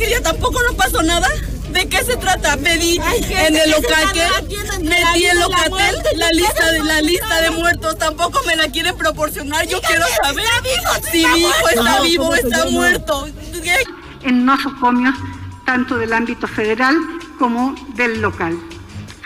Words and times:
tragedia 0.00 0.22
tampoco 0.22 0.60
no 0.68 0.76
pasó 0.76 1.02
nada. 1.02 1.28
¿De 1.72 1.88
qué 1.88 2.02
se 2.02 2.16
trata? 2.16 2.56
Pedí 2.56 2.98
en 2.98 3.56
el 3.56 3.70
locatel, 3.70 4.82
metí 4.82 5.26
en 5.26 5.38
locatel 5.38 5.96
la 6.16 6.30
lista 6.30 6.72
de 6.72 6.82
la 6.82 7.00
lista 7.00 7.40
de 7.42 7.50
muertos. 7.52 7.96
Tampoco 7.98 8.40
me 8.44 8.56
la 8.56 8.68
quieren 8.68 8.96
proporcionar. 8.96 9.66
Yo 9.68 9.80
quiero 9.80 10.04
saber 10.22 10.44
si 11.12 11.24
mi 11.26 11.40
hijo 11.40 11.68
está 11.68 12.00
vivo 12.00 12.28
o 12.28 12.34
está 12.34 12.64
muerto. 12.66 13.28
En 14.22 14.44
nosocomios, 14.44 15.14
tanto 15.64 15.96
del 15.96 16.12
ámbito 16.12 16.48
federal 16.48 16.96
como 17.38 17.74
del 17.94 18.20
local. 18.20 18.58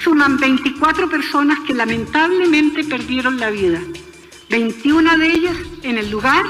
Suman 0.03 0.37
24 0.37 1.09
personas 1.09 1.59
que 1.67 1.73
lamentablemente 1.73 2.85
perdieron 2.85 3.41
la 3.41 3.49
vida. 3.49 3.81
21 4.51 5.17
de 5.17 5.27
ellas 5.27 5.57
en 5.83 5.97
el 5.97 6.11
lugar 6.11 6.45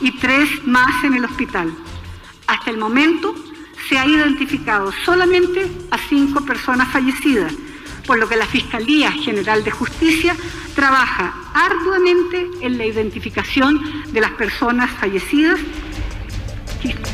y 0.00 0.12
3 0.18 0.66
más 0.66 1.02
en 1.04 1.14
el 1.14 1.24
hospital. 1.24 1.74
Hasta 2.46 2.70
el 2.70 2.76
momento 2.76 3.34
se 3.88 3.98
ha 3.98 4.06
identificado 4.06 4.92
solamente 5.04 5.66
a 5.90 5.98
cinco 5.98 6.44
personas 6.44 6.88
fallecidas, 6.88 7.52
por 8.06 8.18
lo 8.18 8.28
que 8.28 8.36
la 8.36 8.46
Fiscalía 8.46 9.12
General 9.12 9.64
de 9.64 9.70
Justicia 9.70 10.36
trabaja 10.74 11.34
arduamente 11.54 12.46
en 12.60 12.78
la 12.78 12.86
identificación 12.86 13.80
de 14.12 14.20
las 14.20 14.32
personas 14.32 14.90
fallecidas 14.92 15.58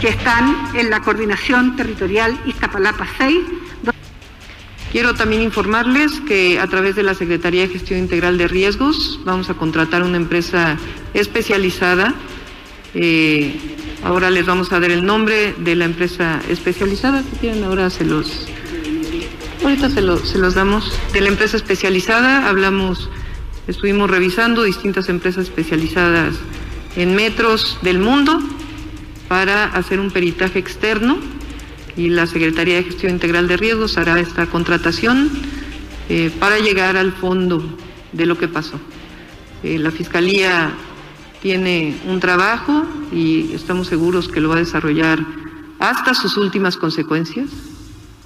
que 0.00 0.08
están 0.08 0.70
en 0.74 0.90
la 0.90 1.00
coordinación 1.00 1.76
territorial 1.76 2.38
Iztapalapa 2.46 3.06
6. 3.18 3.38
Quiero 4.92 5.14
también 5.14 5.42
informarles 5.42 6.20
que 6.20 6.60
a 6.60 6.66
través 6.68 6.94
de 6.94 7.02
la 7.02 7.14
Secretaría 7.14 7.62
de 7.62 7.68
Gestión 7.68 7.98
Integral 7.98 8.38
de 8.38 8.46
Riesgos 8.46 9.20
vamos 9.24 9.50
a 9.50 9.54
contratar 9.54 10.02
una 10.02 10.16
empresa 10.16 10.76
especializada 11.14 12.14
eh, 12.94 13.58
Ahora 14.04 14.30
les 14.30 14.44
vamos 14.44 14.70
a 14.70 14.80
dar 14.80 14.90
el 14.90 15.06
nombre 15.06 15.54
de 15.56 15.74
la 15.74 15.86
empresa 15.86 16.42
especializada. 16.50 17.22
Si 17.22 17.38
quieren, 17.38 17.64
ahora 17.64 17.88
se 17.88 18.04
los. 18.04 18.46
Ahorita 19.62 19.88
se, 19.88 20.26
se 20.26 20.38
los 20.38 20.54
damos. 20.54 20.92
De 21.14 21.22
la 21.22 21.28
empresa 21.28 21.56
especializada 21.56 22.46
hablamos, 22.46 23.08
estuvimos 23.66 24.10
revisando 24.10 24.62
distintas 24.62 25.08
empresas 25.08 25.44
especializadas 25.44 26.34
en 26.96 27.14
metros 27.16 27.78
del 27.80 27.98
mundo 27.98 28.38
para 29.26 29.64
hacer 29.64 29.98
un 30.00 30.10
peritaje 30.10 30.58
externo 30.58 31.16
y 31.96 32.10
la 32.10 32.26
Secretaría 32.26 32.76
de 32.76 32.84
Gestión 32.84 33.12
Integral 33.12 33.48
de 33.48 33.56
Riesgos 33.56 33.96
hará 33.96 34.20
esta 34.20 34.44
contratación 34.46 35.30
eh, 36.10 36.30
para 36.38 36.58
llegar 36.58 36.98
al 36.98 37.12
fondo 37.12 37.64
de 38.12 38.26
lo 38.26 38.36
que 38.36 38.48
pasó. 38.48 38.78
Eh, 39.62 39.78
la 39.78 39.90
Fiscalía 39.90 40.72
tiene 41.44 42.00
un 42.06 42.20
trabajo 42.20 42.86
y 43.12 43.52
estamos 43.52 43.88
seguros 43.88 44.28
que 44.28 44.40
lo 44.40 44.48
va 44.48 44.56
a 44.56 44.60
desarrollar 44.60 45.18
hasta 45.78 46.14
sus 46.14 46.38
últimas 46.38 46.78
consecuencias. 46.78 47.50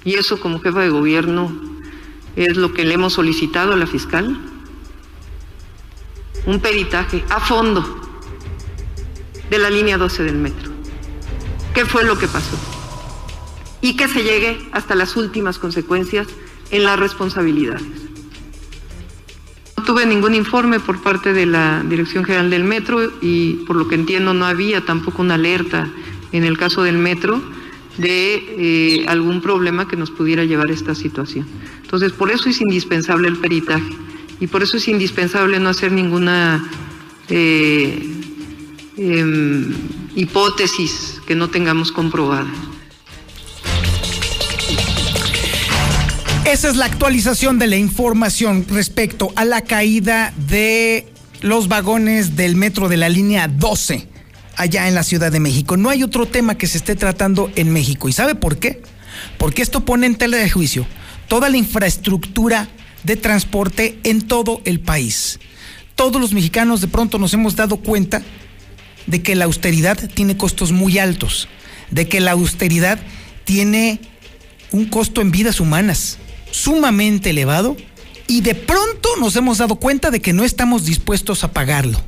Y 0.05 0.13
eso 0.13 0.39
como 0.39 0.61
jefa 0.61 0.79
de 0.79 0.89
gobierno 0.89 1.51
es 2.37 2.55
lo 2.55 2.71
que 2.71 2.85
le 2.85 2.93
hemos 2.93 3.11
solicitado 3.11 3.73
a 3.73 3.75
la 3.75 3.87
fiscal. 3.87 4.39
Un 6.45 6.61
peritaje 6.61 7.21
a 7.29 7.41
fondo 7.41 7.83
de 9.49 9.59
la 9.59 9.69
línea 9.69 9.97
12 9.97 10.23
del 10.23 10.37
metro. 10.37 10.71
¿Qué 11.73 11.85
fue 11.85 12.05
lo 12.05 12.17
que 12.17 12.29
pasó? 12.29 12.57
Y 13.81 13.97
que 13.97 14.07
se 14.07 14.23
llegue 14.23 14.65
hasta 14.71 14.95
las 14.95 15.17
últimas 15.17 15.59
consecuencias 15.59 16.25
en 16.71 16.85
las 16.85 16.97
responsabilidades 16.97 18.08
tuve 19.89 20.05
ningún 20.05 20.35
informe 20.35 20.79
por 20.79 21.01
parte 21.01 21.33
de 21.33 21.47
la 21.47 21.81
Dirección 21.81 22.23
General 22.23 22.51
del 22.51 22.63
Metro 22.63 23.11
y 23.21 23.53
por 23.65 23.75
lo 23.75 23.87
que 23.87 23.95
entiendo 23.95 24.35
no 24.35 24.45
había 24.45 24.85
tampoco 24.85 25.23
una 25.23 25.33
alerta 25.33 25.89
en 26.31 26.43
el 26.43 26.59
caso 26.59 26.83
del 26.83 26.99
metro 26.99 27.41
de 27.97 28.35
eh, 28.35 29.05
algún 29.07 29.41
problema 29.41 29.87
que 29.87 29.95
nos 29.95 30.11
pudiera 30.11 30.43
llevar 30.43 30.69
a 30.69 30.73
esta 30.73 30.93
situación. 30.93 31.47
Entonces, 31.81 32.11
por 32.11 32.29
eso 32.29 32.49
es 32.49 32.61
indispensable 32.61 33.29
el 33.29 33.37
peritaje 33.37 33.91
y 34.39 34.45
por 34.45 34.61
eso 34.61 34.77
es 34.77 34.87
indispensable 34.87 35.59
no 35.59 35.69
hacer 35.69 35.91
ninguna 35.91 36.69
eh, 37.27 38.13
em, 38.95 39.73
hipótesis 40.15 41.19
que 41.25 41.33
no 41.33 41.47
tengamos 41.47 41.91
comprobada. 41.91 42.45
Esa 46.49 46.69
es 46.69 46.77
la 46.77 46.85
actualización 46.85 47.59
de 47.59 47.67
la 47.67 47.77
información 47.77 48.65
respecto 48.67 49.31
a 49.35 49.45
la 49.45 49.61
caída 49.61 50.33
de 50.49 51.07
los 51.41 51.67
vagones 51.67 52.35
del 52.35 52.55
metro 52.55 52.89
de 52.89 52.97
la 52.97 53.07
línea 53.07 53.47
12 53.47 54.07
allá 54.55 54.87
en 54.87 54.95
la 54.95 55.03
Ciudad 55.03 55.31
de 55.31 55.39
México. 55.39 55.77
No 55.77 55.91
hay 55.91 56.01
otro 56.01 56.25
tema 56.25 56.57
que 56.57 56.65
se 56.65 56.79
esté 56.79 56.95
tratando 56.95 57.51
en 57.55 57.71
México. 57.71 58.09
¿Y 58.09 58.13
sabe 58.13 58.33
por 58.33 58.57
qué? 58.57 58.81
Porque 59.37 59.61
esto 59.61 59.85
pone 59.85 60.07
en 60.07 60.15
tela 60.15 60.37
de 60.37 60.49
juicio 60.49 60.87
toda 61.27 61.49
la 61.49 61.57
infraestructura 61.57 62.67
de 63.03 63.15
transporte 63.15 63.99
en 64.03 64.23
todo 64.23 64.63
el 64.65 64.79
país. 64.79 65.39
Todos 65.93 66.19
los 66.19 66.33
mexicanos 66.33 66.81
de 66.81 66.87
pronto 66.87 67.19
nos 67.19 67.31
hemos 67.35 67.55
dado 67.55 67.77
cuenta 67.77 68.23
de 69.05 69.21
que 69.21 69.35
la 69.35 69.45
austeridad 69.45 70.09
tiene 70.15 70.35
costos 70.35 70.71
muy 70.71 70.97
altos, 70.97 71.47
de 71.91 72.07
que 72.07 72.19
la 72.19 72.31
austeridad 72.31 72.97
tiene 73.45 74.01
un 74.71 74.85
costo 74.85 75.21
en 75.21 75.29
vidas 75.29 75.59
humanas, 75.59 76.17
sumamente 76.51 77.31
elevado 77.31 77.75
y 78.27 78.41
de 78.41 78.55
pronto 78.55 79.09
nos 79.19 79.35
hemos 79.35 79.57
dado 79.57 79.75
cuenta 79.75 80.11
de 80.11 80.21
que 80.21 80.33
no 80.33 80.43
estamos 80.43 80.85
dispuestos 80.85 81.43
a 81.43 81.51
pagarlo. 81.51 81.99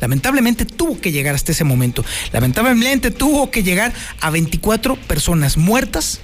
Lamentablemente 0.00 0.64
tuvo 0.64 0.98
que 0.98 1.12
llegar 1.12 1.34
hasta 1.34 1.52
ese 1.52 1.64
momento. 1.64 2.04
Lamentablemente 2.32 3.10
tuvo 3.10 3.50
que 3.50 3.62
llegar 3.62 3.92
a 4.20 4.30
24 4.30 4.96
personas 4.96 5.56
muertas 5.58 6.20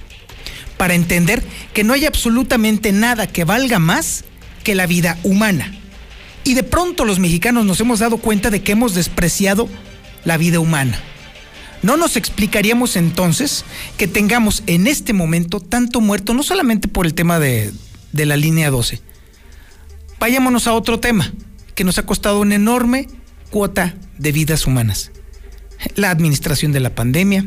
para 0.78 0.94
entender 0.94 1.42
que 1.74 1.84
no 1.84 1.92
hay 1.92 2.06
absolutamente 2.06 2.92
nada 2.92 3.26
que 3.26 3.44
valga 3.44 3.78
más 3.78 4.24
que 4.64 4.74
la 4.74 4.86
vida 4.86 5.18
humana. 5.22 5.74
Y 6.44 6.54
de 6.54 6.62
pronto 6.62 7.04
los 7.04 7.18
mexicanos 7.18 7.66
nos 7.66 7.80
hemos 7.80 7.98
dado 7.98 8.18
cuenta 8.18 8.50
de 8.50 8.62
que 8.62 8.72
hemos 8.72 8.94
despreciado 8.94 9.68
la 10.24 10.36
vida 10.36 10.60
humana. 10.60 10.98
No 11.82 11.96
nos 11.96 12.16
explicaríamos 12.16 12.96
entonces 12.96 13.64
que 13.96 14.08
tengamos 14.08 14.62
en 14.66 14.86
este 14.86 15.12
momento 15.12 15.60
tanto 15.60 16.00
muerto, 16.00 16.34
no 16.34 16.42
solamente 16.42 16.88
por 16.88 17.06
el 17.06 17.14
tema 17.14 17.38
de, 17.38 17.72
la 18.12 18.36
línea 18.36 18.70
12. 18.70 19.00
Vayámonos 20.18 20.66
a 20.66 20.72
otro 20.72 20.98
tema 21.00 21.32
que 21.74 21.84
nos 21.84 21.98
ha 21.98 22.06
costado 22.06 22.40
una 22.40 22.54
enorme 22.54 23.08
cuota 23.50 23.94
de 24.18 24.32
vidas 24.32 24.66
humanas. 24.66 25.12
La 25.94 26.10
administración 26.10 26.72
de 26.72 26.80
la 26.80 26.94
pandemia, 26.94 27.44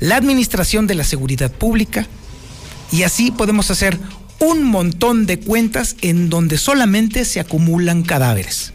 la 0.00 0.16
administración 0.16 0.88
de 0.88 0.96
la 0.96 1.04
seguridad 1.04 1.52
pública, 1.52 2.08
y 2.90 3.04
así 3.04 3.30
podemos 3.30 3.70
hacer 3.70 3.98
un 4.40 4.64
montón 4.64 5.26
de 5.26 5.38
cuentas 5.38 5.96
en 6.00 6.28
donde 6.28 6.58
solamente 6.58 7.24
se 7.24 7.38
acumulan 7.38 8.02
cadáveres, 8.02 8.72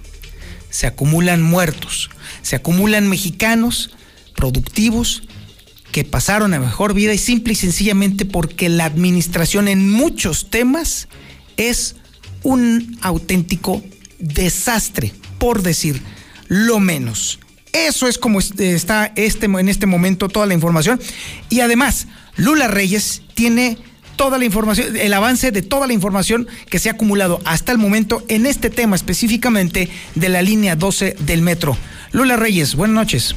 se 0.69 0.87
acumulan 0.87 1.41
muertos, 1.41 2.09
se 2.41 2.55
acumulan 2.55 3.09
mexicanos 3.09 3.91
productivos 4.35 5.23
que 5.91 6.03
pasaron 6.03 6.53
a 6.53 6.59
mejor 6.59 6.94
vida 6.94 7.13
y 7.13 7.17
simple 7.17 7.53
y 7.53 7.55
sencillamente 7.55 8.25
porque 8.25 8.67
la 8.67 8.85
administración 8.85 9.67
en 9.67 9.89
muchos 9.89 10.50
temas 10.50 11.07
es 11.56 11.95
un 12.41 12.97
auténtico 13.01 13.83
desastre, 14.19 15.13
por 15.38 15.62
decir 15.62 16.01
lo 16.47 16.80
menos. 16.80 17.39
Eso 17.74 18.07
es 18.07 18.18
como 18.18 18.39
está 18.39 19.12
este, 19.15 19.45
en 19.45 19.69
este 19.69 19.85
momento 19.85 20.30
toda 20.30 20.45
la 20.45 20.53
información. 20.53 21.00
Y 21.50 21.62
además, 21.62 22.07
Lula 22.35 22.68
Reyes 22.68 23.21
tiene 23.33 23.77
toda 24.15 24.38
la 24.38 24.45
información, 24.45 24.95
el 24.95 25.13
avance 25.13 25.51
de 25.51 25.62
toda 25.62 25.88
la 25.88 25.94
información 25.94 26.47
que 26.69 26.80
se 26.80 26.89
ha 26.89 26.94
acumulado 26.94 27.41
hasta 27.45 27.71
el 27.71 27.77
momento 27.77 28.24
en 28.27 28.45
este 28.45 28.69
tema 28.69 28.95
específicamente 28.95 29.89
de 30.15 30.30
la 30.30 30.41
línea 30.41 30.75
12 30.75 31.15
del 31.19 31.41
metro. 31.41 31.77
Lula 32.12 32.35
Reyes, 32.35 32.75
buenas 32.75 32.95
noches. 32.95 33.35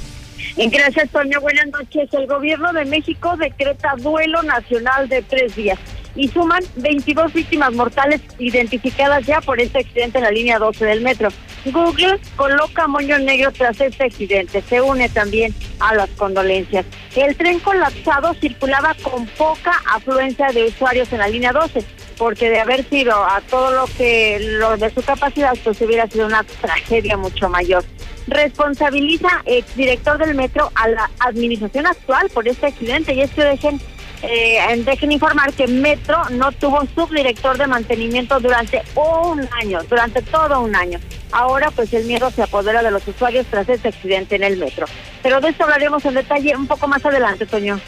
Gracias, 0.56 1.10
Toño. 1.10 1.40
Buenas 1.40 1.66
noches. 1.66 2.08
El 2.12 2.26
gobierno 2.26 2.72
de 2.72 2.86
México 2.86 3.36
decreta 3.36 3.94
duelo 3.98 4.42
nacional 4.42 5.08
de 5.08 5.20
tres 5.22 5.54
días 5.54 5.78
y 6.16 6.28
suman 6.28 6.62
22 6.76 7.32
víctimas 7.32 7.72
mortales 7.72 8.20
identificadas 8.38 9.26
ya 9.26 9.40
por 9.40 9.60
este 9.60 9.80
accidente 9.80 10.18
en 10.18 10.24
la 10.24 10.30
línea 10.30 10.58
12 10.58 10.84
del 10.84 11.02
metro. 11.02 11.28
Google 11.66 12.18
coloca 12.36 12.86
moño 12.86 13.18
negro 13.18 13.52
tras 13.52 13.80
este 13.80 14.04
accidente. 14.04 14.62
Se 14.62 14.80
une 14.80 15.08
también 15.08 15.54
a 15.80 15.94
las 15.94 16.08
condolencias. 16.10 16.86
El 17.14 17.36
tren 17.36 17.58
colapsado 17.58 18.34
circulaba 18.34 18.94
con 19.02 19.26
poca 19.26 19.72
afluencia 19.92 20.48
de 20.48 20.64
usuarios 20.64 21.12
en 21.12 21.18
la 21.18 21.28
línea 21.28 21.52
12 21.52 21.84
porque 22.16 22.48
de 22.48 22.60
haber 22.60 22.88
sido 22.88 23.14
a 23.14 23.42
todo 23.42 23.72
lo 23.72 23.84
que 23.98 24.38
lo 24.58 24.76
de 24.78 24.88
su 24.88 25.02
capacidad, 25.02 25.52
pues 25.62 25.80
hubiera 25.82 26.06
sido 26.06 26.26
una 26.26 26.44
tragedia 26.44 27.16
mucho 27.18 27.48
mayor 27.50 27.84
responsabiliza 28.26 29.28
exdirector 29.44 30.18
del 30.18 30.34
metro 30.34 30.70
a 30.74 30.88
la 30.88 31.10
administración 31.20 31.86
actual 31.86 32.28
por 32.30 32.48
este 32.48 32.66
accidente 32.66 33.14
y 33.14 33.20
es 33.20 33.30
que 33.30 33.44
dejen 33.44 33.80
eh, 34.22 34.82
dejen 34.84 35.12
informar 35.12 35.52
que 35.52 35.66
Metro 35.66 36.28
no 36.30 36.52
tuvo 36.52 36.86
subdirector 36.94 37.58
de 37.58 37.66
mantenimiento 37.66 38.40
durante 38.40 38.82
un 38.94 39.48
año, 39.62 39.80
durante 39.88 40.22
todo 40.22 40.60
un 40.60 40.74
año. 40.74 40.98
Ahora 41.32 41.70
pues 41.70 41.92
el 41.92 42.06
miedo 42.06 42.30
se 42.30 42.42
apodera 42.42 42.82
de 42.82 42.90
los 42.90 43.06
usuarios 43.06 43.46
tras 43.50 43.68
este 43.68 43.88
accidente 43.88 44.36
en 44.36 44.44
el 44.44 44.56
metro. 44.56 44.86
Pero 45.22 45.40
de 45.40 45.48
esto 45.48 45.64
hablaremos 45.64 46.04
en 46.04 46.14
detalle 46.14 46.56
un 46.56 46.66
poco 46.66 46.86
más 46.86 47.04
adelante, 47.04 47.46
Toño. 47.46 47.80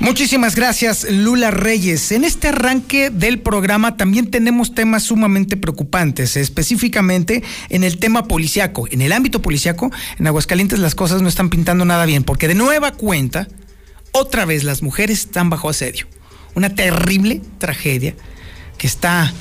Muchísimas 0.00 0.56
gracias, 0.56 1.08
Lula 1.08 1.50
Reyes. 1.50 2.10
En 2.10 2.24
este 2.24 2.48
arranque 2.48 3.10
del 3.10 3.38
programa 3.38 3.96
también 3.96 4.30
tenemos 4.30 4.74
temas 4.74 5.04
sumamente 5.04 5.56
preocupantes, 5.56 6.36
específicamente 6.36 7.44
en 7.68 7.84
el 7.84 7.98
tema 7.98 8.24
policiaco. 8.24 8.88
En 8.90 9.02
el 9.02 9.12
ámbito 9.12 9.40
policiaco, 9.40 9.90
en 10.18 10.26
Aguascalientes 10.26 10.80
las 10.80 10.94
cosas 10.94 11.22
no 11.22 11.28
están 11.28 11.48
pintando 11.48 11.84
nada 11.84 12.06
bien, 12.06 12.24
porque 12.24 12.48
de 12.48 12.54
nueva 12.54 12.92
cuenta, 12.92 13.46
otra 14.12 14.44
vez 14.44 14.64
las 14.64 14.82
mujeres 14.82 15.20
están 15.20 15.50
bajo 15.50 15.68
asedio. 15.68 16.06
Una 16.54 16.74
terrible 16.74 17.40
tragedia 17.58 18.14
que 18.78 18.86
está 18.86 19.32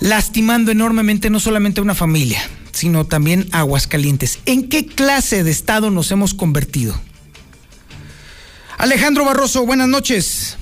lastimando 0.00 0.70
enormemente 0.72 1.30
no 1.30 1.40
solamente 1.40 1.80
a 1.80 1.82
una 1.84 1.94
familia, 1.94 2.40
sino 2.72 3.06
también 3.06 3.48
a 3.52 3.60
Aguascalientes. 3.60 4.40
¿En 4.46 4.68
qué 4.68 4.86
clase 4.86 5.44
de 5.44 5.50
Estado 5.50 5.90
nos 5.90 6.10
hemos 6.10 6.34
convertido? 6.34 6.98
Alejandro 8.78 9.24
Barroso, 9.24 9.66
buenas 9.66 9.88
noches. 9.88 10.56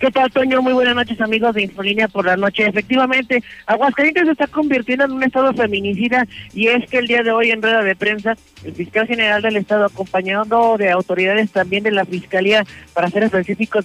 ¿Qué 0.00 0.12
tal, 0.12 0.30
Toño? 0.30 0.62
Muy 0.62 0.74
buenas 0.74 0.94
noches, 0.94 1.20
amigos 1.20 1.56
de 1.56 1.62
Infolínea 1.62 2.06
por 2.06 2.24
la 2.24 2.36
noche. 2.36 2.64
Efectivamente, 2.64 3.42
Aguascalientes 3.66 4.26
se 4.26 4.30
está 4.30 4.46
convirtiendo 4.46 5.04
en 5.04 5.10
un 5.10 5.24
estado 5.24 5.52
feminicida 5.54 6.24
y 6.54 6.68
es 6.68 6.88
que 6.88 6.98
el 6.98 7.08
día 7.08 7.24
de 7.24 7.32
hoy 7.32 7.50
en 7.50 7.60
rueda 7.60 7.82
de 7.82 7.96
prensa, 7.96 8.36
el 8.62 8.74
fiscal 8.76 9.08
general 9.08 9.42
del 9.42 9.56
estado, 9.56 9.86
acompañado 9.86 10.78
de 10.78 10.92
autoridades 10.92 11.50
también 11.50 11.82
de 11.82 11.90
la 11.90 12.04
fiscalía, 12.04 12.64
para 12.94 13.10
ser 13.10 13.24
específicos 13.24 13.84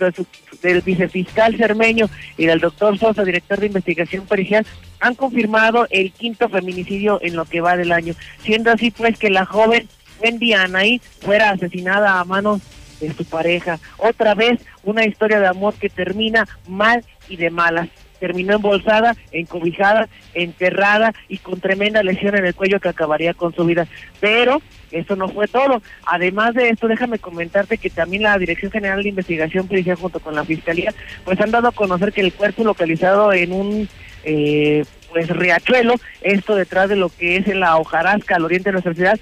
del 0.62 0.81
vicefiscal 0.81 1.57
Cermeño 1.57 2.07
y 2.38 2.45
del 2.45 2.60
doctor 2.60 2.95
Sosa, 3.00 3.24
director 3.24 3.60
de 3.60 3.68
investigación 3.68 4.27
policial, 4.27 4.68
han 5.00 5.15
confirmado 5.15 5.88
el 5.89 6.12
quinto 6.12 6.48
feminicidio 6.48 7.18
en 7.24 7.36
lo 7.36 7.45
que 7.45 7.62
va 7.62 7.75
del 7.75 7.92
año, 7.92 8.13
siendo 8.44 8.71
así 8.71 8.92
pues 8.92 9.18
que 9.18 9.31
la 9.31 9.45
joven 9.48 9.88
Wendy 10.24 10.54
Anaí 10.54 11.01
fuera 11.21 11.50
asesinada 11.50 12.19
a 12.19 12.24
manos 12.24 12.62
de 13.07 13.13
su 13.13 13.25
pareja. 13.25 13.79
Otra 13.97 14.33
vez 14.35 14.59
una 14.83 15.05
historia 15.05 15.39
de 15.39 15.47
amor 15.47 15.73
que 15.75 15.89
termina 15.89 16.47
mal 16.67 17.03
y 17.27 17.38
de 17.38 17.50
malas. 17.50 17.89
Terminó 18.19 18.55
embolsada, 18.55 19.17
encobijada, 19.31 20.07
enterrada 20.33 21.13
y 21.27 21.39
con 21.39 21.59
tremenda 21.59 22.03
lesión 22.03 22.38
en 22.38 22.45
el 22.45 22.55
cuello 22.55 22.79
que 22.79 22.88
acabaría 22.88 23.33
con 23.33 23.53
su 23.53 23.65
vida. 23.65 23.85
Pero 24.21 24.61
eso 24.91 25.15
no 25.15 25.27
fue 25.27 25.47
todo. 25.47 25.81
Además 26.05 26.53
de 26.53 26.69
esto, 26.69 26.88
déjame 26.88 27.19
comentarte 27.19 27.77
que 27.77 27.89
también 27.89 28.23
la 28.23 28.38
Dirección 28.38 28.71
General 28.71 29.03
de 29.03 29.09
Investigación 29.09 29.67
Policial 29.67 29.97
junto 29.97 30.21
con 30.21 30.35
la 30.35 30.45
Fiscalía, 30.45 30.94
pues 31.25 31.41
han 31.41 31.51
dado 31.51 31.67
a 31.67 31.73
conocer 31.73 32.13
que 32.13 32.21
el 32.21 32.33
cuerpo 32.33 32.63
localizado 32.63 33.33
en 33.33 33.51
un 33.51 33.89
eh, 34.23 34.85
pues 35.11 35.27
riachuelo, 35.27 35.95
esto 36.21 36.55
detrás 36.55 36.89
de 36.89 36.95
lo 36.95 37.09
que 37.09 37.38
es 37.38 37.47
en 37.47 37.59
la 37.59 37.77
hojarasca 37.77 38.35
al 38.35 38.45
oriente 38.45 38.69
de 38.69 38.73
nuestra 38.73 38.94
ciudad, 38.94 39.19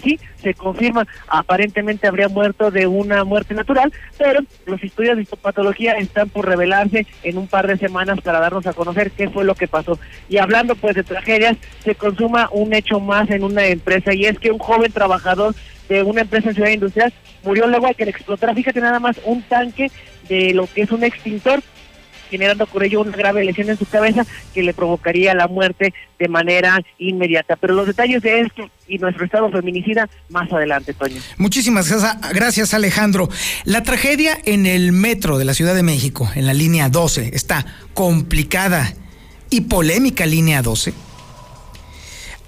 sí, 0.00 0.18
se 0.40 0.54
confirma, 0.54 1.06
aparentemente 1.28 2.06
habría 2.06 2.28
muerto 2.28 2.70
de 2.70 2.86
una 2.86 3.24
muerte 3.24 3.54
natural, 3.54 3.92
pero 4.18 4.40
los 4.66 4.82
estudios 4.82 5.16
de 5.16 5.22
histopatología 5.22 5.92
están 5.94 6.28
por 6.28 6.46
revelarse 6.46 7.06
en 7.22 7.38
un 7.38 7.46
par 7.46 7.66
de 7.66 7.76
semanas 7.76 8.20
para 8.20 8.40
darnos 8.40 8.66
a 8.66 8.72
conocer 8.72 9.10
qué 9.10 9.28
fue 9.28 9.44
lo 9.44 9.54
que 9.54 9.68
pasó. 9.68 9.98
Y 10.28 10.38
hablando 10.38 10.74
pues 10.76 10.94
de 10.94 11.04
tragedias, 11.04 11.56
se 11.84 11.94
consuma 11.94 12.48
un 12.52 12.74
hecho 12.74 13.00
más 13.00 13.30
en 13.30 13.44
una 13.44 13.66
empresa 13.66 14.14
y 14.14 14.26
es 14.26 14.38
que 14.38 14.50
un 14.50 14.58
joven 14.58 14.92
trabajador 14.92 15.54
de 15.88 16.02
una 16.02 16.22
empresa 16.22 16.48
en 16.48 16.54
Ciudad 16.54 16.70
Industrial 16.70 17.12
murió 17.42 17.66
luego 17.66 17.86
de 17.86 17.94
que 17.94 18.04
le 18.04 18.10
explotara, 18.10 18.54
fíjate 18.54 18.80
nada 18.80 19.00
más, 19.00 19.20
un 19.24 19.42
tanque 19.42 19.90
de 20.28 20.54
lo 20.54 20.66
que 20.66 20.82
es 20.82 20.92
un 20.92 21.04
extintor 21.04 21.62
generando 22.32 22.66
por 22.66 22.82
ello 22.82 23.02
una 23.02 23.14
grave 23.14 23.44
lesión 23.44 23.68
en 23.68 23.76
su 23.76 23.84
cabeza 23.84 24.24
que 24.54 24.62
le 24.62 24.72
provocaría 24.72 25.34
la 25.34 25.48
muerte 25.48 25.92
de 26.18 26.28
manera 26.28 26.80
inmediata. 26.98 27.56
Pero 27.56 27.74
los 27.74 27.86
detalles 27.86 28.22
de 28.22 28.40
esto 28.40 28.70
y 28.88 28.96
nuestro 28.96 29.26
estado 29.26 29.50
feminicida 29.50 30.08
más 30.30 30.50
adelante, 30.50 30.94
Toño. 30.94 31.20
Muchísimas 31.36 31.92
gracias, 32.32 32.72
Alejandro. 32.72 33.28
La 33.64 33.82
tragedia 33.82 34.38
en 34.46 34.64
el 34.64 34.92
metro 34.92 35.36
de 35.36 35.44
la 35.44 35.52
Ciudad 35.52 35.74
de 35.74 35.82
México, 35.82 36.30
en 36.34 36.46
la 36.46 36.54
línea 36.54 36.88
12, 36.88 37.32
está 37.34 37.66
complicada 37.92 38.94
y 39.50 39.62
polémica 39.62 40.24
línea 40.24 40.62
12. 40.62 40.94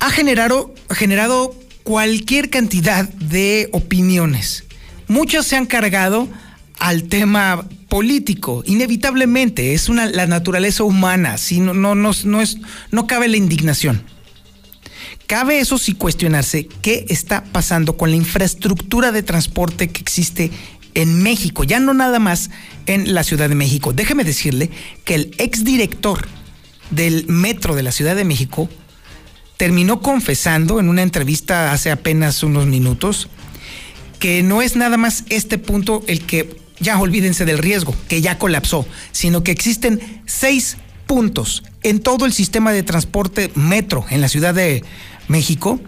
Ha 0.01 0.11
generado, 0.11 0.75
generado 0.91 1.55
cualquier 1.83 2.49
cantidad 2.49 3.07
de 3.07 3.69
opiniones. 3.73 4.65
Muchas 5.09 5.47
se 5.47 5.57
han 5.57 5.67
cargado 5.67 6.27
al 6.79 7.05
tema 7.05 7.69
político, 7.95 8.65
inevitablemente, 8.67 9.73
es 9.73 9.89
una, 9.89 10.07
la 10.07 10.27
naturaleza 10.27 10.83
humana, 10.83 11.39
si 11.39 11.61
no, 11.61 11.75
no, 11.75 11.95
no, 11.95 12.11
no, 12.25 12.43
es, 12.43 12.59
no 12.91 13.07
cabe 13.07 13.29
la 13.29 13.37
indignación. 13.37 14.03
Cabe 15.29 15.61
eso 15.61 15.79
sí 15.79 15.95
cuestionarse 15.95 16.67
qué 16.83 17.07
está 17.09 17.45
pasando 17.45 17.97
con 17.97 18.11
la 18.11 18.17
infraestructura 18.17 19.13
de 19.13 19.23
transporte 19.23 19.91
que 19.91 20.01
existe 20.01 20.51
en 20.95 21.23
México, 21.23 21.63
ya 21.63 21.79
no 21.79 21.95
nada 21.95 22.19
más 22.19 22.51
en 22.87 23.15
la 23.15 23.23
Ciudad 23.23 23.49
de 23.49 23.55
México. 23.55 23.93
Déjeme 23.93 24.25
decirle 24.25 24.71
que 25.05 25.15
el 25.15 25.31
exdirector 25.39 26.27
del 26.91 27.29
metro 27.29 27.77
de 27.77 27.85
la 27.85 27.93
Ciudad 27.93 28.17
de 28.17 28.25
México 28.25 28.69
terminó 29.57 30.01
confesando 30.01 30.81
en 30.81 30.89
una 30.89 31.03
entrevista 31.03 31.71
hace 31.73 31.93
apenas 31.93 32.43
unos 32.43 32.67
minutos 32.67 33.29
que 34.19 34.43
no 34.43 34.63
es 34.63 34.75
nada 34.75 34.97
más 34.97 35.23
este 35.29 35.59
punto 35.59 36.03
el 36.09 36.27
que 36.27 36.64
ya 36.85 37.01
olvídense 37.01 37.45
del 37.45 37.59
riesgo, 37.59 37.95
que 38.09 38.21
ya 38.21 38.39
colapsó, 38.39 38.87
sino 39.11 39.43
que 39.43 39.51
existen 39.51 40.23
seis 40.27 40.77
puntos 41.07 41.65
en 41.83 42.01
todo 42.01 42.27
el 42.27 42.33
sistema 42.33 42.73
de 42.73 42.83
transporte 42.83 43.51
metro 43.55 44.05
en 44.11 44.21
la 44.21 44.29
Ciudad 44.29 44.55
de 44.55 44.85
México 45.27 45.81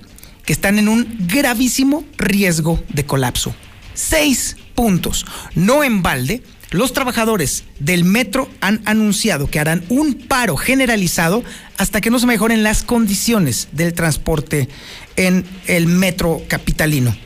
que 0.45 0.53
están 0.53 0.79
en 0.79 0.89
un 0.89 1.17
gravísimo 1.27 2.05
riesgo 2.17 2.83
de 2.89 3.05
colapso. 3.05 3.55
Seis 3.95 4.57
puntos. 4.75 5.27
No 5.55 5.85
en 5.85 6.03
balde, 6.03 6.43
los 6.71 6.93
trabajadores 6.93 7.65
del 7.81 8.05
metro 8.05 8.49
han 8.61 8.81
anunciado 8.85 9.51
que 9.51 9.59
harán 9.59 9.85
un 9.89 10.15
paro 10.15 10.57
generalizado 10.57 11.43
hasta 11.79 12.01
que 12.01 12.11
no 12.11 12.19
se 12.19 12.27
mejoren 12.27 12.63
las 12.63 12.83
condiciones 12.83 13.69
del 13.73 13.93
transporte 13.93 14.69
en 15.17 15.45
el 15.67 15.87
metro 15.87 16.43
capitalino. 16.49 17.17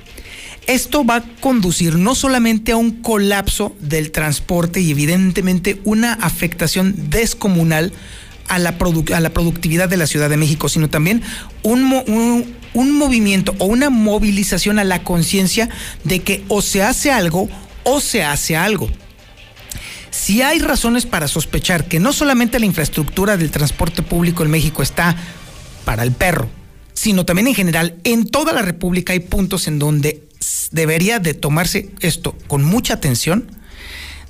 Esto 0.70 1.04
va 1.04 1.16
a 1.16 1.24
conducir 1.40 1.96
no 1.96 2.14
solamente 2.14 2.70
a 2.70 2.76
un 2.76 3.02
colapso 3.02 3.74
del 3.80 4.12
transporte 4.12 4.80
y 4.80 4.92
evidentemente 4.92 5.80
una 5.82 6.12
afectación 6.12 7.10
descomunal 7.10 7.92
a 8.46 8.60
la, 8.60 8.76
a 9.12 9.20
la 9.20 9.30
productividad 9.30 9.88
de 9.88 9.96
la 9.96 10.06
Ciudad 10.06 10.30
de 10.30 10.36
México, 10.36 10.68
sino 10.68 10.88
también 10.88 11.22
un, 11.64 12.54
un 12.72 12.92
movimiento 12.92 13.52
o 13.58 13.64
una 13.64 13.90
movilización 13.90 14.78
a 14.78 14.84
la 14.84 15.02
conciencia 15.02 15.68
de 16.04 16.20
que 16.20 16.44
o 16.46 16.62
se 16.62 16.84
hace 16.84 17.10
algo 17.10 17.48
o 17.82 18.00
se 18.00 18.22
hace 18.22 18.56
algo. 18.56 18.88
Si 20.10 20.40
hay 20.40 20.60
razones 20.60 21.04
para 21.04 21.26
sospechar 21.26 21.88
que 21.88 21.98
no 21.98 22.12
solamente 22.12 22.60
la 22.60 22.66
infraestructura 22.66 23.36
del 23.36 23.50
transporte 23.50 24.02
público 24.04 24.44
en 24.44 24.52
México 24.52 24.84
está 24.84 25.16
para 25.84 26.04
el 26.04 26.12
perro, 26.12 26.48
sino 26.94 27.24
también 27.24 27.48
en 27.48 27.56
general 27.56 27.96
en 28.04 28.24
toda 28.24 28.52
la 28.52 28.62
República 28.62 29.14
hay 29.14 29.20
puntos 29.20 29.66
en 29.66 29.80
donde 29.80 30.29
debería 30.70 31.18
de 31.18 31.34
tomarse 31.34 31.90
esto 32.00 32.36
con 32.46 32.64
mucha 32.64 32.94
atención. 32.94 33.50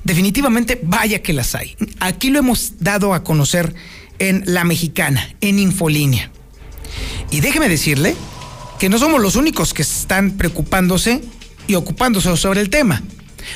Definitivamente, 0.05 0.81
vaya 0.83 1.23
que 1.23 1.33
las 1.33 1.55
hay. 1.55 1.77
Aquí 1.99 2.31
lo 2.31 2.39
hemos 2.39 2.75
dado 2.81 3.15
a 3.15 3.23
conocer 3.23 3.75
en 4.19 4.43
La 4.47 4.65
Mexicana, 4.65 5.35
en 5.41 5.59
Infolínea. 5.59 6.31
Y 7.31 7.41
déjeme 7.41 7.69
decirle 7.69 8.17
que 8.79 8.89
no 8.89 8.99
somos 8.99 9.21
los 9.21 9.37
únicos 9.37 9.75
que 9.75 9.83
están 9.83 10.33
preocupándose 10.33 11.23
y 11.67 11.75
ocupándose 11.75 12.35
sobre 12.37 12.61
el 12.61 12.71
tema. 12.71 13.03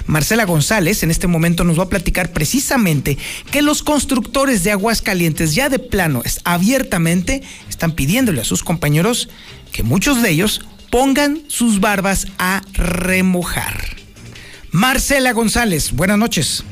Marcela 0.07 0.45
González 0.45 1.03
en 1.03 1.11
este 1.11 1.27
momento 1.27 1.65
nos 1.65 1.79
va 1.79 1.85
a 1.85 1.89
platicar 1.89 2.33
precisamente 2.33 3.19
que 3.51 3.63
los 3.63 3.83
constructores 3.83 4.65
de 4.65 4.73
Aguascalientes 4.73 5.55
ya 5.55 5.69
de 5.69 5.79
plano 5.79 6.23
abiertamente 6.45 7.43
están 7.69 7.93
pidiéndole 7.93 8.41
a 8.41 8.45
sus 8.45 8.63
compañeros 8.63 9.29
que 9.73 9.83
muchos 9.83 10.23
de 10.23 10.31
ellos 10.31 10.63
pongan 10.95 11.41
sus 11.49 11.81
barbas 11.81 12.29
a 12.39 12.63
remojar. 12.73 13.75
Marcela 14.71 15.33
González, 15.33 15.91
buenas 15.91 16.19
noches. 16.19 16.65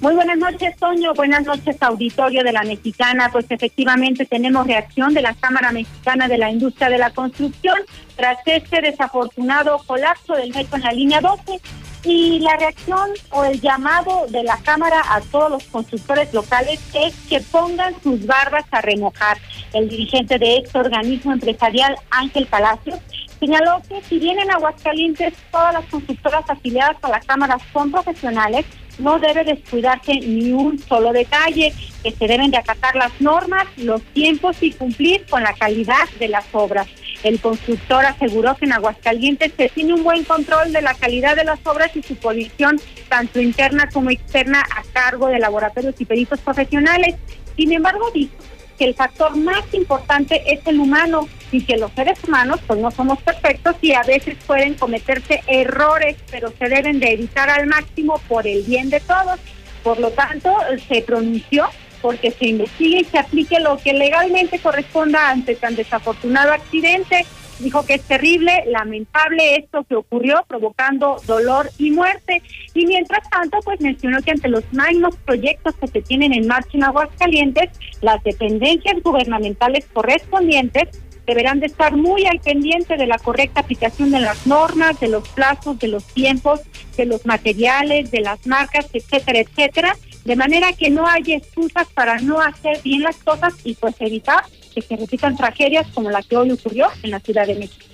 Muy 0.00 0.16
buenas 0.16 0.36
noches, 0.36 0.76
Toño. 0.78 1.14
Buenas 1.14 1.46
noches, 1.46 1.76
auditorio 1.80 2.42
de 2.42 2.50
la 2.50 2.64
Mexicana. 2.64 3.28
Pues 3.30 3.46
efectivamente 3.50 4.26
tenemos 4.26 4.66
reacción 4.66 5.14
de 5.14 5.22
la 5.22 5.34
Cámara 5.34 5.70
Mexicana 5.70 6.26
de 6.26 6.38
la 6.38 6.50
Industria 6.50 6.88
de 6.88 6.98
la 6.98 7.10
Construcción 7.10 7.78
tras 8.16 8.38
este 8.46 8.80
desafortunado 8.80 9.78
colapso 9.86 10.34
del 10.34 10.52
metro 10.52 10.78
en 10.78 10.82
la 10.82 10.90
línea 10.90 11.20
12 11.20 11.60
y 12.02 12.40
la 12.40 12.56
reacción 12.56 13.10
o 13.30 13.44
el 13.44 13.60
llamado 13.60 14.26
de 14.28 14.42
la 14.42 14.56
Cámara 14.56 15.02
a 15.08 15.20
todos 15.20 15.52
los 15.52 15.62
constructores 15.64 16.34
locales 16.34 16.80
es 16.94 17.14
que 17.28 17.40
pongan 17.40 17.94
sus 18.02 18.26
barbas 18.26 18.64
a 18.72 18.80
remojar. 18.80 19.38
El 19.72 19.88
dirigente 19.88 20.36
de 20.40 20.56
este 20.56 20.80
organismo 20.80 21.32
empresarial, 21.32 21.94
Ángel 22.10 22.46
Palacios, 22.46 22.98
Señaló 23.42 23.82
que 23.88 24.00
si 24.02 24.20
bien 24.20 24.38
en 24.38 24.52
Aguascalientes 24.52 25.34
todas 25.50 25.74
las 25.74 25.84
constructoras 25.86 26.48
afiliadas 26.48 26.96
a 27.02 27.08
la 27.08 27.18
Cámara 27.18 27.58
son 27.72 27.90
profesionales, 27.90 28.64
no 29.00 29.18
debe 29.18 29.42
descuidarse 29.42 30.14
ni 30.14 30.52
un 30.52 30.78
solo 30.78 31.12
detalle, 31.12 31.74
que 32.04 32.12
se 32.12 32.26
deben 32.28 32.52
de 32.52 32.58
acatar 32.58 32.94
las 32.94 33.20
normas, 33.20 33.64
los 33.78 34.00
tiempos 34.12 34.62
y 34.62 34.70
cumplir 34.70 35.26
con 35.28 35.42
la 35.42 35.54
calidad 35.54 36.08
de 36.20 36.28
las 36.28 36.44
obras. 36.52 36.86
El 37.24 37.40
constructor 37.40 38.06
aseguró 38.06 38.54
que 38.54 38.66
en 38.66 38.74
Aguascalientes 38.74 39.52
se 39.56 39.68
tiene 39.70 39.94
un 39.94 40.04
buen 40.04 40.22
control 40.22 40.72
de 40.72 40.82
la 40.82 40.94
calidad 40.94 41.34
de 41.34 41.42
las 41.42 41.58
obras 41.66 41.90
y 41.96 42.02
su 42.04 42.14
posición, 42.14 42.80
tanto 43.08 43.40
interna 43.40 43.88
como 43.92 44.10
externa, 44.10 44.60
a 44.60 44.84
cargo 44.92 45.26
de 45.26 45.40
laboratorios 45.40 45.96
y 46.00 46.04
peritos 46.04 46.38
profesionales. 46.38 47.16
Sin 47.56 47.72
embargo, 47.72 48.08
dijo 48.14 48.36
que 48.78 48.84
el 48.84 48.94
factor 48.94 49.36
más 49.36 49.62
importante 49.72 50.42
es 50.46 50.60
el 50.66 50.80
humano 50.80 51.28
y 51.50 51.62
que 51.64 51.76
los 51.76 51.92
seres 51.92 52.18
humanos 52.26 52.60
pues 52.66 52.80
no 52.80 52.90
somos 52.90 53.20
perfectos 53.22 53.76
y 53.82 53.92
a 53.92 54.02
veces 54.02 54.36
pueden 54.46 54.74
cometerse 54.74 55.42
errores, 55.46 56.16
pero 56.30 56.52
se 56.58 56.68
deben 56.68 57.00
de 57.00 57.12
evitar 57.12 57.50
al 57.50 57.66
máximo 57.66 58.20
por 58.28 58.46
el 58.46 58.62
bien 58.62 58.90
de 58.90 59.00
todos. 59.00 59.38
Por 59.82 59.98
lo 59.98 60.10
tanto, 60.10 60.54
se 60.88 61.02
pronunció 61.02 61.68
porque 62.00 62.32
se 62.32 62.46
investigue 62.46 63.00
y 63.00 63.04
se 63.04 63.18
aplique 63.18 63.60
lo 63.60 63.78
que 63.78 63.92
legalmente 63.92 64.58
corresponda 64.58 65.30
ante 65.30 65.54
tan 65.54 65.76
desafortunado 65.76 66.52
accidente. 66.52 67.24
Dijo 67.62 67.86
que 67.86 67.94
es 67.94 68.02
terrible, 68.02 68.64
lamentable 68.66 69.56
esto 69.56 69.84
que 69.84 69.94
ocurrió, 69.94 70.44
provocando 70.48 71.16
dolor 71.26 71.70
y 71.78 71.92
muerte. 71.92 72.42
Y 72.74 72.86
mientras 72.86 73.28
tanto, 73.30 73.58
pues 73.64 73.80
mencionó 73.80 74.20
que 74.20 74.32
ante 74.32 74.48
los 74.48 74.64
magnos 74.72 75.16
proyectos 75.18 75.76
que 75.76 75.86
se 75.86 76.02
tienen 76.02 76.32
en 76.32 76.48
marcha 76.48 76.70
en 76.72 76.82
Aguascalientes, 76.82 77.70
las 78.00 78.22
dependencias 78.24 79.00
gubernamentales 79.02 79.86
correspondientes 79.92 80.88
deberán 81.24 81.60
de 81.60 81.66
estar 81.66 81.96
muy 81.96 82.26
al 82.26 82.40
pendiente 82.40 82.96
de 82.96 83.06
la 83.06 83.18
correcta 83.18 83.60
aplicación 83.60 84.10
de 84.10 84.20
las 84.20 84.44
normas, 84.44 84.98
de 84.98 85.08
los 85.08 85.28
plazos, 85.28 85.78
de 85.78 85.86
los 85.86 86.04
tiempos, 86.04 86.60
de 86.96 87.06
los 87.06 87.24
materiales, 87.26 88.10
de 88.10 88.22
las 88.22 88.44
marcas, 88.44 88.88
etcétera, 88.92 89.38
etcétera, 89.38 89.96
de 90.24 90.36
manera 90.36 90.72
que 90.72 90.90
no 90.90 91.06
haya 91.06 91.36
excusas 91.36 91.86
para 91.94 92.18
no 92.18 92.40
hacer 92.40 92.80
bien 92.82 93.02
las 93.02 93.16
cosas 93.18 93.54
y 93.62 93.74
pues 93.74 93.94
evitar 94.00 94.42
que 94.72 94.82
se 94.82 94.96
repitan 94.96 95.36
tragedias 95.36 95.86
como 95.94 96.10
la 96.10 96.22
que 96.22 96.36
hoy 96.36 96.50
ocurrió 96.50 96.88
en 97.02 97.10
la 97.10 97.20
Ciudad 97.20 97.46
de 97.46 97.54
México 97.54 97.86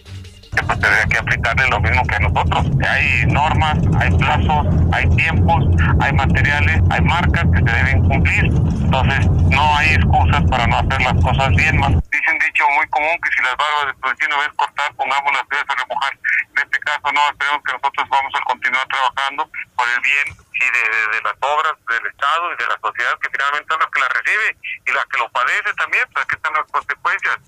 que 0.58 0.62
pues 0.64 0.80
tendría 0.80 1.04
que 1.06 1.18
aplicarle 1.18 1.68
lo 1.68 1.80
mismo 1.80 2.02
que 2.06 2.16
a 2.16 2.18
nosotros. 2.20 2.66
Hay 2.88 3.26
normas, 3.26 3.78
hay 4.00 4.10
plazos, 4.16 4.66
hay 4.92 5.08
tiempos, 5.16 5.64
hay 6.00 6.12
materiales, 6.12 6.82
hay 6.90 7.00
marcas 7.02 7.44
que 7.52 7.58
se 7.58 7.76
deben 7.76 8.08
cumplir. 8.08 8.44
Entonces 8.44 9.26
no 9.50 9.76
hay 9.76 9.94
excusas 9.94 10.42
para 10.50 10.66
no 10.66 10.78
hacer 10.78 11.02
las 11.02 11.14
cosas 11.22 11.50
bien 11.54 11.78
más. 11.78 11.90
Dice 11.90 12.32
un 12.32 12.38
dicho 12.38 12.64
muy 12.76 12.86
común 12.88 13.16
que 13.22 13.30
si 13.36 13.42
las 13.42 13.56
barbas 13.56 13.86
de 13.86 14.00
tu 14.00 14.08
vecino 14.08 14.38
ves 14.38 14.52
cortar, 14.56 14.94
pongamos 14.96 15.32
las 15.32 15.46
piedras 15.46 15.68
a 15.68 15.74
remojar. 15.82 16.12
En 16.58 16.66
este 16.66 16.80
caso 16.80 17.06
no, 17.14 17.22
esperemos 17.30 17.62
que 17.62 17.72
nosotros 17.72 18.04
vamos 18.10 18.32
a 18.34 18.42
continuar 18.42 18.86
trabajando 18.88 19.46
por 19.78 19.86
el 19.86 20.00
bien 20.02 20.26
y 20.34 20.66
de, 20.74 20.84
de, 21.14 21.22
las 21.22 21.38
obras 21.38 21.78
del 21.86 22.04
Estado 22.10 22.50
y 22.50 22.56
de 22.58 22.66
la 22.66 22.78
sociedad 22.82 23.14
que 23.22 23.30
finalmente 23.30 23.66
son 23.70 23.78
las 23.78 23.90
que 23.94 24.00
la 24.00 24.08
recibe 24.10 24.48
y 24.58 24.90
las 24.90 25.06
que 25.06 25.18
lo 25.22 25.30
padece 25.30 25.70
también, 25.78 26.02
pues 26.12 26.24
aquí 26.26 26.34
están 26.34 26.52
las 26.58 26.66
consecuencias. 26.66 27.38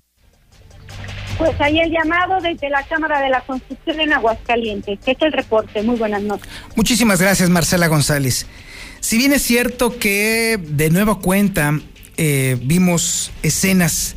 Pues 1.37 1.59
ahí 1.59 1.79
el 1.79 1.91
llamado 1.91 2.39
desde 2.39 2.69
la 2.69 2.87
Cámara 2.87 3.19
de 3.19 3.29
la 3.29 3.41
Construcción 3.41 3.99
en 3.99 4.13
Aguascalientes. 4.13 4.99
Este 4.99 5.11
es 5.11 5.21
el 5.21 5.33
reporte. 5.33 5.81
Muy 5.83 5.97
buenas 5.97 6.21
noches. 6.21 6.47
Muchísimas 6.75 7.19
gracias, 7.19 7.49
Marcela 7.49 7.87
González. 7.87 8.47
Si 9.01 9.17
bien 9.17 9.33
es 9.33 9.41
cierto 9.41 9.97
que 9.99 10.57
de 10.57 10.89
nueva 10.89 11.19
cuenta 11.19 11.73
eh, 12.15 12.57
vimos 12.61 13.31
escenas 13.43 14.15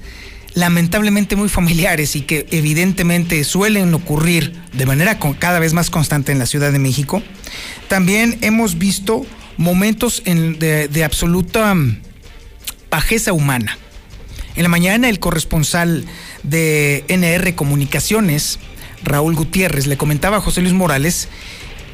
lamentablemente 0.54 1.37
muy 1.37 1.49
familiares 1.49 2.16
y 2.16 2.23
que 2.23 2.46
evidentemente 2.50 3.42
suelen 3.44 3.92
ocurrir 3.92 4.52
de 4.73 4.87
manera 4.87 5.18
cada 5.18 5.58
vez 5.58 5.73
más 5.73 5.90
constante 5.90 6.32
en 6.32 6.38
la 6.38 6.46
Ciudad 6.46 6.73
de 6.73 6.78
México, 6.78 7.23
también 7.88 8.38
hemos 8.40 8.78
visto 8.78 9.26
momentos 9.56 10.23
de, 10.25 11.04
absoluta 11.04 11.75
mm, 11.75 12.00
bajeza 12.90 13.32
humana. 13.32 13.78
En 14.56 14.62
la 14.62 14.68
mañana 14.68 15.08
el 15.08 15.18
corresponsal 15.18 16.04
de 16.44 17.04
NR 17.08 17.54
Comunicaciones, 17.56 18.61
Raúl 19.02 19.34
Gutiérrez, 19.34 19.87
le 19.87 19.96
comentaba 19.96 20.37
a 20.37 20.40
José 20.40 20.61
Luis 20.61 20.75
Morales 20.75 21.28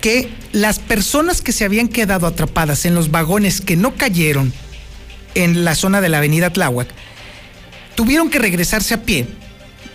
que 0.02 0.31
las 0.52 0.79
personas 0.79 1.40
que 1.40 1.52
se 1.52 1.64
habían 1.64 1.88
quedado 1.88 2.26
atrapadas 2.26 2.85
en 2.85 2.95
los 2.95 3.11
vagones 3.11 3.61
que 3.61 3.76
no 3.76 3.95
cayeron 3.95 4.52
en 5.35 5.64
la 5.64 5.75
zona 5.75 6.00
de 6.00 6.09
la 6.09 6.19
avenida 6.19 6.50
Tláhuac, 6.50 6.88
tuvieron 7.94 8.30
que 8.30 8.38
regresarse 8.38 8.94
a 8.94 9.02
pie, 9.02 9.26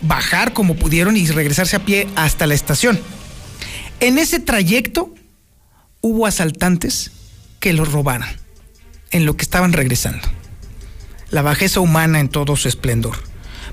bajar 0.01 0.53
como 0.53 0.75
pudieron 0.75 1.17
y 1.17 1.25
regresarse 1.27 1.75
a 1.75 1.85
pie 1.85 2.07
hasta 2.15 2.47
la 2.47 2.53
estación. 2.53 2.99
En 3.99 4.17
ese 4.17 4.39
trayecto 4.39 5.13
hubo 6.01 6.25
asaltantes 6.25 7.11
que 7.59 7.73
los 7.73 7.91
robaron 7.91 8.27
en 9.11 9.25
lo 9.25 9.37
que 9.37 9.43
estaban 9.43 9.73
regresando. 9.73 10.27
La 11.29 11.41
bajeza 11.41 11.79
humana 11.79 12.19
en 12.19 12.29
todo 12.29 12.55
su 12.55 12.67
esplendor. 12.67 13.17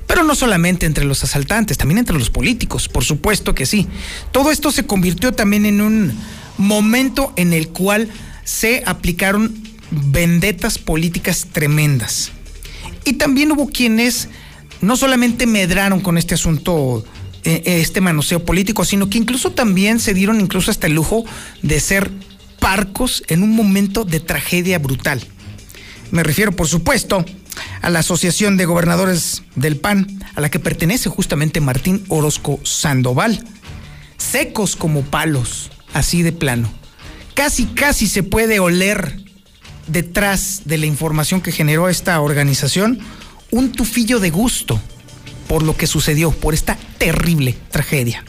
Pero 0.06 0.24
no 0.24 0.34
solamente 0.34 0.86
entre 0.86 1.04
los 1.04 1.22
asaltantes, 1.24 1.78
también 1.78 1.98
entre 1.98 2.18
los 2.18 2.30
políticos, 2.30 2.88
por 2.88 3.04
supuesto 3.04 3.54
que 3.54 3.66
sí. 3.66 3.88
Todo 4.30 4.50
esto 4.50 4.72
se 4.72 4.86
convirtió 4.86 5.32
también 5.32 5.66
en 5.66 5.80
un 5.80 6.12
momento 6.58 7.32
en 7.36 7.52
el 7.52 7.68
cual 7.68 8.08
se 8.44 8.82
aplicaron 8.86 9.54
vendetas 9.90 10.78
políticas 10.78 11.48
tremendas. 11.52 12.32
Y 13.04 13.14
también 13.14 13.52
hubo 13.52 13.68
quienes 13.68 14.28
no 14.80 14.96
solamente 14.96 15.46
medraron 15.46 16.00
con 16.00 16.18
este 16.18 16.34
asunto, 16.34 17.04
eh, 17.44 17.62
este 17.64 18.00
manoseo 18.00 18.44
político, 18.44 18.84
sino 18.84 19.08
que 19.08 19.18
incluso 19.18 19.52
también 19.52 20.00
se 20.00 20.14
dieron 20.14 20.40
incluso 20.40 20.70
hasta 20.70 20.86
el 20.86 20.94
lujo 20.94 21.24
de 21.62 21.80
ser 21.80 22.10
parcos 22.58 23.22
en 23.28 23.42
un 23.42 23.50
momento 23.56 24.04
de 24.04 24.20
tragedia 24.20 24.78
brutal. 24.78 25.20
Me 26.10 26.22
refiero, 26.22 26.52
por 26.52 26.68
supuesto, 26.68 27.24
a 27.80 27.90
la 27.90 28.00
Asociación 28.00 28.56
de 28.56 28.66
Gobernadores 28.66 29.42
del 29.56 29.76
PAN, 29.76 30.22
a 30.34 30.40
la 30.40 30.50
que 30.50 30.60
pertenece 30.60 31.08
justamente 31.08 31.60
Martín 31.60 32.04
Orozco 32.08 32.60
Sandoval. 32.62 33.44
Secos 34.16 34.76
como 34.76 35.02
palos, 35.02 35.70
así 35.92 36.22
de 36.22 36.32
plano. 36.32 36.70
Casi, 37.34 37.66
casi 37.66 38.06
se 38.06 38.22
puede 38.22 38.60
oler 38.60 39.20
detrás 39.86 40.62
de 40.64 40.78
la 40.78 40.86
información 40.86 41.40
que 41.40 41.52
generó 41.52 41.88
esta 41.88 42.20
organización 42.20 42.98
un 43.50 43.72
tufillo 43.72 44.20
de 44.20 44.30
gusto 44.30 44.80
por 45.48 45.62
lo 45.62 45.76
que 45.76 45.86
sucedió, 45.86 46.30
por 46.30 46.54
esta 46.54 46.78
terrible 46.98 47.54
tragedia. 47.70 48.24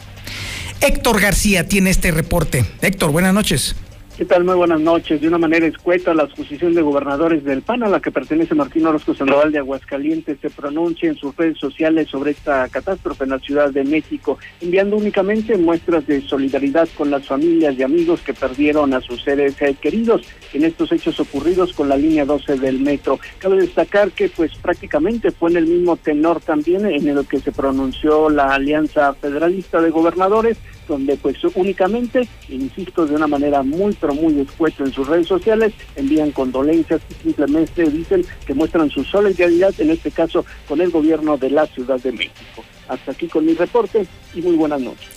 Héctor 0.81 1.21
García 1.21 1.67
tiene 1.67 1.89
este 1.89 2.11
reporte. 2.11 2.65
Héctor, 2.81 3.11
buenas 3.11 3.33
noches. 3.33 3.75
¿Qué 4.15 4.25
tal? 4.25 4.43
Muy 4.43 4.53
buenas 4.53 4.79
noches. 4.79 5.19
De 5.21 5.27
una 5.27 5.39
manera 5.39 5.65
escueta, 5.65 6.13
la 6.13 6.23
Asociación 6.23 6.75
de 6.75 6.83
Gobernadores 6.83 7.43
del 7.43 7.63
PAN, 7.63 7.81
a 7.81 7.89
la 7.89 7.99
que 7.99 8.11
pertenece 8.11 8.53
Martín 8.53 8.85
Orozco 8.85 9.15
Sandoval 9.15 9.51
de 9.51 9.57
Aguascalientes, 9.57 10.37
se 10.39 10.51
pronuncia 10.51 11.09
en 11.09 11.15
sus 11.15 11.35
redes 11.35 11.57
sociales 11.57 12.09
sobre 12.09 12.29
esta 12.29 12.69
catástrofe 12.69 13.23
en 13.23 13.31
la 13.31 13.39
Ciudad 13.39 13.71
de 13.71 13.83
México, 13.83 14.37
enviando 14.61 14.97
únicamente 14.97 15.57
muestras 15.57 16.05
de 16.05 16.21
solidaridad 16.21 16.87
con 16.95 17.09
las 17.09 17.25
familias 17.25 17.73
y 17.75 17.81
amigos 17.81 18.21
que 18.21 18.35
perdieron 18.35 18.93
a 18.93 19.01
sus 19.01 19.23
seres 19.23 19.55
queridos 19.81 20.21
en 20.53 20.65
estos 20.65 20.91
hechos 20.91 21.19
ocurridos 21.19 21.73
con 21.73 21.89
la 21.89 21.97
línea 21.97 22.23
12 22.23 22.59
del 22.59 22.81
metro. 22.81 23.19
Cabe 23.39 23.61
destacar 23.61 24.11
que 24.11 24.29
pues 24.29 24.55
prácticamente 24.59 25.31
fue 25.31 25.49
en 25.49 25.57
el 25.57 25.65
mismo 25.65 25.97
tenor 25.97 26.39
también 26.39 26.85
en 26.85 27.07
el 27.07 27.25
que 27.25 27.39
se 27.39 27.51
pronunció 27.51 28.29
la 28.29 28.53
Alianza 28.53 29.15
Federalista 29.15 29.81
de 29.81 29.89
Gobernadores, 29.89 30.59
donde 30.87 31.17
pues 31.17 31.37
únicamente, 31.55 32.27
insisto, 32.49 33.05
de 33.05 33.15
una 33.15 33.27
manera 33.27 33.63
muy 33.63 33.93
pero 33.99 34.13
muy 34.13 34.39
escueta 34.39 34.83
en 34.83 34.91
sus 34.91 35.07
redes 35.07 35.27
sociales, 35.27 35.73
envían 35.95 36.31
condolencias 36.31 37.01
y 37.09 37.23
simplemente 37.23 37.83
dicen 37.89 38.25
que 38.45 38.53
muestran 38.53 38.89
su 38.89 39.03
solidaridad, 39.03 39.73
en 39.79 39.91
este 39.91 40.11
caso 40.11 40.45
con 40.67 40.81
el 40.81 40.91
gobierno 40.91 41.37
de 41.37 41.49
la 41.49 41.65
Ciudad 41.67 41.99
de 41.99 42.11
México. 42.11 42.63
Hasta 42.87 43.11
aquí 43.11 43.27
con 43.27 43.45
mi 43.45 43.53
reporte 43.53 44.05
y 44.33 44.41
muy 44.41 44.55
buenas 44.55 44.81
noches. 44.81 45.07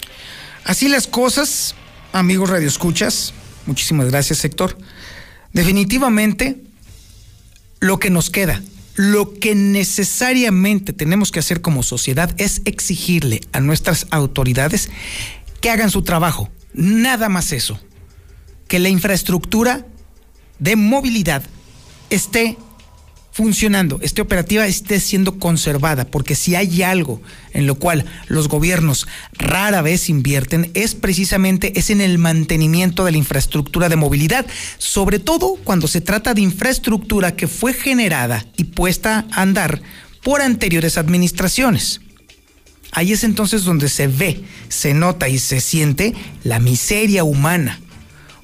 Así 0.64 0.88
las 0.88 1.06
cosas, 1.06 1.74
amigos 2.12 2.50
radioescuchas, 2.50 3.34
muchísimas 3.66 4.10
gracias 4.10 4.44
Héctor. 4.44 4.76
Definitivamente, 5.52 6.56
lo 7.80 7.98
que 7.98 8.10
nos 8.10 8.30
queda, 8.30 8.62
lo 8.96 9.34
que 9.34 9.54
necesariamente 9.54 10.92
tenemos 10.92 11.30
que 11.30 11.38
hacer 11.38 11.60
como 11.60 11.82
sociedad 11.82 12.34
es 12.38 12.62
exigirle 12.64 13.40
a 13.52 13.60
nuestras 13.60 14.06
autoridades 14.10 14.90
que 15.60 15.70
hagan 15.70 15.90
su 15.90 16.02
trabajo. 16.02 16.50
Nada 16.72 17.28
más 17.28 17.52
eso. 17.52 17.78
Que 18.68 18.78
la 18.78 18.88
infraestructura 18.88 19.86
de 20.58 20.76
movilidad 20.76 21.42
esté 22.10 22.56
funcionando, 23.36 23.98
esté 24.00 24.22
operativa, 24.22 24.66
esté 24.66 24.98
siendo 24.98 25.38
conservada, 25.38 26.06
porque 26.06 26.34
si 26.34 26.54
hay 26.54 26.82
algo 26.82 27.20
en 27.52 27.66
lo 27.66 27.74
cual 27.74 28.06
los 28.28 28.48
gobiernos 28.48 29.06
rara 29.34 29.82
vez 29.82 30.08
invierten, 30.08 30.70
es 30.72 30.94
precisamente 30.94 31.78
es 31.78 31.90
en 31.90 32.00
el 32.00 32.16
mantenimiento 32.16 33.04
de 33.04 33.12
la 33.12 33.18
infraestructura 33.18 33.90
de 33.90 33.96
movilidad, 33.96 34.46
sobre 34.78 35.18
todo 35.18 35.56
cuando 35.64 35.86
se 35.86 36.00
trata 36.00 36.32
de 36.32 36.40
infraestructura 36.40 37.36
que 37.36 37.46
fue 37.46 37.74
generada 37.74 38.46
y 38.56 38.64
puesta 38.64 39.26
a 39.30 39.42
andar 39.42 39.82
por 40.22 40.40
anteriores 40.40 40.96
administraciones. 40.96 42.00
Ahí 42.92 43.12
es 43.12 43.24
entonces 43.24 43.64
donde 43.64 43.88
se 43.88 44.06
ve, 44.06 44.42
se 44.68 44.94
nota 44.94 45.28
y 45.28 45.38
se 45.38 45.60
siente 45.60 46.14
la 46.44 46.58
miseria 46.58 47.24
humana, 47.24 47.80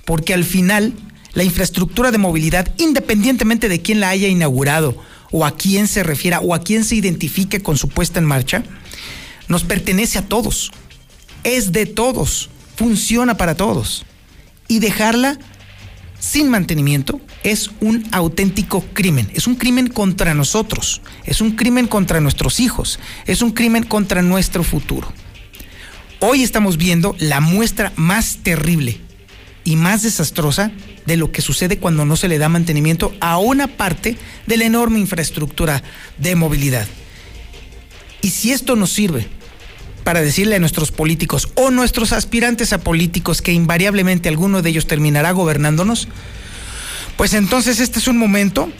porque 0.05 0.35
al 0.35 0.45
final 0.45 0.95
la 1.35 1.45
infraestructura 1.45 2.11
de 2.11 2.19
movilidad, 2.19 2.75
independientemente 2.79 3.69
de 3.69 3.81
quién 3.81 4.01
la 4.01 4.11
haya 4.11 4.29
inaugurado 4.29 4.97
o 5.31 5.47
a 5.47 5.57
quién 5.57 5.89
se 5.89 6.03
refiera 6.03 6.41
o 6.41 6.55
a 6.55 6.61
quién 6.61 6.85
se 6.85 6.97
identifique 6.97 7.61
con 7.61 7.79
su 7.79 7.89
puesta 7.89 8.19
en 8.19 8.27
marcha, 8.27 8.63
nos 9.49 9.65
pertenece 9.65 10.19
a 10.19 10.29
todos, 10.29 10.71
es 11.45 11.73
de 11.73 11.87
todos, 11.87 12.51
funciona 12.77 13.37
para 13.37 13.57
todos. 13.57 14.05
Y 14.69 14.79
dejarla 14.79 15.39
sin 16.23 16.51
mantenimiento 16.51 17.21
es 17.43 17.73
un 17.81 18.07
auténtico 18.13 18.85
crimen. 18.93 19.29
Es 19.35 19.49
un 19.49 19.57
crimen 19.57 19.89
contra 19.89 20.35
nosotros, 20.35 21.03
es 21.25 21.41
un 21.41 21.57
crimen 21.57 21.89
contra 21.89 22.21
nuestros 22.21 22.61
hijos, 22.61 23.01
es 23.27 23.43
un 23.43 23.51
crimen 23.51 23.83
contra 23.83 24.23
nuestro 24.23 24.63
futuro. 24.63 25.13
Hoy 26.21 26.45
estamos 26.45 26.77
viendo 26.77 27.17
la 27.19 27.41
muestra 27.41 27.93
más 27.97 28.39
terrible 28.45 29.01
y 29.65 29.75
más 29.75 30.05
desastrosa 30.05 30.71
de 31.07 31.17
lo 31.17 31.33
que 31.33 31.43
sucede 31.43 31.79
cuando 31.79 32.05
no 32.05 32.15
se 32.15 32.29
le 32.29 32.39
da 32.39 32.49
mantenimiento 32.49 33.13
a 33.19 33.39
una 33.39 33.67
parte 33.67 34.17
de 34.47 34.57
la 34.57 34.65
enorme 34.65 35.01
infraestructura 35.01 35.83
de 36.19 36.37
movilidad. 36.37 36.87
Y 38.21 38.31
si 38.31 38.53
esto 38.53 38.77
nos 38.77 38.93
sirve 38.93 39.27
para 40.05 40.23
decirle 40.23 40.57
a 40.57 40.59
nuestros 40.59 40.91
políticos 40.91 41.49
o 41.55 41.71
nuestros 41.71 42.13
aspirantes 42.13 42.73
a 42.73 42.79
políticos 42.79 43.43
que 43.43 43.53
invariablemente 43.53 44.29
alguno 44.29 44.63
de 44.63 44.71
ellos 44.71 44.87
terminará 44.87 45.33
gobernándonos, 45.33 46.09
pues 47.17 47.35
entonces 47.35 47.81
este 47.81 47.99
es 47.99 48.09
un 48.09 48.19
momento 48.19 48.71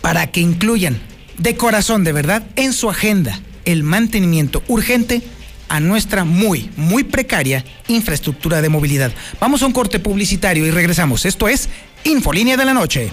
para 0.00 0.28
que 0.28 0.40
incluyan 0.40 0.98
de 1.36 1.56
corazón, 1.56 2.04
de 2.04 2.12
verdad, 2.12 2.46
en 2.56 2.72
su 2.72 2.90
agenda 2.90 3.40
el 3.64 3.82
mantenimiento 3.82 4.62
urgente 4.68 5.22
a 5.68 5.80
nuestra 5.80 6.24
muy, 6.24 6.70
muy 6.76 7.04
precaria 7.04 7.64
infraestructura 7.88 8.62
de 8.62 8.68
movilidad. 8.68 9.12
Vamos 9.40 9.62
a 9.62 9.66
un 9.66 9.72
corte 9.72 9.98
publicitario 9.98 10.66
y 10.66 10.70
regresamos. 10.70 11.26
Esto 11.26 11.48
es 11.48 11.68
Infolínea 12.04 12.56
de 12.56 12.64
la 12.64 12.74
Noche. 12.74 13.10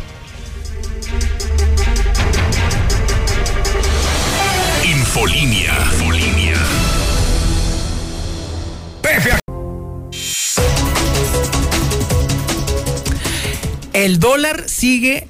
Infolínea. 4.86 5.74
El 13.94 14.20
dólar 14.20 14.66
sigue 14.68 15.28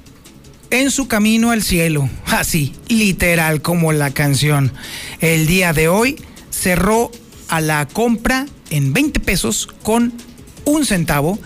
en 0.70 0.90
su 0.90 1.08
camino 1.08 1.50
al 1.50 1.62
cielo, 1.62 2.10
así, 2.26 2.74
literal 2.88 3.62
como 3.62 3.92
la 3.92 4.12
canción. 4.12 4.72
El 5.20 5.46
día 5.46 5.72
de 5.72 5.88
hoy 5.88 6.16
cerró 6.50 7.10
a 7.48 7.60
la 7.60 7.86
compra 7.86 8.46
en 8.70 8.92
20 8.92 9.20
pesos 9.20 9.68
con 9.82 10.12
un 10.64 10.84
centavo 10.84 11.38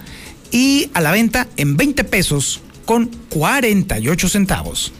y 0.51 0.91
a 0.95 1.01
la 1.01 1.13
venta 1.13 1.47
en 1.57 1.77
20 1.77 2.05
pesos 2.05 2.61
con 2.85 3.11
48 3.29 4.29
centavos. 4.29 4.93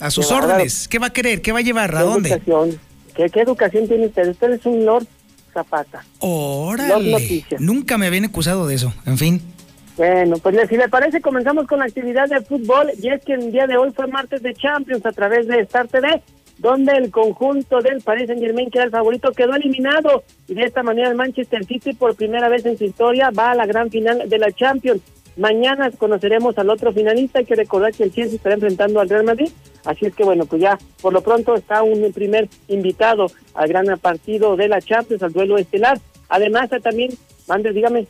A 0.00 0.10
sus 0.10 0.30
órdenes. 0.30 0.88
¿Qué 0.88 0.98
va 0.98 1.06
a 1.08 1.12
querer? 1.12 1.42
¿Qué 1.42 1.52
va 1.52 1.58
a 1.58 1.62
llevar? 1.62 1.94
¿A 1.94 1.98
¿Qué 1.98 2.04
dónde? 2.04 2.28
educación? 2.30 2.80
¿Qué, 3.14 3.28
qué 3.28 3.40
educación 3.40 3.88
tiene 3.88 4.06
usted? 4.06 4.28
Usted 4.30 4.52
es 4.52 4.66
un 4.66 4.84
Lord 4.84 5.06
Zapata. 5.52 6.04
Órale. 6.20 7.44
Nunca 7.58 7.98
me 7.98 8.06
habían 8.06 8.24
acusado 8.24 8.66
de 8.66 8.74
eso. 8.76 8.92
En 9.06 9.18
fin. 9.18 9.42
Bueno, 9.96 10.38
pues 10.38 10.56
si 10.68 10.76
le 10.76 10.88
parece, 10.88 11.20
comenzamos 11.20 11.66
con 11.66 11.80
la 11.80 11.84
actividad 11.84 12.28
de 12.28 12.40
fútbol. 12.40 12.90
Y 13.02 13.08
es 13.08 13.22
que 13.24 13.34
el 13.34 13.52
día 13.52 13.66
de 13.66 13.76
hoy 13.76 13.90
fue 13.94 14.06
martes 14.06 14.42
de 14.42 14.54
Champions 14.54 15.04
a 15.04 15.12
través 15.12 15.46
de 15.46 15.60
Star 15.60 15.88
TV, 15.88 16.22
donde 16.60 16.92
el 16.92 17.10
conjunto 17.10 17.80
del 17.80 18.02
Paris 18.02 18.26
Saint 18.26 18.42
Germain, 18.42 18.70
que 18.70 18.78
era 18.78 18.84
el 18.84 18.90
favorito, 18.90 19.32
quedó 19.32 19.54
eliminado. 19.54 20.22
Y 20.46 20.54
de 20.54 20.64
esta 20.64 20.82
manera 20.82 21.08
el 21.08 21.14
Manchester 21.14 21.64
City, 21.64 21.94
por 21.94 22.14
primera 22.14 22.50
vez 22.50 22.66
en 22.66 22.76
su 22.76 22.84
historia, 22.84 23.30
va 23.30 23.52
a 23.52 23.54
la 23.54 23.64
gran 23.64 23.90
final 23.90 24.28
de 24.28 24.38
la 24.38 24.52
Champions. 24.52 25.00
Mañana 25.38 25.90
conoceremos 25.90 26.58
al 26.58 26.68
otro 26.68 26.92
finalista. 26.92 27.38
Hay 27.38 27.46
que 27.46 27.54
recordar 27.54 27.94
que 27.94 28.04
el 28.04 28.12
Chelsea 28.12 28.36
estará 28.36 28.56
enfrentando 28.56 29.00
al 29.00 29.08
Real 29.08 29.24
Madrid. 29.24 29.48
Así 29.86 30.04
es 30.04 30.14
que, 30.14 30.22
bueno, 30.22 30.44
pues 30.44 30.60
ya 30.60 30.78
por 31.00 31.14
lo 31.14 31.22
pronto 31.22 31.54
está 31.54 31.82
un 31.82 32.12
primer 32.12 32.46
invitado 32.68 33.28
al 33.54 33.68
gran 33.68 33.86
partido 33.98 34.54
de 34.56 34.68
la 34.68 34.82
Champions, 34.82 35.22
al 35.22 35.32
duelo 35.32 35.56
estelar. 35.56 35.98
Además, 36.28 36.68
también, 36.82 37.10
Andrés, 37.48 37.74
dígame. 37.74 38.06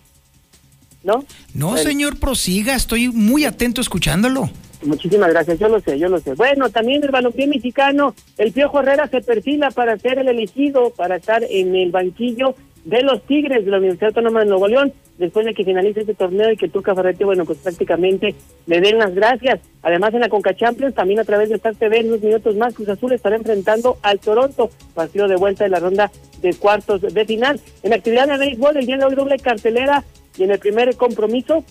¿No? 1.04 1.24
No, 1.54 1.76
señor, 1.76 2.18
prosiga. 2.18 2.74
Estoy 2.74 3.08
muy 3.08 3.44
atento 3.44 3.80
escuchándolo. 3.80 4.50
Muchísimas 4.82 5.30
gracias, 5.30 5.58
yo 5.58 5.68
lo 5.68 5.80
sé, 5.80 5.98
yo 5.98 6.08
lo 6.08 6.20
sé. 6.20 6.34
Bueno, 6.34 6.70
también 6.70 7.04
el 7.04 7.10
balompié 7.10 7.46
mexicano, 7.46 8.14
el 8.38 8.52
Piojo 8.52 8.80
Herrera 8.80 9.08
se 9.08 9.20
perfila 9.20 9.70
para 9.70 9.98
ser 9.98 10.18
el 10.18 10.28
elegido, 10.28 10.90
para 10.90 11.16
estar 11.16 11.42
en 11.44 11.76
el 11.76 11.90
banquillo 11.90 12.54
de 12.84 13.02
los 13.02 13.22
Tigres 13.26 13.64
de 13.64 13.70
la 13.70 13.76
Universidad 13.76 14.08
Autónoma 14.08 14.40
de 14.40 14.46
Nuevo 14.46 14.66
León, 14.66 14.92
después 15.18 15.44
de 15.44 15.52
que 15.52 15.64
finalice 15.64 16.00
este 16.00 16.14
torneo 16.14 16.50
y 16.50 16.56
que 16.56 16.68
Tuca 16.68 16.94
Ferretti, 16.94 17.24
bueno, 17.24 17.44
pues 17.44 17.58
prácticamente 17.58 18.34
le 18.66 18.80
den 18.80 18.98
las 18.98 19.14
gracias. 19.14 19.60
Además, 19.82 20.14
en 20.14 20.20
la 20.20 20.30
Conca 20.30 20.56
Champions, 20.56 20.94
también 20.94 21.20
a 21.20 21.24
través 21.24 21.50
de 21.50 21.56
Star 21.56 21.74
TV, 21.74 22.00
en 22.00 22.08
unos 22.08 22.22
minutos 22.22 22.56
más, 22.56 22.74
Cruz 22.74 22.88
Azul 22.88 23.12
estará 23.12 23.36
enfrentando 23.36 23.98
al 24.02 24.18
Toronto, 24.18 24.70
partido 24.94 25.28
de 25.28 25.36
vuelta 25.36 25.64
de 25.64 25.70
la 25.70 25.80
ronda 25.80 26.10
de 26.40 26.54
cuartos 26.54 27.02
de 27.02 27.24
final. 27.26 27.60
En 27.82 27.92
actividad 27.92 28.26
de 28.26 28.38
béisbol, 28.38 28.78
el 28.78 28.86
día 28.86 28.96
de 28.96 29.04
hoy 29.04 29.14
doble 29.14 29.38
cartelera 29.38 30.04
y 30.38 30.44
en 30.44 30.52
el 30.52 30.58
primer 30.58 30.96
compromiso, 30.96 31.64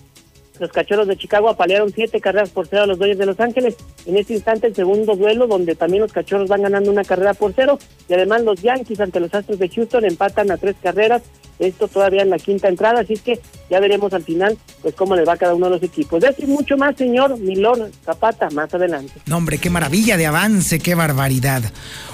los 0.59 0.71
cachorros 0.71 1.07
de 1.07 1.17
Chicago 1.17 1.49
apalearon 1.49 1.91
siete 1.93 2.19
carreras 2.19 2.49
por 2.49 2.67
cero 2.67 2.83
a 2.83 2.87
los 2.87 2.99
Dodgers 2.99 3.19
de 3.19 3.25
Los 3.25 3.39
Ángeles. 3.39 3.75
En 4.05 4.17
este 4.17 4.33
instante, 4.33 4.67
el 4.67 4.75
segundo 4.75 5.15
duelo, 5.15 5.47
donde 5.47 5.75
también 5.75 6.01
los 6.01 6.13
cachorros 6.13 6.49
van 6.49 6.63
ganando 6.63 6.91
una 6.91 7.03
carrera 7.03 7.33
por 7.33 7.53
cero. 7.55 7.79
Y 8.07 8.13
además, 8.13 8.43
los 8.43 8.61
Yankees 8.61 8.99
ante 8.99 9.19
los 9.19 9.33
Astros 9.33 9.59
de 9.59 9.69
Houston 9.69 10.05
empatan 10.05 10.51
a 10.51 10.57
tres 10.57 10.75
carreras. 10.81 11.21
Esto 11.59 11.87
todavía 11.89 12.21
en 12.21 12.29
la 12.29 12.37
quinta 12.37 12.69
entrada. 12.69 13.01
Así 13.01 13.13
es 13.13 13.21
que 13.21 13.39
ya 13.69 13.79
veremos 13.79 14.13
al 14.13 14.23
final, 14.23 14.57
pues, 14.81 14.95
cómo 14.95 15.15
le 15.15 15.25
va 15.25 15.33
a 15.33 15.37
cada 15.37 15.53
uno 15.53 15.65
de 15.65 15.71
los 15.73 15.83
equipos. 15.83 16.21
De 16.21 16.33
mucho 16.47 16.77
más, 16.77 16.95
señor 16.95 17.37
Milor 17.37 17.91
Zapata, 18.05 18.49
más 18.51 18.73
adelante. 18.73 19.13
No, 19.25 19.37
hombre, 19.37 19.57
qué 19.57 19.69
maravilla 19.69 20.15
de 20.15 20.25
avance, 20.25 20.79
qué 20.79 20.95
barbaridad. 20.95 21.63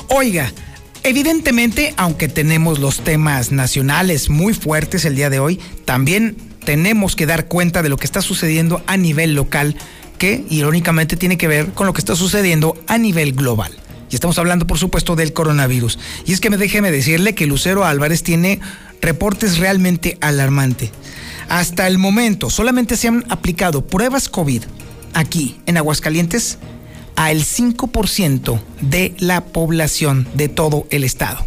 Oiga, 0.09 0.51
evidentemente, 1.03 1.93
aunque 1.97 2.27
tenemos 2.27 2.79
los 2.79 3.01
temas 3.01 3.51
nacionales 3.51 4.29
muy 4.29 4.53
fuertes 4.53 5.05
el 5.05 5.15
día 5.15 5.29
de 5.29 5.39
hoy, 5.39 5.59
también 5.85 6.54
tenemos 6.65 7.15
que 7.15 7.25
dar 7.25 7.45
cuenta 7.45 7.81
de 7.81 7.89
lo 7.89 7.97
que 7.97 8.05
está 8.05 8.21
sucediendo 8.21 8.83
a 8.87 8.97
nivel 8.97 9.35
local, 9.35 9.75
que 10.17 10.43
irónicamente 10.49 11.15
tiene 11.15 11.37
que 11.37 11.47
ver 11.47 11.71
con 11.71 11.87
lo 11.87 11.93
que 11.93 11.99
está 11.99 12.15
sucediendo 12.15 12.75
a 12.87 12.97
nivel 12.97 13.33
global. 13.33 13.71
Y 14.09 14.15
estamos 14.15 14.37
hablando, 14.37 14.67
por 14.67 14.77
supuesto, 14.77 15.15
del 15.15 15.33
coronavirus. 15.33 15.99
Y 16.25 16.33
es 16.33 16.41
que 16.41 16.49
me 16.49 16.57
déjeme 16.57 16.91
decirle 16.91 17.35
que 17.35 17.47
Lucero 17.47 17.85
Álvarez 17.85 18.23
tiene 18.23 18.59
reportes 19.01 19.57
realmente 19.57 20.17
alarmantes. 20.21 20.91
Hasta 21.47 21.87
el 21.87 21.97
momento, 21.97 22.49
solamente 22.49 22.97
se 22.97 23.07
han 23.07 23.23
aplicado 23.29 23.85
pruebas 23.85 24.29
COVID 24.29 24.63
aquí 25.13 25.59
en 25.65 25.77
Aguascalientes 25.77 26.57
al 27.15 27.43
5% 27.43 28.59
de 28.81 29.13
la 29.19 29.45
población 29.45 30.27
de 30.33 30.49
todo 30.49 30.87
el 30.89 31.03
estado. 31.03 31.45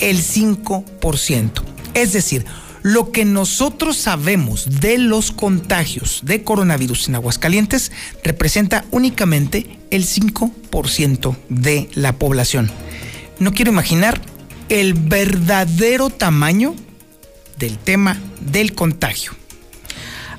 El 0.00 0.22
5%. 0.22 1.62
Es 1.94 2.12
decir, 2.12 2.44
lo 2.84 3.12
que 3.12 3.24
nosotros 3.24 3.96
sabemos 3.96 4.80
de 4.80 4.98
los 4.98 5.32
contagios 5.32 6.20
de 6.22 6.42
coronavirus 6.44 7.08
en 7.08 7.14
Aguascalientes 7.14 7.90
representa 8.22 8.84
únicamente 8.90 9.78
el 9.90 10.04
5% 10.04 11.34
de 11.48 11.88
la 11.94 12.12
población. 12.18 12.70
No 13.38 13.54
quiero 13.54 13.72
imaginar 13.72 14.20
el 14.68 14.92
verdadero 14.92 16.10
tamaño 16.10 16.74
del 17.58 17.78
tema 17.78 18.18
del 18.40 18.74
contagio. 18.74 19.32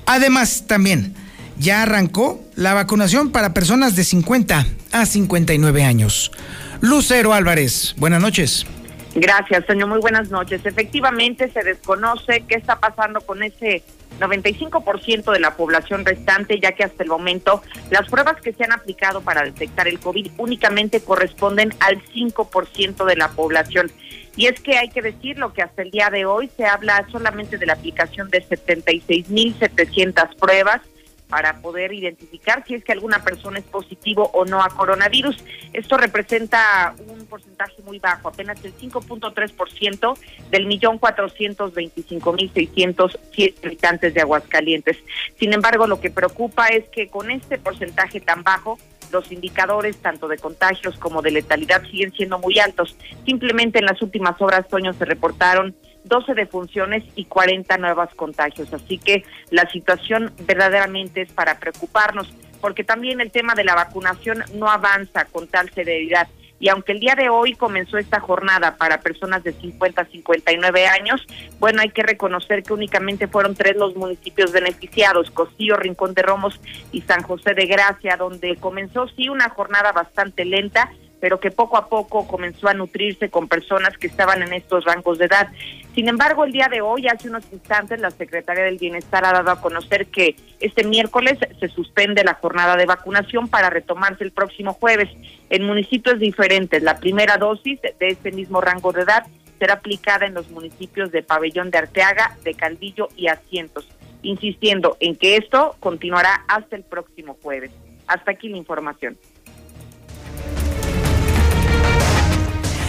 Además, 0.06 0.66
también 0.68 1.16
ya 1.58 1.82
arrancó 1.82 2.46
la 2.54 2.76
vacunación 2.76 3.32
para 3.32 3.56
personas 3.56 3.96
de 3.96 4.04
50 4.04 4.68
a 4.92 5.06
59 5.08 5.84
años. 5.84 6.32
Lucero 6.80 7.34
Álvarez, 7.34 7.96
buenas 7.98 8.22
noches. 8.22 8.68
Gracias, 9.16 9.66
señor. 9.66 9.88
Muy 9.88 10.00
buenas 10.00 10.30
noches. 10.30 10.66
Efectivamente, 10.66 11.50
se 11.50 11.64
desconoce 11.64 12.44
qué 12.50 12.56
está 12.56 12.82
pasando 12.82 13.22
con 13.22 13.44
ese 13.44 13.82
95% 14.20 15.32
de 15.32 15.40
la 15.40 15.56
población 15.56 16.04
restante, 16.04 16.60
ya 16.60 16.74
que 16.74 16.84
hasta 16.84 17.04
el 17.04 17.10
momento 17.10 17.64
las 17.92 18.10
pruebas 18.10 18.42
que 18.42 18.52
se 18.52 18.66
han 18.66 18.74
aplicado 18.74 19.22
para 19.22 19.44
detectar 19.44 19.88
el 19.88 20.02
COVID 20.02 20.32
únicamente 20.38 21.00
corresponden 21.00 21.74
al 21.80 22.04
5% 22.04 23.06
de 23.06 23.16
la 23.16 23.30
población. 23.30 23.90
Y 24.36 24.48
es 24.48 24.60
que 24.60 24.78
hay 24.78 24.90
que 24.90 25.02
decirlo 25.02 25.54
que 25.54 25.62
hasta 25.62 25.82
el 25.82 25.92
día 25.92 26.10
de 26.10 26.26
hoy 26.26 26.52
se 26.58 26.66
habla 26.66 27.08
solamente 27.10 27.58
de 27.58 27.68
la 27.68 27.74
aplicación 27.74 28.30
de 28.30 28.44
76.700 28.46 30.36
pruebas 30.36 30.82
para 31.30 31.62
poder 31.62 31.94
identificar 31.94 32.64
si 32.68 32.76
es 32.76 32.84
que 32.84 32.92
alguna 32.92 33.24
persona 33.24 33.60
es 33.60 33.66
positivo 33.66 34.30
o 34.34 34.46
no 34.46 34.64
a 34.64 34.70
coronavirus. 34.70 35.44
Esto 35.74 35.98
representa 35.98 36.96
un 37.08 37.26
porcentaje 37.26 37.82
muy 37.84 38.00
bajo, 38.00 38.30
apenas 38.30 38.64
el 38.64 38.76
5.3% 38.76 40.18
del 40.52 40.66
millón 40.66 40.98
cuatrocientos 40.98 41.74
veinticinco 41.74 42.34
mil 42.34 42.52
seiscientos 42.54 43.18
habitantes 43.64 44.14
de 44.14 44.22
Aguascalientes. 44.22 44.98
Sin 45.40 45.54
embargo, 45.54 45.88
lo 45.88 46.00
que 46.00 46.12
preocupa 46.12 46.68
es 46.68 46.88
que 46.90 47.08
con 47.08 47.32
este 47.32 47.58
porcentaje 47.58 48.20
tan 48.20 48.44
bajo, 48.44 48.78
los 49.12 49.32
indicadores 49.32 49.98
tanto 49.98 50.28
de 50.28 50.38
contagios 50.38 50.98
como 50.98 51.22
de 51.22 51.32
letalidad 51.32 51.84
siguen 51.84 52.12
siendo 52.12 52.40
muy 52.40 52.60
altos. 52.60 52.96
Simplemente 53.26 53.80
en 53.80 53.86
las 53.86 54.02
últimas 54.02 54.40
horas, 54.42 54.68
Toño, 54.68 54.94
se 54.94 55.06
reportaron 55.06 55.76
12 56.06 56.34
defunciones 56.34 57.04
y 57.16 57.26
40 57.26 57.78
nuevos 57.78 58.10
contagios. 58.16 58.72
Así 58.74 58.98
que 58.98 59.24
la 59.50 59.70
situación 59.70 60.32
verdaderamente 60.46 61.22
es 61.22 61.32
para 61.32 61.60
preocuparnos, 61.60 62.34
porque 62.62 62.84
también 62.84 63.22
el 63.22 63.32
tema 63.32 63.54
de 63.56 63.64
la 63.64 63.76
vacunación 63.76 64.44
no 64.56 64.70
avanza 64.70 65.26
con 65.26 65.48
tal 65.48 65.70
severidad. 65.72 66.28
Y 66.58 66.70
aunque 66.70 66.94
el 66.94 67.00
día 67.00 67.16
de 67.16 67.30
hoy 67.30 67.54
comenzó 67.54 67.98
esta 67.98 68.20
jornada 68.20 68.78
para 68.78 69.02
personas 69.02 69.44
de 69.44 69.52
50 69.52 70.02
a 70.02 70.06
59 70.06 70.88
años, 70.88 71.22
bueno, 71.60 71.82
hay 71.82 71.90
que 71.90 72.02
reconocer 72.02 72.64
que 72.64 72.74
únicamente 72.74 73.28
fueron 73.28 73.56
tres 73.56 73.76
los 73.76 73.96
municipios 73.96 74.54
beneficiados, 74.54 75.32
Costillo, 75.32 75.76
Rincón 75.76 76.14
de 76.14 76.22
Romos 76.22 76.60
y 76.94 77.02
San 77.02 77.24
José 77.24 77.54
de 77.54 77.66
Gracia, 77.66 78.16
donde 78.16 78.56
comenzó 78.56 79.08
sí 79.10 79.28
una 79.28 79.50
jornada 79.50 79.92
bastante 79.92 80.46
lenta, 80.46 80.90
pero 81.20 81.40
que 81.40 81.52
poco 81.52 81.78
a 81.78 81.88
poco 81.88 82.28
comenzó 82.28 82.68
a 82.68 82.74
nutrirse 82.74 83.30
con 83.30 83.48
personas 83.48 83.98
que 83.98 84.08
estaban 84.08 84.42
en 84.44 84.54
estos 84.54 84.86
rangos 84.86 85.18
de 85.18 85.26
edad. 85.26 85.48
Sin 85.94 86.08
embargo, 86.08 86.44
el 86.44 86.52
día 86.52 86.68
de 86.70 86.82
hoy, 86.82 87.08
hace 87.08 87.30
unos 87.30 87.46
instantes, 87.52 88.00
la 88.00 88.12
Secretaría 88.12 88.64
del 88.64 88.78
Bienestar 88.78 89.26
ha 89.26 89.32
dado 89.32 89.52
a 89.52 89.62
conocer 89.62 90.08
que 90.08 90.36
este 90.60 90.84
miércoles 90.84 91.38
se 91.60 91.68
suspende 91.70 92.24
la 92.24 92.36
jornada 92.36 92.76
de 92.76 92.86
vacunación 92.86 93.48
para 93.48 93.70
retomarse 93.70 94.24
el 94.24 94.32
próximo 94.32 94.74
jueves 94.74 95.10
en 95.50 95.66
municipios 95.66 96.20
diferentes. 96.20 96.84
La 96.84 97.00
primera 97.00 97.38
dosis 97.38 97.80
de 97.82 98.08
este 98.08 98.32
mismo 98.32 98.62
rango 98.62 98.92
de 98.92 99.02
edad 99.04 99.26
será 99.60 99.76
aplicada 99.76 100.26
en 100.26 100.34
los 100.34 100.50
municipios 100.50 101.12
de 101.12 101.24
Pabellón 101.24 101.72
de 101.72 101.78
Arteaga, 101.78 102.36
de 102.44 102.54
Calvillo 102.54 103.08
y 103.16 103.28
Asientos, 103.28 103.88
insistiendo 104.22 104.98
en 105.00 105.16
que 105.16 105.38
esto 105.38 105.76
continuará 105.80 106.44
hasta 106.48 106.76
el 106.76 106.84
próximo 106.84 107.38
jueves. 107.42 107.72
Hasta 108.08 108.32
aquí 108.32 108.50
la 108.50 108.58
información. 108.58 109.18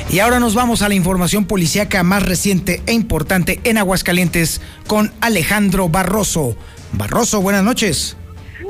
Y 0.09 0.21
ahora 0.21 0.39
nos 0.39 0.55
vamos 0.55 0.83
a 0.83 0.89
la 0.89 0.95
información 0.95 1.47
policíaca 1.47 2.05
más 2.05 2.23
reciente 2.23 2.81
e 2.87 2.93
importante 2.93 3.61
en 3.65 3.77
Aguascalientes 3.77 4.61
con 4.87 5.11
Alejandro 5.21 5.89
Barroso. 5.89 6.57
Barroso, 6.93 7.43
buenas 7.43 7.65
noches. 7.65 8.17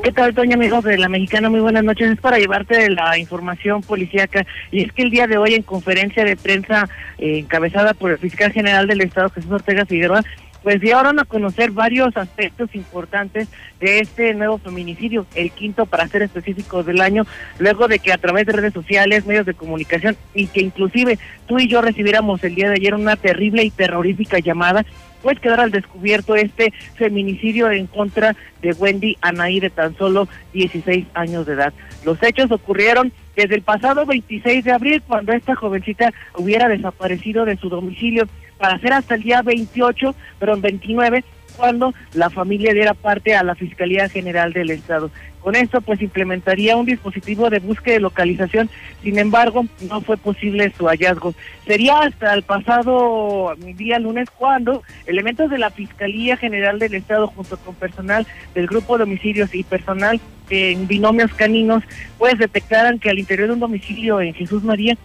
¿Qué 0.03 0.11
tal, 0.11 0.33
Toña, 0.33 0.55
amigos 0.55 0.83
de 0.83 0.97
la 0.97 1.09
Mexicana? 1.09 1.49
Muy 1.49 1.59
buenas 1.59 1.83
noches. 1.83 2.11
Es 2.11 2.19
para 2.19 2.39
llevarte 2.39 2.89
la 2.89 3.17
información 3.17 3.81
policíaca. 3.81 4.45
Y 4.71 4.83
es 4.83 4.91
que 4.91 5.03
el 5.03 5.11
día 5.11 5.27
de 5.27 5.37
hoy, 5.37 5.53
en 5.53 5.61
conferencia 5.63 6.25
de 6.25 6.35
prensa 6.35 6.89
eh, 7.19 7.39
encabezada 7.39 7.93
por 7.93 8.11
el 8.11 8.17
fiscal 8.17 8.51
general 8.51 8.87
del 8.87 9.01
Estado, 9.01 9.29
Jesús 9.29 9.51
Ortega 9.51 9.85
Figueroa, 9.85 10.23
pues 10.63 10.81
dieron 10.81 11.19
a 11.19 11.25
conocer 11.25 11.71
varios 11.71 12.15
aspectos 12.17 12.73
importantes 12.73 13.47
de 13.79 13.99
este 13.99 14.33
nuevo 14.33 14.57
feminicidio, 14.57 15.25
el 15.35 15.51
quinto 15.51 15.85
para 15.85 16.07
ser 16.07 16.23
específicos 16.23 16.85
del 16.85 17.01
año, 17.01 17.25
luego 17.59 17.87
de 17.87 17.99
que 17.99 18.11
a 18.11 18.17
través 18.17 18.45
de 18.45 18.53
redes 18.53 18.73
sociales, 18.73 19.25
medios 19.25 19.45
de 19.45 19.53
comunicación 19.53 20.17
y 20.33 20.47
que 20.47 20.61
inclusive 20.61 21.19
tú 21.47 21.59
y 21.59 21.67
yo 21.67 21.81
recibiéramos 21.81 22.43
el 22.43 22.55
día 22.55 22.69
de 22.69 22.75
ayer 22.75 22.93
una 22.95 23.15
terrible 23.15 23.63
y 23.63 23.71
terrorífica 23.71 24.39
llamada 24.39 24.85
pues 25.21 25.39
quedar 25.39 25.59
al 25.59 25.71
descubierto 25.71 26.35
este 26.35 26.71
feminicidio 26.95 27.71
en 27.71 27.87
contra 27.87 28.35
de 28.61 28.71
Wendy 28.73 29.17
Anaí 29.21 29.59
de 29.59 29.69
tan 29.69 29.97
solo 29.97 30.27
16 30.53 31.05
años 31.15 31.45
de 31.45 31.53
edad. 31.53 31.73
Los 32.05 32.21
hechos 32.23 32.51
ocurrieron 32.51 33.11
desde 33.35 33.55
el 33.55 33.61
pasado 33.61 34.05
26 34.05 34.63
de 34.63 34.71
abril, 34.71 35.03
cuando 35.07 35.33
esta 35.33 35.55
jovencita 35.55 36.13
hubiera 36.35 36.67
desaparecido 36.67 37.45
de 37.45 37.57
su 37.57 37.69
domicilio, 37.69 38.27
para 38.57 38.79
ser 38.79 38.93
hasta 38.93 39.15
el 39.15 39.23
día 39.23 39.41
28, 39.41 40.15
pero 40.39 40.53
en 40.53 40.61
29, 40.61 41.23
cuando 41.57 41.93
la 42.13 42.29
familia 42.29 42.73
diera 42.73 42.93
parte 42.93 43.35
a 43.35 43.43
la 43.43 43.55
Fiscalía 43.55 44.07
General 44.07 44.53
del 44.53 44.69
Estado. 44.69 45.09
Con 45.41 45.55
esto, 45.55 45.79
pues 45.81 46.01
implementaría 46.01 46.75
un 46.75 46.85
dispositivo 46.85 47.49
de 47.49 47.59
búsqueda 47.59 47.93
de 47.93 47.99
localización, 48.01 48.69
sin 49.01 49.17
embargo, 49.17 49.65
no 49.89 50.01
fue 50.01 50.17
posible 50.17 50.73
su 50.77 50.87
hallazgo. 50.87 51.33
Sería 51.65 51.99
hasta 51.99 52.33
el 52.33 52.43
pasado 52.43 53.55
día 53.77 53.97
lunes 53.97 54.29
cuando 54.29 54.83
elementos 55.05 55.49
de 55.49 55.57
la 55.57 55.71
Fiscalía 55.71 56.35
General 56.35 56.79
del 56.79 56.95
Estado, 56.95 57.27
junto 57.27 57.57
con 57.57 57.75
personal 57.75 58.27
del 58.55 58.67
Grupo 58.67 58.97
de 58.97 59.05
Homicidios 59.05 59.55
y 59.55 59.63
personal 59.63 60.19
en 60.49 60.87
binomios 60.87 61.33
caninos, 61.33 61.83
pues 62.17 62.37
detectaran 62.37 62.99
que 62.99 63.09
al 63.09 63.19
interior 63.19 63.47
de 63.47 63.53
un 63.53 63.59
domicilio 63.59 64.19
en 64.19 64.33
Jesús 64.33 64.63
María 64.63 64.97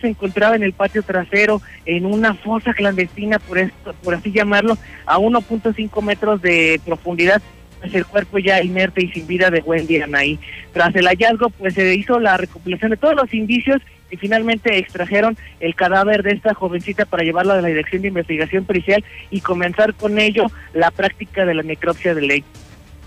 se 0.00 0.08
encontraba 0.08 0.56
en 0.56 0.62
el 0.62 0.72
patio 0.72 1.02
trasero, 1.02 1.60
en 1.84 2.06
una 2.06 2.34
fosa 2.34 2.72
clandestina, 2.72 3.38
por, 3.38 3.58
esto, 3.58 3.94
por 4.02 4.14
así 4.14 4.32
llamarlo, 4.32 4.78
a 5.06 5.18
1.5 5.18 6.02
metros 6.02 6.40
de 6.42 6.80
profundidad, 6.84 7.42
pues 7.80 7.94
el 7.94 8.06
cuerpo 8.06 8.38
ya 8.38 8.62
inerte 8.62 9.04
y 9.04 9.12
sin 9.12 9.26
vida 9.26 9.50
de 9.50 9.60
Wendy 9.60 10.00
Anaí. 10.00 10.38
Tras 10.72 10.94
el 10.96 11.06
hallazgo, 11.06 11.50
pues 11.50 11.74
se 11.74 11.94
hizo 11.94 12.18
la 12.18 12.36
recopilación 12.36 12.92
de 12.92 12.96
todos 12.96 13.14
los 13.14 13.32
indicios 13.34 13.82
y 14.10 14.16
finalmente 14.16 14.78
extrajeron 14.78 15.36
el 15.60 15.74
cadáver 15.74 16.22
de 16.22 16.32
esta 16.32 16.54
jovencita 16.54 17.04
para 17.04 17.24
llevarla 17.24 17.54
a 17.54 17.60
la 17.60 17.68
Dirección 17.68 18.02
de 18.02 18.08
Investigación 18.08 18.64
Pericial 18.64 19.04
y 19.30 19.40
comenzar 19.40 19.94
con 19.94 20.18
ello 20.18 20.46
la 20.72 20.90
práctica 20.90 21.44
de 21.44 21.54
la 21.54 21.62
necropsia 21.62 22.14
de 22.14 22.22
ley. 22.22 22.44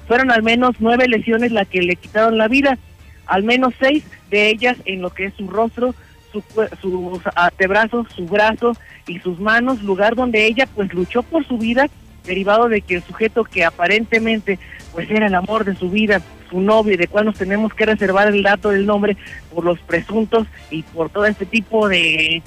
Fueron 0.08 0.32
al 0.32 0.44
menos 0.44 0.76
nueve 0.80 1.08
lesiones 1.08 1.52
las 1.52 1.68
que 1.68 1.82
le 1.82 1.96
quitaron 1.96 2.38
la 2.38 2.48
vida, 2.48 2.78
al 3.26 3.44
menos 3.44 3.74
seis 3.80 4.04
de 4.30 4.50
ellas 4.50 4.78
en 4.86 5.02
lo 5.02 5.10
que 5.10 5.26
es 5.26 5.34
su 5.34 5.48
rostro, 5.50 5.96
su, 6.42 6.70
sus 6.82 7.22
antebrazos, 7.36 8.08
su 8.16 8.26
brazo 8.26 8.74
y 9.08 9.20
sus 9.20 9.40
manos, 9.40 9.82
lugar 9.84 10.16
donde 10.16 10.46
ella 10.46 10.68
pues 10.74 10.94
luchó 10.94 11.24
por 11.24 11.46
su 11.46 11.58
vida, 11.58 11.88
derivado 12.26 12.68
de 12.70 12.82
que 12.82 12.96
el 12.96 13.04
sujeto 13.04 13.44
que 13.44 13.64
aparentemente 13.64 14.60
pues 14.94 15.10
era 15.10 15.28
el 15.28 15.36
amor 15.36 15.64
de 15.66 15.76
su 15.76 15.90
vida, 15.90 16.22
su 16.50 16.60
novio, 16.60 16.98
de 16.98 17.08
cual 17.08 17.26
nos 17.26 17.38
tenemos 17.38 17.74
que 17.74 17.86
reservar 17.86 18.28
el 18.28 18.44
dato 18.44 18.70
del 18.70 18.86
nombre 18.86 19.18
por 19.54 19.64
los 19.64 19.80
presuntos 19.80 20.48
y 20.72 20.84
por 20.84 21.10
todo 21.10 21.26
este 21.26 21.46
tipo 21.46 21.88
de 21.88 22.42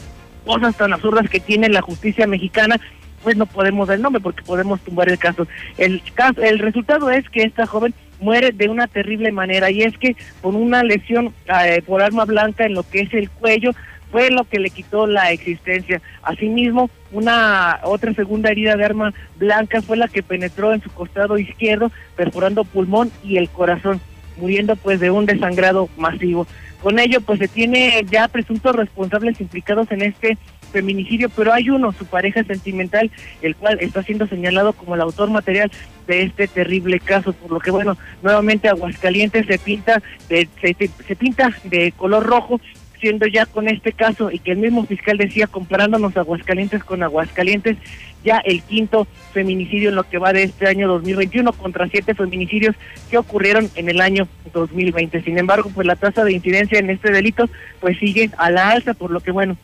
cosas 0.44 0.76
tan 0.76 0.92
absurdas 0.92 1.28
que 1.28 1.40
tiene 1.40 1.68
la 1.68 1.82
justicia 1.82 2.26
mexicana, 2.26 2.80
pues 3.22 3.36
no 3.36 3.46
podemos 3.46 3.88
dar 3.88 3.96
el 3.96 4.02
nombre 4.02 4.20
porque 4.20 4.42
podemos 4.42 4.80
tumbar 4.80 5.08
el 5.08 5.18
caso. 5.18 5.46
El 5.76 6.02
caso, 6.14 6.42
el 6.42 6.58
resultado 6.58 7.10
es 7.10 7.28
que 7.28 7.42
esta 7.42 7.66
joven 7.66 7.94
muere 8.20 8.52
de 8.52 8.68
una 8.68 8.86
terrible 8.86 9.32
manera 9.32 9.70
y 9.70 9.82
es 9.82 9.96
que 9.98 10.16
con 10.40 10.54
una 10.54 10.82
lesión 10.82 11.32
eh, 11.64 11.82
por 11.86 12.02
arma 12.02 12.24
blanca 12.24 12.64
en 12.64 12.74
lo 12.74 12.82
que 12.82 13.00
es 13.00 13.14
el 13.14 13.30
cuello 13.30 13.72
fue 14.10 14.30
lo 14.30 14.44
que 14.44 14.58
le 14.58 14.70
quitó 14.70 15.06
la 15.06 15.30
existencia. 15.30 16.00
Asimismo, 16.22 16.90
una 17.12 17.80
otra 17.84 18.12
segunda 18.12 18.50
herida 18.50 18.76
de 18.76 18.84
arma 18.84 19.14
blanca 19.36 19.82
fue 19.82 19.96
la 19.96 20.08
que 20.08 20.22
penetró 20.22 20.72
en 20.72 20.82
su 20.82 20.90
costado 20.90 21.38
izquierdo, 21.38 21.92
perforando 22.16 22.64
pulmón 22.64 23.10
y 23.22 23.36
el 23.36 23.48
corazón, 23.48 24.00
muriendo 24.36 24.76
pues 24.76 25.00
de 25.00 25.10
un 25.10 25.26
desangrado 25.26 25.88
masivo. 25.96 26.46
Con 26.82 26.98
ello, 26.98 27.20
pues 27.20 27.38
se 27.38 27.48
tiene 27.48 28.04
ya 28.10 28.26
presuntos 28.28 28.74
responsables 28.74 29.40
implicados 29.40 29.90
en 29.92 30.02
este 30.02 30.38
feminicidio, 30.70 31.28
pero 31.30 31.52
hay 31.52 31.70
uno, 31.70 31.92
su 31.92 32.06
pareja 32.06 32.42
sentimental, 32.44 33.10
el 33.42 33.56
cual 33.56 33.78
está 33.80 34.02
siendo 34.02 34.26
señalado 34.26 34.72
como 34.72 34.94
el 34.94 35.00
autor 35.00 35.30
material 35.30 35.70
de 36.06 36.22
este 36.22 36.48
terrible 36.48 36.98
caso, 37.00 37.32
por 37.32 37.52
lo 37.52 37.60
que 37.60 37.70
bueno, 37.70 37.96
nuevamente 38.22 38.68
Aguascalientes 38.68 39.46
se 39.46 39.58
pinta 39.58 40.02
de, 40.28 40.48
se, 40.60 41.16
pinta 41.16 41.50
de 41.64 41.92
color 41.92 42.24
rojo 42.24 42.60
siendo 43.00 43.26
ya 43.26 43.46
con 43.46 43.66
este 43.66 43.92
caso 43.92 44.30
y 44.30 44.38
que 44.38 44.52
el 44.52 44.58
mismo 44.58 44.84
fiscal 44.84 45.16
decía 45.16 45.46
comparándonos 45.46 46.16
Aguascalientes 46.16 46.84
con 46.84 47.02
Aguascalientes, 47.02 47.78
ya 48.22 48.38
el 48.44 48.62
quinto 48.62 49.06
feminicidio 49.32 49.88
en 49.88 49.94
lo 49.94 50.04
que 50.04 50.18
va 50.18 50.32
de 50.34 50.42
este 50.42 50.66
año 50.66 50.86
2021 50.88 51.52
contra 51.54 51.88
siete 51.88 52.14
feminicidios 52.14 52.76
que 53.10 53.16
ocurrieron 53.16 53.70
en 53.74 53.88
el 53.88 54.00
año 54.02 54.28
2020. 54.52 55.22
Sin 55.22 55.38
embargo, 55.38 55.70
pues 55.74 55.86
la 55.86 55.96
tasa 55.96 56.24
de 56.24 56.32
incidencia 56.32 56.78
en 56.78 56.90
este 56.90 57.10
delito 57.10 57.48
pues 57.80 57.98
sigue 57.98 58.30
a 58.36 58.50
la 58.50 58.70
alza, 58.70 58.92
por 58.92 59.10
lo 59.10 59.20
que 59.20 59.30
bueno, 59.30 59.56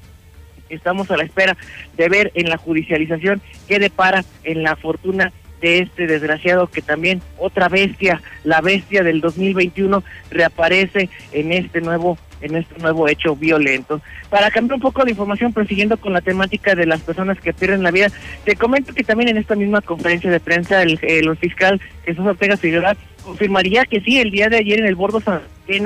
estamos 0.69 1.11
a 1.11 1.17
la 1.17 1.25
espera 1.25 1.57
de 1.97 2.09
ver 2.09 2.33
en 2.35 2.49
la 2.49 2.57
judicialización 2.57 3.41
qué 3.69 3.79
depara 3.79 4.25
en 4.45 4.63
la 4.63 4.77
fortuna 4.77 5.33
de 5.61 5.81
este 5.81 6.07
desgraciado 6.07 6.67
que 6.67 6.83
también 6.83 7.23
otra 7.39 7.69
bestia, 7.69 8.23
la 8.45 8.61
bestia 8.61 9.03
del 9.03 9.21
2021 9.21 10.03
reaparece 10.31 11.09
en 11.33 11.53
este 11.53 11.81
nuevo 11.81 12.19
en 12.43 12.55
este 12.55 12.79
nuevo 12.81 13.09
hecho 13.09 13.35
violento. 13.35 14.01
Para 14.29 14.51
cambiar 14.51 14.75
un 14.75 14.83
poco 14.83 15.05
de 15.05 15.13
información, 15.13 15.55
prosiguiendo 15.55 15.97
con 15.97 16.13
la 16.13 16.21
temática 16.21 16.75
de 16.75 16.85
las 16.85 17.01
personas 17.01 17.41
que 17.41 17.55
pierden 17.55 17.83
la 17.83 17.91
vida, 17.91 18.09
te 18.45 18.57
comento 18.57 18.93
que 18.93 19.05
también 19.05 19.31
en 19.31 19.39
esta 19.39 19.55
misma 19.55 19.81
conferencia 19.81 20.31
de 20.31 20.39
prensa 20.39 20.83
el, 20.83 20.99
fiscal 21.39 21.81
Jesús 22.05 22.27
Ortega 22.27 22.59
Figueroa 22.59 22.95
confirmaría 23.25 23.87
que 23.87 24.01
sí, 24.03 24.21
el 24.21 24.31
día 24.31 24.49
de 24.49 24.59
ayer 24.59 24.81
en 24.81 24.87
el 24.87 24.95
Bordo 24.95 25.21
San 25.21 25.41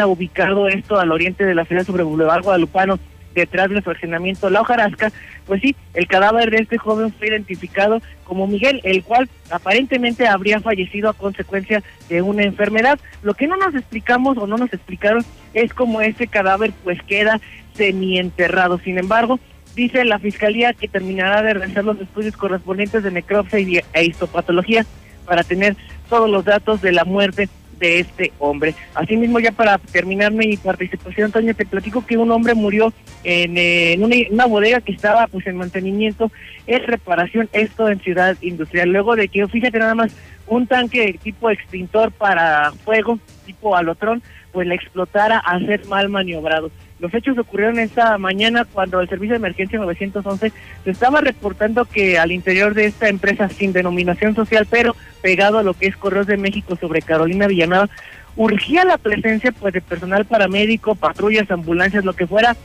ubicado 0.07 0.69
esto 0.69 0.99
al 0.99 1.11
oriente 1.11 1.45
de 1.45 1.55
la 1.55 1.65
ciudad 1.65 1.85
sobre 1.85 2.03
Boulevard 2.03 2.43
Guadalupano, 2.43 2.99
detrás 3.35 3.71
del 3.71 3.83
fraccionamiento 3.83 4.51
La 4.51 4.61
Hojarasca, 4.61 5.13
pues 5.47 5.61
sí, 5.63 5.75
el 5.95 6.07
cadáver 6.07 6.51
de 6.51 6.59
este 6.59 6.79
joven 6.79 7.13
fue 7.13 7.29
identificado 7.29 8.01
como 8.25 8.47
Miguel, 8.47 8.81
el 8.85 9.03
cual 9.03 9.29
aparentemente 9.51 10.27
habría 10.29 10.61
fallecido 10.61 11.09
a 11.09 11.15
consecuencia 11.15 11.83
de 12.09 12.23
una 12.23 12.45
enfermedad. 12.45 12.99
Lo 13.23 13.35
que 13.35 13.47
no 13.47 13.57
nos 13.57 13.75
explicamos 13.75 14.39
o 14.39 14.47
no 14.47 14.57
nos 14.57 14.73
explicaron 14.73 15.25
es 15.55 15.75
cómo 15.75 16.01
ese 16.01 16.27
cadáver 16.27 16.73
pues 16.85 17.03
queda 17.03 17.41
semienterrado. 17.75 18.79
Sin 18.79 18.99
embargo, 18.99 19.41
dice 19.75 20.05
la 20.05 20.19
fiscalía 20.19 20.73
que 20.73 20.89
terminará 20.89 21.43
de 21.43 21.55
realizar 21.55 21.85
los 21.85 22.01
estudios 22.01 22.37
correspondientes 22.37 23.03
de 23.03 23.11
necropsia 23.11 23.83
e 23.93 24.05
histopatología 24.05 24.87
para 25.27 25.45
tener 25.45 25.77
todos 26.09 26.29
los 26.29 26.45
datos 26.45 26.83
de 26.83 26.93
la 26.93 27.05
muerte 27.05 27.49
de 27.81 28.01
este 28.01 28.33
hombre. 28.39 28.75
Asimismo, 28.95 29.41
ya 29.41 29.51
para 29.51 29.79
terminar 29.79 30.33
mi 30.33 30.57
participación, 30.57 31.27
Antonio, 31.27 31.55
te 31.55 31.67
platico 31.67 32.07
que 32.07 32.19
un 32.19 32.31
hombre 32.31 32.55
murió 32.55 32.93
en, 33.25 33.57
eh, 33.57 33.99
una, 34.31 34.47
bodega 34.47 34.81
que 34.81 34.93
estaba 34.93 35.27
pues 35.27 35.47
en 35.47 35.57
mantenimiento, 35.57 36.31
es 36.67 36.87
reparación, 36.87 37.49
esto 37.53 37.89
en 37.89 37.99
Ciudad 38.01 38.37
Industrial. 38.43 38.89
Luego 38.91 39.17
de 39.17 39.29
que, 39.29 39.47
fíjate 39.49 39.79
nada 39.79 39.95
más, 39.95 40.15
un 40.51 40.67
tanque 40.67 41.19
tipo 41.23 41.49
extintor 41.49 42.11
para 42.11 42.73
fuego, 42.85 43.19
tipo 43.47 43.77
alotrón, 43.77 44.21
pues 44.53 44.67
le 44.67 44.75
explotara 44.75 45.39
a 45.39 45.59
ser 45.61 45.87
mal 45.87 46.09
maniobrado. 46.09 46.73
Los 46.99 47.15
hechos 47.15 47.39
ocurrieron 47.39 47.79
esta 47.79 48.19
mañana 48.19 48.65
cuando 48.65 49.01
el 49.01 49.09
Servicio 49.09 49.35
de 49.35 49.39
Emergencia 49.39 49.79
911 49.79 50.53
se 50.85 50.91
estaba 50.91 51.21
reportando 51.21 51.85
que 51.85 52.19
al 52.19 52.33
interior 52.33 52.75
de 52.75 52.87
esta 52.87 53.09
empresa 53.09 53.49
sin 53.49 53.73
denominación 53.73 54.35
social, 54.35 54.67
pero 54.69 54.97
pegado 55.23 55.59
a 55.59 55.63
lo 55.63 55.75
que 55.75 55.87
es 55.87 55.97
Correos 55.97 56.27
de 56.27 56.37
México 56.37 56.77
sobre 56.77 57.01
Carolina 57.01 57.47
Villanueva, 57.47 57.89
urgía 58.35 58.85
la 58.85 58.99
presencia 58.99 59.53
pues 59.53 59.73
de 59.73 59.81
personal 59.81 60.25
paramédico, 60.25 60.97
patrullas, 60.97 61.49
ambulancias, 61.51 62.05
lo 62.05 62.15
que 62.15 62.27
fuera 62.27 62.57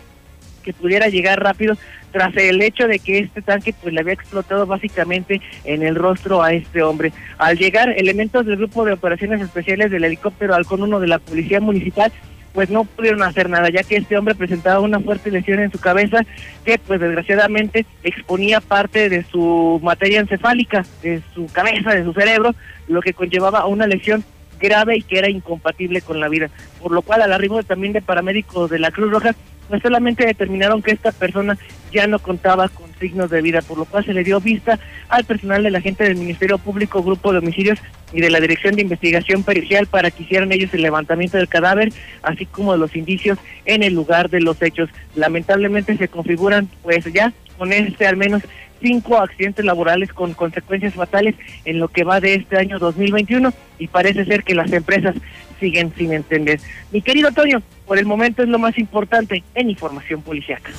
que 0.66 0.74
pudiera 0.74 1.08
llegar 1.08 1.42
rápido 1.42 1.78
tras 2.12 2.36
el 2.36 2.62
hecho 2.62 2.88
de 2.88 3.00
que 3.00 3.20
este 3.20 3.42
tanque 3.42 3.74
pues 3.82 3.94
le 3.94 4.02
había 4.02 4.14
explotado 4.14 4.66
básicamente 4.66 5.42
en 5.64 5.84
el 5.84 5.96
rostro 5.96 6.42
a 6.42 6.52
este 6.52 6.82
hombre. 6.82 7.14
Al 7.38 7.58
llegar 7.58 7.90
elementos 7.90 8.46
del 8.46 8.58
grupo 8.58 8.84
de 8.84 8.94
operaciones 8.94 9.42
especiales 9.42 9.92
del 9.92 10.04
helicóptero 10.04 10.56
Halcón 10.56 10.82
1 10.82 11.00
de 11.00 11.08
la 11.08 11.20
Policía 11.20 11.62
Municipal 11.62 12.12
pues 12.56 12.70
no 12.70 12.86
pudieron 12.86 13.22
hacer 13.22 13.50
nada, 13.50 13.70
ya 13.70 13.84
que 13.84 13.98
este 13.98 14.18
hombre 14.18 14.34
presentaba 14.34 14.80
una 14.80 15.02
fuerte 15.02 15.30
lesión 15.30 15.60
en 15.60 15.72
su 15.72 15.78
cabeza 15.78 16.26
que 16.64 16.80
pues 16.80 17.02
desgraciadamente 17.02 17.86
exponía 18.02 18.62
parte 18.62 19.10
de 19.10 19.24
su 19.26 19.82
materia 19.84 20.22
encefálica, 20.22 20.86
de 21.04 21.22
su 21.34 21.48
cabeza, 21.48 21.94
de 21.94 22.06
su 22.06 22.14
cerebro, 22.14 22.56
lo 22.88 23.02
que 23.02 23.14
conllevaba 23.14 23.60
a 23.60 23.66
una 23.68 23.88
lesión 23.88 24.24
grave 24.58 24.96
y 24.96 25.02
que 25.02 25.20
era 25.20 25.30
incompatible 25.30 26.02
con 26.02 26.22
la 26.22 26.30
vida. 26.30 26.50
Por 26.82 26.94
lo 26.94 27.02
cual 27.02 27.22
al 27.22 27.34
arribo 27.34 27.62
también 27.64 27.92
de 27.92 28.02
paramédicos 28.02 28.70
de 28.70 28.80
la 28.80 28.92
Cruz 28.92 29.12
Roja, 29.12 29.36
pues 29.70 29.82
solamente 29.82 30.26
determinaron 30.26 30.82
que 30.82 30.92
esta 30.92 31.12
persona 31.12 31.58
ya 31.92 32.08
no 32.08 32.20
contaba 32.20 32.68
con 32.70 32.86
signos 33.00 33.30
de 33.30 33.42
vida, 33.42 33.62
por 33.62 33.78
lo 33.78 33.86
cual 33.86 34.06
se 34.06 34.14
le 34.14 34.24
dio 34.24 34.40
vista 34.40 34.80
al 35.10 35.24
personal 35.26 35.64
de 35.64 35.72
la 35.72 35.82
gente 35.82 36.04
del 36.04 36.16
Ministerio 36.18 36.58
Público, 36.58 37.04
Grupo 37.04 37.32
de 37.32 37.40
Homicidios 37.40 37.80
y 38.14 38.22
de 38.22 38.30
la 38.30 38.40
Dirección 38.40 38.76
de 38.76 38.82
Investigación 38.82 39.44
Pericial 39.44 39.88
para 39.88 40.12
que 40.12 40.24
hicieran 40.24 40.52
ellos 40.52 40.74
el 40.74 40.82
levantamiento 40.82 41.38
del 41.38 41.48
cadáver, 41.48 41.92
así 42.22 42.46
como 42.46 42.74
de 42.74 42.80
los 42.80 42.96
indicios 42.96 43.38
en 43.66 43.84
el 43.84 43.94
lugar 43.94 44.30
de 44.30 44.42
los 44.42 44.62
hechos. 44.62 44.90
Lamentablemente 45.16 45.98
se 45.98 46.08
configuran, 46.08 46.70
pues 46.84 47.06
ya, 47.12 47.34
con 47.58 47.74
este 47.74 48.08
al 48.08 48.18
menos 48.18 48.44
cinco 48.82 49.18
accidentes 49.18 49.66
laborales 49.66 50.14
con 50.14 50.34
consecuencias 50.34 50.94
fatales 50.94 51.36
en 51.64 51.80
lo 51.80 51.88
que 51.88 52.04
va 52.04 52.20
de 52.20 52.36
este 52.36 52.58
año 52.58 52.78
2021 52.78 53.54
y 53.80 53.88
parece 53.88 54.26
ser 54.26 54.44
que 54.44 54.54
las 54.54 54.72
empresas 54.72 55.16
siguen 55.60 55.94
sin 55.98 56.14
entender. 56.14 56.60
Mi 56.92 57.02
querido 57.02 57.28
Antonio, 57.28 57.62
por 57.86 57.98
el 57.98 58.06
momento 58.06 58.44
es 58.44 58.50
lo 58.50 58.60
más 58.60 58.78
importante 58.78 59.44
en 59.54 59.70
información 59.70 60.22
policiaca. 60.22 60.72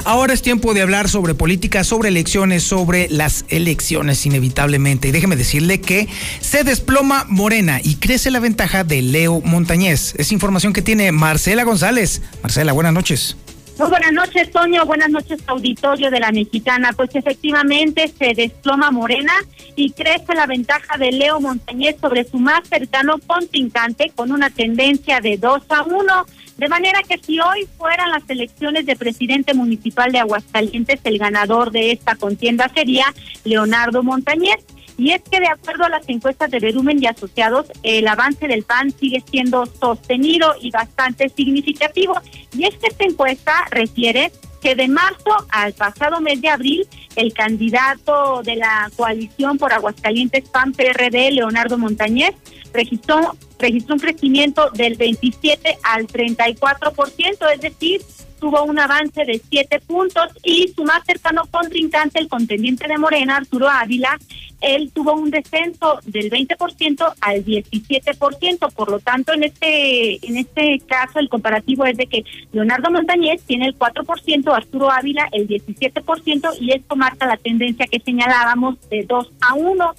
Ahora 0.06 0.34
es 0.34 0.42
tiempo 0.42 0.74
de 0.74 0.82
hablar 0.82 1.08
sobre 1.08 1.34
política, 1.34 1.86
sobre 1.86 2.10
elecciones, 2.10 2.64
sobre 2.64 3.08
las 3.10 3.46
elecciones 3.48 4.26
inevitablemente. 4.26 5.08
Y 5.08 5.12
déjeme 5.12 5.38
decirle 5.38 5.80
que 5.80 6.10
se 6.42 6.66
desploma 6.66 7.26
Morena 7.30 7.80
y 7.82 7.96
crece 7.96 8.30
la 8.30 8.42
ventaja 8.42 8.84
de 8.84 9.02
Leo 9.02 9.40
Montañez. 9.46 10.16
Es 10.18 10.34
información 10.34 10.74
que 10.74 10.82
tiene 10.82 11.14
Marcela 11.14 11.64
González. 11.64 12.22
Marcela, 12.42 12.74
buenas 12.74 12.94
noches. 12.94 13.38
Muy 13.78 13.90
buenas 13.90 14.14
noches, 14.14 14.52
Toño. 14.52 14.86
Buenas 14.86 15.10
noches, 15.10 15.42
auditorio 15.48 16.12
de 16.12 16.20
la 16.20 16.32
Mexicana. 16.32 16.94
Pues 16.96 17.10
efectivamente 17.16 18.08
se 18.08 18.36
desploma 18.36 18.92
Morena 18.92 19.34
y 19.76 19.92
crece 19.92 20.36
la 20.36 20.46
ventaja 20.46 20.96
de 21.00 21.12
Leo 21.12 21.40
Montañez 21.40 21.96
sobre 22.00 22.24
su 22.24 22.38
más 22.38 22.68
cercano 22.68 23.18
contrincante 23.26 24.12
con 24.16 24.32
una 24.32 24.52
tendencia 24.52 25.22
de 25.22 25.38
2 25.38 25.64
a 25.70 25.82
1. 25.82 26.26
De 26.58 26.70
manera 26.70 27.02
que 27.02 27.18
si 27.18 27.40
hoy 27.40 27.68
fueran 27.76 28.12
las 28.12 28.30
elecciones 28.30 28.86
de 28.86 28.96
presidente 28.96 29.56
municipal 29.56 30.12
de 30.12 30.20
Aguascalientes, 30.20 31.00
el 31.04 31.18
ganador 31.18 31.72
de 31.72 31.94
esta 31.94 32.16
contienda 32.16 32.70
sería 32.76 33.06
Leonardo 33.44 34.04
Montañez. 34.04 34.64
Y 34.98 35.12
es 35.12 35.22
que 35.22 35.40
de 35.40 35.48
acuerdo 35.48 35.86
a 35.86 35.90
las 35.90 36.08
encuestas 36.08 36.52
de 36.52 36.60
Verumen 36.60 37.02
y 37.02 37.08
Asociados, 37.08 37.68
el 37.82 38.08
avance 38.08 38.48
del 38.48 38.64
PAN 38.64 38.92
sigue 38.92 39.24
siendo 39.30 39.66
sostenido 39.66 40.54
y 40.62 40.72
bastante 40.72 41.30
significativo. 41.30 42.16
Y 42.54 42.66
es 42.66 42.76
que 42.76 42.88
esta 42.88 43.06
encuesta 43.06 43.54
refiere 43.72 44.32
que 44.62 44.76
de 44.76 44.88
marzo 44.88 45.46
al 45.50 45.74
pasado 45.74 46.22
mes 46.22 46.42
de 46.42 46.50
abril, 46.50 46.88
el 47.18 47.34
candidato 47.34 48.42
de 48.44 48.56
la 48.56 48.90
coalición 48.96 49.58
por 49.58 49.74
Aguascalientes 49.74 50.48
PAN-PRD, 50.50 51.32
Leonardo 51.32 51.78
Montañez, 51.78 52.34
registró, 52.72 53.36
registró 53.60 53.96
un 53.96 54.00
crecimiento 54.00 54.70
del 54.72 54.96
27 54.96 55.78
al 55.84 56.08
34%, 56.08 57.54
es 57.54 57.62
decir, 57.62 58.02
tuvo 58.44 58.62
un 58.66 58.78
avance 58.78 59.24
de 59.24 59.42
siete 59.50 59.80
puntos 59.80 60.28
y 60.44 60.68
su 60.76 60.84
más 60.84 61.02
cercano 61.06 61.44
contrincante, 61.50 62.20
el 62.20 62.28
contendiente 62.28 62.90
de 62.90 62.98
Morena, 62.98 63.38
Arturo 63.38 63.70
Ávila, 63.70 64.20
él 64.60 64.92
tuvo 64.94 65.14
un 65.14 65.32
descenso 65.32 66.00
del 66.04 66.30
20% 66.30 67.14
al 67.22 67.46
17%, 67.46 68.74
por 68.74 68.92
lo 68.92 69.00
tanto 69.00 69.32
en 69.32 69.44
este 69.44 70.28
en 70.28 70.36
este 70.36 70.82
caso 70.86 71.20
el 71.20 71.30
comparativo 71.30 71.86
es 71.86 71.96
de 71.96 72.08
que 72.08 72.26
Leonardo 72.52 72.92
Montañez 72.92 73.42
tiene 73.44 73.68
el 73.68 73.80
4%, 73.80 74.54
Arturo 74.54 74.92
Ávila 74.92 75.30
el 75.32 75.48
17% 75.48 76.58
y 76.60 76.74
esto 76.74 76.98
marca 76.98 77.26
la 77.26 77.38
tendencia 77.38 77.88
que 77.88 78.02
señalábamos 78.02 78.76
de 78.90 79.04
2 79.04 79.32
a 79.40 79.54
1. 79.54 79.94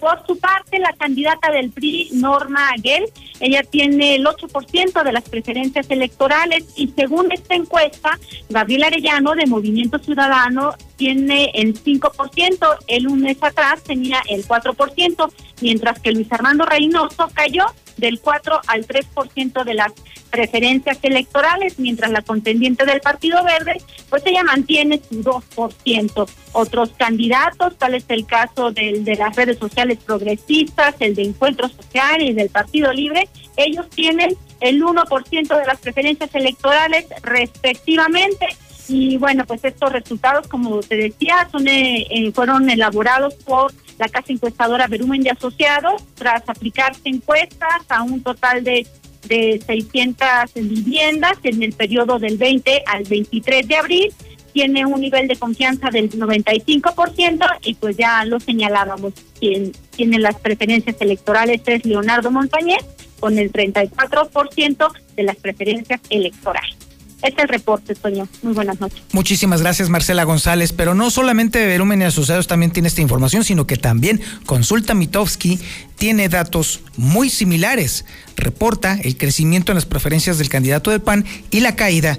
Por 0.00 0.24
su 0.26 0.38
parte, 0.38 0.78
la 0.78 0.92
candidata 0.92 1.50
del 1.50 1.70
PRI, 1.70 2.10
Norma 2.12 2.70
Aguel, 2.70 3.04
ella 3.40 3.62
tiene 3.62 4.14
el 4.14 4.24
8% 4.24 5.02
de 5.02 5.12
las 5.12 5.28
preferencias 5.28 5.90
electorales 5.90 6.64
y 6.76 6.88
según 6.88 7.32
esta 7.32 7.54
encuesta, 7.54 8.18
Gabriel 8.48 8.84
Arellano 8.84 9.34
de 9.34 9.46
Movimiento 9.46 9.98
Ciudadano 9.98 10.74
tiene 10.96 11.50
el 11.54 11.74
5%, 11.82 12.76
el 12.86 13.08
un 13.08 13.22
mes 13.22 13.38
atrás 13.40 13.82
tenía 13.82 14.20
el 14.28 14.46
4%, 14.46 15.32
mientras 15.60 16.00
que 16.00 16.12
Luis 16.12 16.30
Armando 16.32 16.64
Reynoso 16.64 17.28
cayó 17.34 17.66
del 17.98 18.20
4 18.20 18.60
al 18.66 18.86
3% 18.86 19.64
de 19.64 19.74
las 19.74 19.92
preferencias 20.30 20.98
electorales, 21.02 21.78
mientras 21.78 22.10
la 22.10 22.22
contendiente 22.22 22.86
del 22.86 23.00
Partido 23.00 23.42
Verde, 23.44 23.82
pues 24.08 24.22
ella 24.26 24.42
mantiene 24.42 25.00
su 25.08 25.22
2%. 25.22 26.28
Otros 26.52 26.90
candidatos, 26.96 27.76
tal 27.76 27.94
es 27.94 28.04
el 28.08 28.26
caso 28.26 28.70
del 28.70 29.04
de 29.04 29.16
las 29.16 29.36
redes 29.36 29.58
sociales 29.58 29.98
progresistas, 30.04 30.94
el 31.00 31.14
de 31.14 31.24
Encuentro 31.24 31.68
Social 31.68 32.22
y 32.22 32.32
del 32.32 32.50
Partido 32.50 32.92
Libre, 32.92 33.28
ellos 33.56 33.88
tienen 33.90 34.36
el 34.60 34.82
1% 34.82 35.58
de 35.58 35.66
las 35.66 35.78
preferencias 35.80 36.34
electorales 36.34 37.06
respectivamente. 37.22 38.46
Y 38.88 39.18
bueno, 39.18 39.44
pues 39.46 39.64
estos 39.64 39.92
resultados, 39.92 40.48
como 40.48 40.80
te 40.80 40.96
decía, 40.96 41.48
son 41.52 41.68
eh, 41.68 42.06
eh, 42.10 42.32
fueron 42.32 42.70
elaborados 42.70 43.34
por 43.34 43.72
la 43.98 44.08
casa 44.08 44.32
encuestadora 44.32 44.86
Verumen 44.86 45.22
de 45.22 45.30
Asociados 45.30 46.02
tras 46.14 46.48
aplicarse 46.48 47.02
encuestas 47.04 47.82
a 47.88 48.02
un 48.02 48.22
total 48.22 48.62
de 48.64 48.86
de 49.26 49.60
600 49.64 50.26
viviendas 50.54 51.38
en 51.42 51.62
el 51.62 51.72
periodo 51.72 52.18
del 52.18 52.38
20 52.38 52.82
al 52.86 53.04
23 53.04 53.66
de 53.66 53.76
abril. 53.76 54.14
Tiene 54.52 54.86
un 54.86 55.00
nivel 55.00 55.28
de 55.28 55.36
confianza 55.36 55.90
del 55.90 56.10
95% 56.10 57.46
y 57.62 57.74
pues 57.74 57.96
ya 57.96 58.24
lo 58.24 58.40
señalábamos, 58.40 59.12
quien 59.38 59.72
tiene 59.94 60.18
las 60.18 60.36
preferencias 60.36 60.96
electorales 61.00 61.60
es 61.66 61.84
Leonardo 61.84 62.30
Montañez 62.30 62.84
con 63.20 63.38
el 63.38 63.52
34% 63.52 64.92
de 65.16 65.22
las 65.22 65.36
preferencias 65.36 66.00
electorales. 66.08 66.87
Este 67.22 67.42
es 67.42 67.44
el 67.44 67.48
reporte, 67.48 67.94
Toño. 67.94 68.28
Muy 68.42 68.54
buenas 68.54 68.80
noches. 68.80 69.02
Muchísimas 69.12 69.60
gracias, 69.60 69.88
Marcela 69.88 70.24
González. 70.24 70.72
Pero 70.72 70.94
no 70.94 71.10
solamente 71.10 71.66
Verumen 71.66 72.00
y 72.00 72.04
Asociados 72.04 72.46
también 72.46 72.70
tiene 72.70 72.88
esta 72.88 73.02
información, 73.02 73.42
sino 73.42 73.66
que 73.66 73.76
también 73.76 74.20
Consulta 74.46 74.94
Mitowski 74.94 75.58
tiene 75.96 76.28
datos 76.28 76.80
muy 76.96 77.28
similares. 77.28 78.04
Reporta 78.36 78.98
el 79.02 79.16
crecimiento 79.16 79.72
en 79.72 79.76
las 79.76 79.86
preferencias 79.86 80.38
del 80.38 80.48
candidato 80.48 80.90
del 80.90 81.00
PAN 81.00 81.24
y 81.50 81.60
la 81.60 81.74
caída 81.74 82.18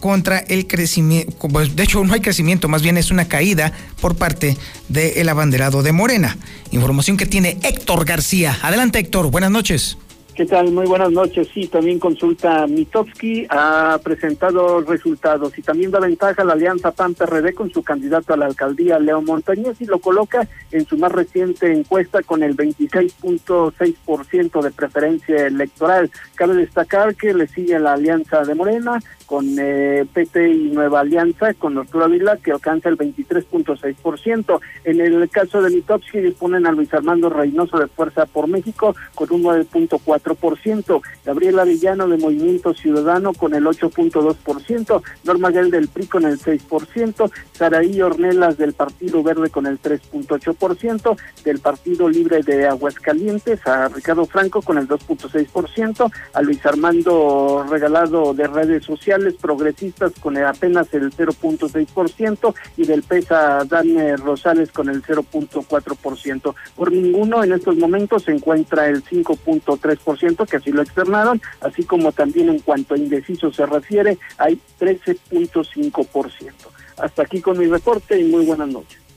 contra 0.00 0.38
el 0.38 0.66
crecimiento, 0.66 1.48
pues, 1.48 1.74
de 1.74 1.82
hecho 1.82 2.02
no 2.04 2.14
hay 2.14 2.20
crecimiento, 2.20 2.68
más 2.68 2.82
bien 2.82 2.96
es 2.96 3.10
una 3.10 3.26
caída 3.26 3.72
por 4.00 4.16
parte 4.16 4.56
del 4.88 5.28
abanderado 5.28 5.82
de 5.82 5.92
Morena. 5.92 6.38
Información 6.70 7.16
que 7.16 7.26
tiene 7.26 7.58
Héctor 7.62 8.04
García. 8.04 8.56
Adelante 8.62 9.00
Héctor, 9.00 9.30
buenas 9.30 9.50
noches. 9.50 9.98
¿Qué 10.38 10.46
tal? 10.46 10.70
Muy 10.70 10.86
buenas 10.86 11.10
noches. 11.10 11.48
Sí, 11.52 11.66
también 11.66 11.98
consulta 11.98 12.64
Mitowski 12.68 13.44
ha 13.50 13.98
presentado 14.04 14.80
resultados 14.82 15.58
y 15.58 15.62
también 15.62 15.90
da 15.90 15.98
ventaja 15.98 16.42
a 16.42 16.44
la 16.44 16.52
alianza 16.52 16.92
PAN-PRD 16.92 17.54
con 17.54 17.72
su 17.72 17.82
candidato 17.82 18.32
a 18.32 18.36
la 18.36 18.46
alcaldía, 18.46 19.00
Leo 19.00 19.20
Montañez, 19.20 19.80
y 19.80 19.86
lo 19.86 19.98
coloca 19.98 20.46
en 20.70 20.86
su 20.86 20.96
más 20.96 21.10
reciente 21.10 21.72
encuesta 21.72 22.22
con 22.22 22.44
el 22.44 22.56
26.6% 22.56 24.62
de 24.62 24.70
preferencia 24.70 25.48
electoral. 25.48 26.08
Cabe 26.36 26.54
destacar 26.54 27.16
que 27.16 27.34
le 27.34 27.48
sigue 27.48 27.76
la 27.80 27.94
alianza 27.94 28.44
de 28.44 28.54
Morena, 28.54 29.00
con 29.28 29.56
eh, 29.58 30.06
PT 30.10 30.48
y 30.48 30.70
Nueva 30.70 31.00
Alianza, 31.00 31.52
con 31.52 31.76
Arturo 31.76 32.08
Vila, 32.08 32.38
que 32.38 32.50
alcanza 32.50 32.88
el 32.88 32.96
23.6%. 32.96 34.58
En 34.84 35.00
el 35.02 35.28
caso 35.28 35.60
de 35.60 35.68
Mitowski, 35.68 36.20
disponen 36.20 36.66
a 36.66 36.72
Luis 36.72 36.92
Armando 36.94 37.28
Reynoso 37.28 37.78
de 37.78 37.88
Fuerza 37.88 38.24
por 38.24 38.48
México 38.48 38.96
con 39.14 39.30
un 39.30 39.42
9.4%, 39.42 41.02
Gabriela 41.26 41.64
Villano 41.64 42.08
de 42.08 42.16
Movimiento 42.16 42.72
Ciudadano 42.72 43.34
con 43.34 43.52
el 43.52 43.66
8.2%, 43.66 45.02
Norma 45.24 45.52
Gell 45.52 45.70
del 45.70 45.88
PRI 45.88 46.06
con 46.06 46.24
el 46.24 46.38
6%, 46.38 47.30
Saraí 47.52 48.00
Ornelas 48.00 48.56
del 48.56 48.72
Partido 48.72 49.22
Verde 49.22 49.50
con 49.50 49.66
el 49.66 49.78
3.8%, 49.78 51.18
del 51.44 51.58
Partido 51.58 52.08
Libre 52.08 52.42
de 52.42 52.66
Aguascalientes 52.66 53.66
a 53.66 53.88
Ricardo 53.88 54.24
Franco 54.24 54.62
con 54.62 54.78
el 54.78 54.88
2.6%, 54.88 56.10
a 56.32 56.40
Luis 56.40 56.64
Armando 56.64 57.66
Regalado 57.68 58.32
de 58.32 58.46
Redes 58.46 58.86
Sociales 58.86 59.17
progresistas 59.34 60.12
con 60.20 60.36
apenas 60.36 60.92
el 60.94 61.10
0.6% 61.12 62.54
y 62.76 62.84
del 62.84 63.02
PESA 63.02 63.64
Dani 63.64 64.16
Rosales 64.16 64.70
con 64.72 64.88
el 64.88 65.02
0.4%. 65.02 66.54
Por 66.76 66.92
ninguno 66.92 67.42
en 67.44 67.52
estos 67.52 67.76
momentos 67.76 68.24
se 68.24 68.32
encuentra 68.32 68.88
el 68.88 69.04
5.3%, 69.04 70.46
que 70.46 70.56
así 70.56 70.70
lo 70.72 70.82
externaron, 70.82 71.40
así 71.60 71.84
como 71.84 72.12
también 72.12 72.48
en 72.48 72.60
cuanto 72.60 72.94
a 72.94 72.98
indeciso 72.98 73.52
se 73.52 73.66
refiere, 73.66 74.18
hay 74.38 74.60
13.5%. 74.78 76.52
Hasta 76.98 77.22
aquí 77.22 77.40
con 77.40 77.58
mi 77.58 77.66
reporte 77.66 78.18
y 78.18 78.24
muy 78.24 78.44
buenas 78.44 78.68
noches. 78.68 79.07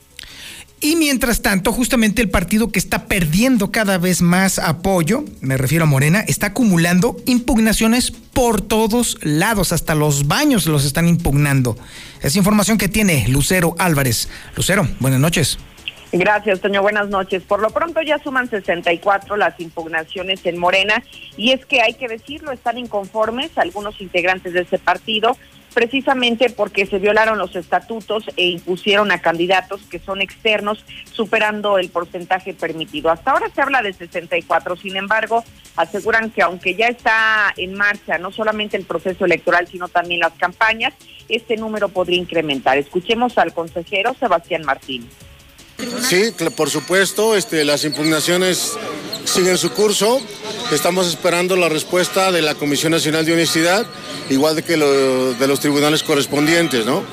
Y 0.84 0.96
mientras 0.96 1.44
tanto, 1.44 1.72
justamente 1.72 2.24
el 2.24 2.30
partido 2.32 2.72
que 2.72 2.80
está 2.80 3.06
perdiendo 3.06 3.72
cada 3.72 4.00
vez 4.00 4.24
más 4.24 4.58
apoyo, 4.58 5.24
me 5.40 5.56
refiero 5.56 5.84
a 5.84 5.88
Morena, 5.88 6.22
está 6.22 6.48
acumulando 6.48 7.18
impugnaciones 7.28 8.10
por 8.10 8.62
todos 8.62 9.20
lados, 9.22 9.74
hasta 9.74 9.94
los 9.94 10.28
baños 10.28 10.66
los 10.66 10.84
están 10.84 11.08
impugnando. 11.08 11.78
Es 12.24 12.36
información 12.36 12.80
que 12.80 12.88
tiene 12.88 13.28
Lucero 13.28 13.76
Álvarez. 13.78 14.28
Lucero, 14.56 14.88
buenas 15.00 15.20
noches. 15.20 15.60
Gracias, 16.12 16.60
Toño. 16.60 16.82
Buenas 16.82 17.10
noches. 17.10 17.44
Por 17.44 17.62
lo 17.62 17.70
pronto 17.70 18.02
ya 18.02 18.18
suman 18.18 18.50
64 18.50 19.38
las 19.38 19.60
impugnaciones 19.60 20.44
en 20.46 20.58
Morena 20.58 21.04
y 21.38 21.52
es 21.52 21.64
que 21.66 21.82
hay 21.82 21.94
que 21.94 22.08
decirlo, 22.08 22.52
están 22.52 22.80
inconformes 22.80 23.56
algunos 23.56 24.02
integrantes 24.02 24.54
de 24.54 24.62
ese 24.62 24.80
partido 24.80 25.38
precisamente 25.74 26.50
porque 26.50 26.86
se 26.86 27.00
violaron 27.00 27.38
los 27.38 27.56
estatutos 27.56 28.26
e 28.36 28.48
impusieron 28.48 29.12
a 29.12 29.22
candidatos 29.22 29.82
que 29.90 30.00
son 30.00 30.22
externos, 30.22 30.84
superando 31.12 31.78
el 31.78 31.90
porcentaje 31.90 32.54
permitido. 32.54 33.10
Hasta 33.10 33.32
ahora 33.32 33.50
se 33.54 33.62
habla 33.62 33.82
de 33.82 33.94
64, 33.94 34.76
sin 34.76 34.98
embargo, 34.98 35.44
aseguran 35.76 36.32
que 36.32 36.42
aunque 36.42 36.76
ya 36.76 36.88
está 36.88 37.54
en 37.58 37.74
marcha 37.74 38.18
no 38.18 38.32
solamente 38.32 38.78
el 38.78 38.86
proceso 38.86 39.26
electoral, 39.26 39.68
sino 39.68 39.88
también 39.88 40.20
las 40.20 40.34
campañas, 40.34 40.94
este 41.30 41.56
número 41.56 41.90
podría 41.90 42.18
incrementar. 42.18 42.78
Escuchemos 42.78 43.38
al 43.38 43.54
consejero 43.54 44.16
Sebastián 44.20 44.64
Martín. 44.66 45.08
Sí, 46.02 46.32
por 46.56 46.70
supuesto, 46.70 47.36
este, 47.36 47.66
las 47.66 47.86
impugnaciones 47.86 48.78
siguen 49.26 49.58
su 49.58 49.72
curso. 49.72 50.22
Estamos 50.72 51.08
esperando 51.08 51.56
la 51.56 51.70
respuesta 51.70 52.32
de 52.32 52.42
la 52.42 52.56
Comisión 52.56 52.92
Nacional 52.92 53.26
de 53.26 53.34
Honestidad, 53.34 53.86
igual 54.30 54.64
que 54.64 54.78
de 54.78 55.48
los 55.48 55.60
tribunales 55.60 56.04
correspondientes, 56.04 56.86
¿no? 56.86 57.04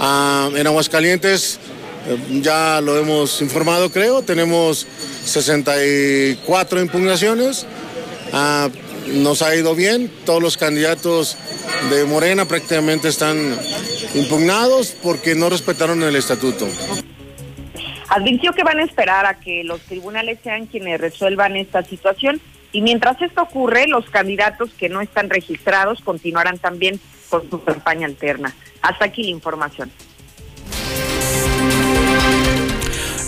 Ah, 0.00 0.50
en 0.54 0.66
Aguascalientes 0.66 1.58
eh, 2.06 2.40
ya 2.42 2.80
lo 2.80 2.96
hemos 2.98 3.40
informado, 3.42 3.90
creo, 3.90 4.22
tenemos 4.22 4.86
64 5.24 6.80
impugnaciones. 6.80 7.66
Ah, 8.32 8.68
nos 9.06 9.42
ha 9.42 9.54
ido 9.56 9.74
bien, 9.74 10.10
todos 10.24 10.42
los 10.42 10.56
candidatos 10.56 11.36
de 11.90 12.04
Morena 12.04 12.46
prácticamente 12.46 13.08
están 13.08 13.58
impugnados 14.14 14.94
porque 15.02 15.34
no 15.34 15.48
respetaron 15.48 16.02
el 16.02 16.16
estatuto. 16.16 16.68
Advirtió 18.08 18.52
que 18.52 18.64
van 18.64 18.78
a 18.78 18.84
esperar 18.84 19.26
a 19.26 19.38
que 19.38 19.64
los 19.64 19.80
tribunales 19.82 20.38
sean 20.42 20.66
quienes 20.66 21.00
resuelvan 21.00 21.56
esta 21.56 21.82
situación 21.82 22.40
y 22.72 22.82
mientras 22.82 23.20
esto 23.22 23.42
ocurre, 23.42 23.86
los 23.86 24.08
candidatos 24.10 24.70
que 24.74 24.88
no 24.88 25.00
están 25.00 25.30
registrados 25.30 26.00
continuarán 26.02 26.58
también 26.58 27.00
con 27.28 27.48
su 27.48 27.62
campaña 27.62 28.06
alterna. 28.06 28.54
Hasta 28.82 29.06
aquí 29.06 29.22
la 29.24 29.30
información. 29.30 29.90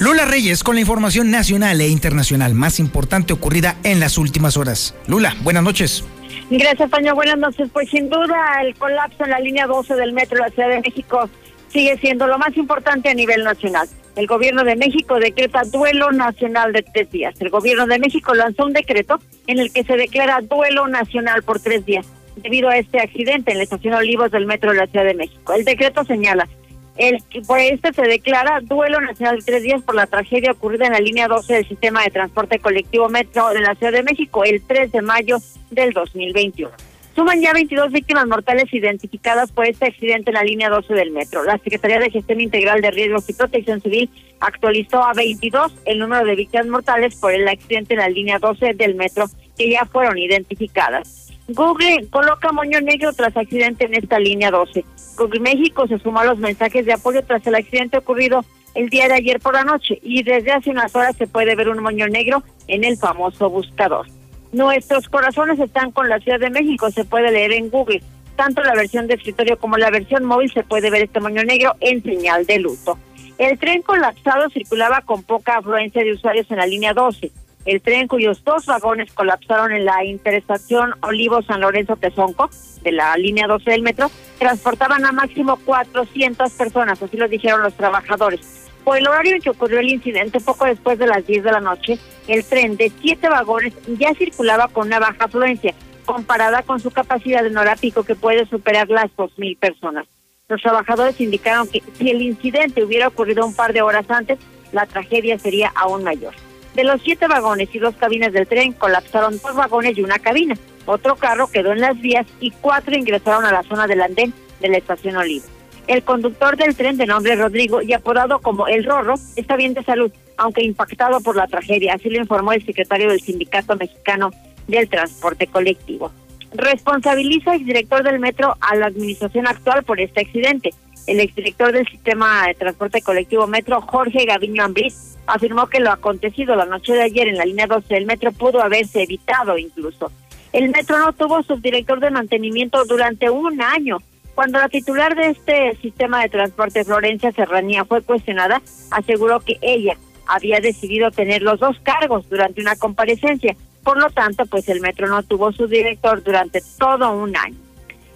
Lula 0.01 0.25
Reyes 0.25 0.65
con 0.65 0.77
la 0.77 0.81
información 0.81 1.31
nacional 1.31 1.81
e 1.81 1.89
internacional 1.89 2.55
más 2.55 2.81
importante 2.81 3.35
ocurrida 3.35 3.77
en 3.83 4.01
las 4.01 4.17
últimas 4.17 4.57
horas. 4.57 4.95
Lula, 5.07 5.35
buenas 5.43 5.63
noches. 5.63 6.05
Gracias, 6.51 6.89
Paño. 6.91 7.15
Buenas 7.15 7.39
noches. 7.39 7.69
Pues 7.73 7.91
sin 7.91 8.09
duda 8.09 8.63
el 8.63 8.75
colapso 8.77 9.25
en 9.25 9.31
la 9.31 9.41
línea 9.41 9.67
12 9.67 9.95
del 9.97 10.13
metro 10.13 10.39
de 10.39 10.49
la 10.49 10.55
Ciudad 10.55 10.69
de 10.71 10.81
México 10.81 11.29
sigue 11.69 11.99
siendo 11.99 12.27
lo 12.27 12.39
más 12.39 12.57
importante 12.57 13.11
a 13.11 13.15
nivel 13.15 13.45
nacional. 13.45 13.89
El 14.17 14.27
gobierno 14.27 14.65
de 14.65 14.77
México 14.77 15.19
decreta 15.19 15.63
duelo 15.65 16.11
nacional 16.13 16.73
de 16.73 16.83
tres 16.83 17.11
días. 17.11 17.41
El 17.41 17.51
gobierno 17.51 17.87
de 17.87 17.99
México 17.99 18.35
lanzó 18.35 18.67
un 18.67 18.73
decreto 18.73 19.19
en 19.47 19.59
el 19.59 19.73
que 19.73 19.85
se 19.85 19.97
declara 19.97 20.41
duelo 20.41 20.89
nacional 20.89 21.43
por 21.43 21.61
tres 21.61 21.85
días 21.87 22.07
debido 22.37 22.69
a 22.69 22.77
este 22.77 23.01
accidente 23.01 23.53
en 23.53 23.59
la 23.59 23.65
estación 23.65 23.95
Olivos 23.95 24.31
del 24.31 24.47
metro 24.47 24.73
de 24.73 24.79
la 24.79 24.87
Ciudad 24.87 25.05
de 25.05 25.15
México. 25.15 25.53
El 25.53 25.65
decreto 25.65 26.05
señala 26.05 26.49
el, 26.97 27.23
por 27.47 27.59
este 27.59 27.93
se 27.93 28.03
declara 28.03 28.61
duelo 28.61 29.01
nacional 29.01 29.39
de 29.39 29.45
tres 29.45 29.63
días 29.63 29.83
por 29.83 29.95
la 29.95 30.07
tragedia 30.07 30.53
ocurrida 30.53 30.87
en 30.87 30.93
la 30.93 31.01
línea 31.01 31.29
12 31.29 31.55
del 31.55 31.67
sistema 31.67 32.03
de 32.03 32.11
transporte 32.11 32.59
colectivo 32.59 33.09
Metro 33.09 33.49
de 33.51 33.61
la 33.61 33.75
Ciudad 33.75 33.93
de 33.93 34.03
México 34.03 34.45
el 34.45 34.63
3 34.63 34.93
de 34.93 35.01
mayo 35.01 35.39
del 35.71 35.93
2021. 35.93 36.71
Suman 37.15 37.41
ya 37.41 37.53
22 37.53 37.91
víctimas 37.91 38.27
mortales 38.27 38.73
identificadas 38.73 39.51
por 39.51 39.67
este 39.67 39.87
accidente 39.87 40.31
en 40.31 40.35
la 40.35 40.45
línea 40.45 40.71
12 40.71 40.95
del 40.95 41.11
metro. 41.11 41.43
La 41.43 41.59
Secretaría 41.59 41.99
de 41.99 42.11
Gestión 42.11 42.41
Integral 42.41 42.81
de 42.81 42.91
Riesgos 42.91 43.29
y 43.29 43.33
Protección 43.33 43.81
Civil 43.81 44.09
actualizó 44.39 45.03
a 45.03 45.13
22 45.13 45.73
el 45.87 45.99
número 45.99 46.25
de 46.25 46.37
víctimas 46.37 46.69
mortales 46.69 47.17
por 47.17 47.33
el 47.33 47.49
accidente 47.49 47.95
en 47.95 48.01
la 48.01 48.09
línea 48.09 48.39
12 48.39 48.75
del 48.75 48.95
metro 48.95 49.27
que 49.59 49.71
ya 49.71 49.85
fueron 49.87 50.19
identificadas. 50.19 51.33
Google 51.49 52.07
coloca 52.11 52.53
moño 52.53 52.81
negro 52.81 53.13
tras 53.13 53.37
accidente 53.37 53.87
en 53.87 53.95
esta 53.95 54.21
línea 54.21 54.53
12. 54.53 54.85
Google 55.17 55.41
México 55.41 55.89
se 55.89 55.99
sumó 55.99 56.21
a 56.21 56.25
los 56.25 56.39
mensajes 56.39 56.87
de 56.87 56.93
apoyo 56.93 57.25
tras 57.25 57.45
el 57.47 57.57
accidente 57.57 57.99
ocurrido 57.99 58.45
el 58.77 58.89
día 58.89 59.09
de 59.09 59.15
ayer 59.15 59.41
por 59.41 59.55
la 59.55 59.65
noche 59.65 59.99
y 60.01 60.23
desde 60.23 60.53
hace 60.53 60.71
unas 60.71 60.95
horas 60.95 61.17
se 61.17 61.27
puede 61.27 61.57
ver 61.57 61.69
un 61.69 61.83
moño 61.83 62.07
negro 62.07 62.45
en 62.69 62.85
el 62.85 62.97
famoso 62.97 63.51
buscador. 63.51 64.07
Nuestros 64.53 65.09
corazones 65.09 65.61
están 65.61 65.93
con 65.93 66.09
la 66.09 66.19
Ciudad 66.19 66.41
de 66.41 66.51
México, 66.51 66.91
se 66.91 67.05
puede 67.05 67.31
leer 67.31 67.53
en 67.53 67.71
Google. 67.71 68.03
Tanto 68.37 68.63
la 68.63 68.75
versión 68.75 69.07
de 69.07 69.15
escritorio 69.15 69.59
como 69.59 69.77
la 69.77 69.91
versión 69.91 70.25
móvil 70.25 70.51
se 70.53 70.65
puede 70.65 70.91
ver 70.91 71.03
este 71.03 71.21
moño 71.21 71.45
negro 71.45 71.75
en 71.81 72.03
señal 72.03 72.47
de 72.47 72.59
luto. 72.59 72.99
El 73.39 73.59
tren 73.59 73.83
colapsado 73.83 74.51
circulaba 74.51 75.03
con 75.03 75.23
poca 75.23 75.59
afluencia 75.59 76.03
de 76.03 76.13
usuarios 76.13 76.51
en 76.51 76.57
la 76.57 76.67
línea 76.67 76.93
12. 76.93 77.31
El 77.65 77.81
tren 77.81 78.09
cuyos 78.09 78.43
dos 78.43 78.67
vagones 78.67 79.13
colapsaron 79.13 79.73
en 79.73 79.85
la 79.85 80.05
interestación 80.05 80.95
Olivo-San 81.03 81.61
Lorenzo-Tezonco 81.61 82.51
de 82.83 82.93
la 82.93 83.17
línea 83.17 83.47
12 83.47 83.71
del 83.71 83.83
metro 83.83 84.11
transportaban 84.39 85.05
a 85.05 85.13
máximo 85.13 85.59
400 85.65 86.51
personas, 86.53 87.03
así 87.03 87.17
lo 87.17 87.29
dijeron 87.29 87.63
los 87.63 87.75
trabajadores. 87.75 88.60
Por 88.85 88.99
el 88.99 89.07
horario 89.07 89.35
en 89.35 89.43
que 89.43 89.51
ocurrió 89.51 89.81
el 89.81 89.89
incidente, 89.89 90.41
poco 90.41 90.65
después 90.65 90.99
de 90.99 91.07
las 91.07 91.27
10 91.27 91.45
de 91.45 91.53
la 91.53 91.61
noche, 91.61 91.99
el 92.29 92.45
tren 92.45 92.77
de 92.77 92.91
siete 93.01 93.29
vagones 93.29 93.75
ya 93.99 94.15
circulaba 94.15 94.69
con 94.69 94.87
una 94.87 94.99
baja 94.99 95.25
afluencia, 95.25 95.75
comparada 96.05 96.63
con 96.63 96.81
su 96.81 96.91
capacidad 96.91 97.47
en 97.47 97.57
hora 97.57 97.77
pico 97.77 98.03
que 98.03 98.15
puede 98.15 98.47
superar 98.47 98.89
las 98.89 99.11
2.000 99.17 99.59
personas. 99.59 100.07
Los 100.49 100.63
trabajadores 100.63 101.21
indicaron 101.21 101.69
que 101.69 101.83
si 101.97 102.11
el 102.11 102.23
incidente 102.23 102.83
hubiera 102.83 103.09
ocurrido 103.09 103.47
un 103.47 103.55
par 103.55 103.73
de 103.73 103.83
horas 103.83 104.11
antes, 104.11 104.39
la 104.73 104.87
tragedia 104.87 105.39
sería 105.39 105.73
aún 105.75 106.03
mayor. 106.03 106.35
De 106.75 106.85
los 106.85 107.03
siete 107.03 107.27
vagones 107.27 107.69
y 107.73 107.79
dos 107.79 107.95
cabinas 107.97 108.33
del 108.33 108.47
tren, 108.47 108.73
colapsaron 108.73 109.39
dos 109.39 109.55
vagones 109.55 109.99
y 109.99 110.03
una 110.03 110.19
cabina. 110.19 110.57
Otro 110.87 111.17
carro 111.17 111.49
quedó 111.49 111.73
en 111.73 111.81
las 111.81 112.01
vías 112.01 112.27
y 112.41 112.51
cuatro 112.53 112.97
ingresaron 112.97 113.45
a 113.45 113.53
la 113.53 113.63
zona 113.65 113.87
del 113.87 114.01
andén 114.01 114.33
de 114.61 114.69
la 114.69 114.79
estación 114.79 115.17
Olivo. 115.17 115.45
El 115.91 116.05
conductor 116.05 116.57
del 116.57 116.77
tren 116.77 116.97
de 116.99 117.05
nombre 117.05 117.35
Rodrigo 117.35 117.83
y 117.83 117.93
apodado 117.95 118.39
como 118.39 118.69
El 118.69 118.85
Rorro 118.85 119.15
está 119.35 119.57
bien 119.57 119.75
de 119.75 119.83
salud, 119.83 120.13
aunque 120.37 120.63
impactado 120.63 121.21
por 121.21 121.35
la 121.35 121.49
tragedia, 121.49 121.95
así 121.95 122.09
lo 122.09 122.19
informó 122.19 122.53
el 122.53 122.65
secretario 122.65 123.09
del 123.09 123.21
Sindicato 123.21 123.75
Mexicano 123.75 124.31
del 124.69 124.89
Transporte 124.89 125.49
Colectivo. 125.49 126.13
Responsabiliza 126.55 127.57
el 127.57 127.65
director 127.65 128.05
del 128.05 128.21
metro 128.21 128.55
a 128.61 128.77
la 128.77 128.87
administración 128.87 129.49
actual 129.49 129.83
por 129.83 129.99
este 129.99 130.21
accidente. 130.21 130.71
El 131.09 131.19
exdirector 131.19 131.73
del 131.73 131.89
sistema 131.89 132.47
de 132.47 132.55
transporte 132.55 133.03
colectivo 133.03 133.49
Metro, 133.49 133.81
Jorge 133.81 134.27
Gaviño 134.27 134.63
Ambriz, 134.63 135.17
afirmó 135.27 135.67
que 135.67 135.81
lo 135.81 135.91
acontecido 135.91 136.55
la 136.55 136.67
noche 136.67 136.93
de 136.93 137.03
ayer 137.03 137.27
en 137.27 137.37
la 137.37 137.47
línea 137.47 137.67
12 137.67 137.93
del 137.93 138.07
metro 138.07 138.31
pudo 138.31 138.63
haberse 138.63 139.03
evitado 139.03 139.59
incluso. 139.59 140.13
El 140.53 140.71
metro 140.71 140.99
no 141.01 141.13
tuvo 141.15 141.43
subdirector 141.43 141.99
de 141.99 142.11
mantenimiento 142.11 142.85
durante 142.85 143.29
un 143.29 143.61
año. 143.61 143.99
Cuando 144.35 144.59
la 144.59 144.69
titular 144.69 145.15
de 145.15 145.31
este 145.31 145.77
sistema 145.83 146.23
de 146.23 146.29
transporte, 146.29 146.85
Florencia 146.85 147.33
Serranía, 147.33 147.85
fue 147.85 148.03
cuestionada, 148.03 148.63
aseguró 148.91 149.41
que 149.41 149.59
ella 149.61 149.97
había 150.27 150.61
decidido 150.61 151.11
tener 151.11 151.43
los 151.43 151.61
dos 151.61 151.77
cargos 151.83 152.29
durante 152.29 152.61
una 152.61 152.77
comparecencia. 152.77 153.57
Por 153.83 153.99
lo 153.99 154.11
tanto, 154.11 154.47
pues 154.47 154.69
el 154.69 154.81
metro 154.81 155.09
no 155.09 155.23
tuvo 155.23 155.53
su 155.53 155.67
director 155.67 156.23
durante 156.23 156.63
todo 156.79 157.13
un 157.13 157.37
año. 157.37 157.57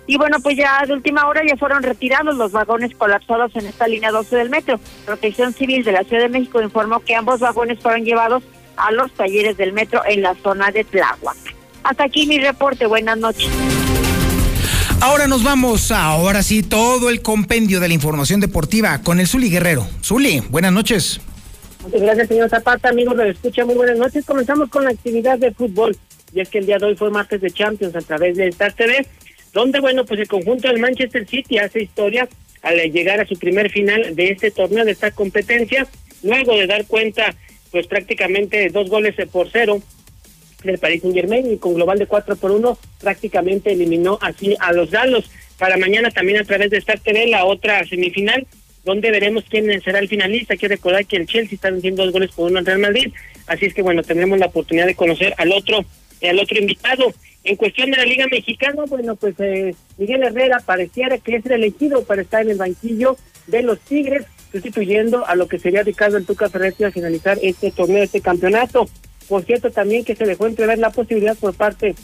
Y 0.07 0.19
bueno, 0.19 0.39
pues 0.43 0.57
ya 0.57 0.85
de 0.87 0.93
última 0.93 1.27
hora 1.27 1.43
ya 1.47 1.57
fueron 1.57 1.83
retirados 1.83 2.37
los 2.37 2.53
vagones 2.53 2.95
colapsados 2.95 3.57
en 3.57 3.67
esta 3.67 3.89
línea 3.89 4.11
12 4.11 4.37
del 4.37 4.51
metro. 4.51 4.79
Protección 5.07 5.55
Civil 5.55 5.83
de 5.83 5.93
la 5.93 6.05
Ciudad 6.05 6.25
de 6.25 6.29
México 6.29 6.61
informó 6.61 7.01
que 7.01 7.15
ambos 7.15 7.41
vagones 7.41 7.79
fueron 7.81 8.05
llevados 8.05 8.43
a 8.77 8.93
los 8.93 9.11
talleres 9.12 9.57
del 9.57 9.73
metro 9.73 10.03
en 10.07 10.23
la 10.23 10.35
zona 10.35 10.71
de 10.71 10.85
Tláhuac. 10.85 11.37
Hasta 11.85 12.05
aquí 12.05 12.27
mi 12.27 12.39
reporte. 12.39 12.87
Buenas 12.87 13.19
noches. 13.19 13.51
Ahora 15.01 15.26
nos 15.26 15.43
vamos, 15.43 15.91
ahora 15.91 16.43
sí, 16.43 16.62
todo 16.62 17.11
el 17.11 17.22
compendio 17.22 17.80
de 17.80 17.89
la 17.89 17.95
información 17.95 18.41
deportiva 18.41 19.01
con 19.03 19.20
el 19.20 19.26
Zuli 19.26 19.51
Guerrero. 19.51 19.87
Zuli, 20.03 20.41
buenas 20.51 20.72
noches. 20.72 21.20
Muchas 21.82 22.01
gracias, 22.01 22.28
señor 22.28 22.49
Zapata. 22.49 22.89
Amigos 22.89 23.16
de 23.16 23.30
Escucha, 23.30 23.64
muy 23.64 23.74
buenas 23.74 23.99
noches. 23.99 24.24
Comenzamos 24.24 24.70
con 24.70 24.85
la 24.85 24.91
actividad 24.91 25.39
de 25.39 25.53
fútbol. 25.53 25.97
Y 26.32 26.41
es 26.41 26.49
que 26.49 26.59
el 26.59 26.66
día 26.66 26.78
de 26.78 26.87
hoy 26.87 26.97
fue 26.97 27.11
martes 27.11 27.41
de 27.41 27.51
Champions 27.51 27.95
a 27.95 28.01
través 28.01 28.37
de 28.37 28.49
Star 28.49 28.72
TV, 28.72 29.07
donde, 29.53 29.80
bueno, 29.80 30.05
pues 30.05 30.20
el 30.20 30.28
conjunto 30.28 30.68
del 30.68 30.80
Manchester 30.80 31.28
City 31.28 31.59
hace 31.59 31.82
historia 31.82 32.28
al 32.62 32.76
llegar 32.91 33.20
a 33.20 33.26
su 33.26 33.39
primer 33.39 33.70
final 33.70 34.16
de 34.16 34.30
este 34.30 34.51
torneo, 34.51 34.85
de 34.85 34.93
esta 34.93 35.11
competencia, 35.11 35.87
luego 36.22 36.57
de 36.57 36.66
dar 36.66 36.87
cuenta, 36.87 37.35
pues 37.70 37.87
prácticamente 37.87 38.70
dos 38.70 38.89
goles 38.89 39.14
por 39.30 39.51
cero 39.53 39.82
del 40.73 40.79
Paris 40.79 41.03
Saint 41.03 41.15
Germain 41.15 41.53
y 41.53 41.59
con 41.59 41.75
global 41.75 41.99
de 41.99 42.07
4 42.07 42.37
por 42.37 42.51
1 42.51 42.79
prácticamente 43.01 43.73
eliminó 43.73 44.19
así 44.21 44.57
a 44.61 44.73
los 44.73 44.91
galos. 44.91 45.31
Para 45.59 45.77
mañana 45.77 46.11
también 46.11 46.39
a 46.39 46.45
través 46.45 46.71
de 46.71 46.79
Star 46.79 47.01
TV 47.01 47.27
la 47.27 47.45
otra 47.45 47.85
semifinal 47.87 48.47
donde 48.85 49.11
veremos 49.11 49.45
quién 49.49 49.81
será 49.83 49.99
el 49.99 50.09
finalista. 50.09 50.55
Hay 50.55 50.59
que 50.59 50.69
recordar 50.69 51.07
que 51.07 51.17
el 51.17 51.27
Chelsea 51.27 51.55
está 51.55 51.71
venciendo 51.71 52.05
dos 52.05 52.12
goles 52.12 52.31
por 52.33 52.51
uno 52.51 52.59
en 52.59 52.67
Real 52.67 52.79
Madrid, 52.79 53.12
así 53.47 53.67
es 53.67 53.75
que 53.75 53.83
bueno, 53.83 54.03
tendremos 54.03 54.39
la 54.39 54.47
oportunidad 54.47 54.87
de 54.87 54.95
conocer 54.95 55.35
al 55.39 55.53
otro, 55.53 55.85
al 56.23 56.39
otro 56.39 56.59
invitado. 56.59 57.12
En 57.43 57.57
cuestión 57.57 57.91
de 57.91 57.99
la 57.99 58.05
Liga 58.05 58.27
Mexicana, 58.31 58.85
bueno, 58.89 59.17
pues 59.17 59.35
eh, 59.39 59.75
Miguel 59.99 60.23
Herrera 60.23 60.61
pareciera 60.65 61.19
que 61.19 61.37
es 61.37 61.47
el 61.47 61.53
elegido 61.53 62.05
para 62.05 62.23
estar 62.23 62.43
en 62.43 62.51
el 62.51 62.57
banquillo 62.57 63.17
de 63.47 63.62
los 63.62 63.81
Tigres, 63.81 64.25
sustituyendo 64.51 65.27
a 65.27 65.35
lo 65.35 65.49
que 65.49 65.59
sería 65.59 65.83
Ricardo 65.83 66.17
El 66.17 66.27
Tuca 66.27 66.49
Ferretti 66.49 66.85
a 66.85 66.91
finalizar 66.91 67.39
este 67.43 67.71
torneo, 67.71 68.03
este 68.03 68.21
campeonato. 68.21 68.89
Por 69.29 69.45
cierto, 69.45 69.70
también 69.70 70.05
que 70.05 70.16
se 70.16 70.27
dejó 70.27 70.47
entrever 70.47 70.79
la 70.79 70.91
posibilidad 70.91 71.37
por 71.37 71.55
parte 71.55 71.95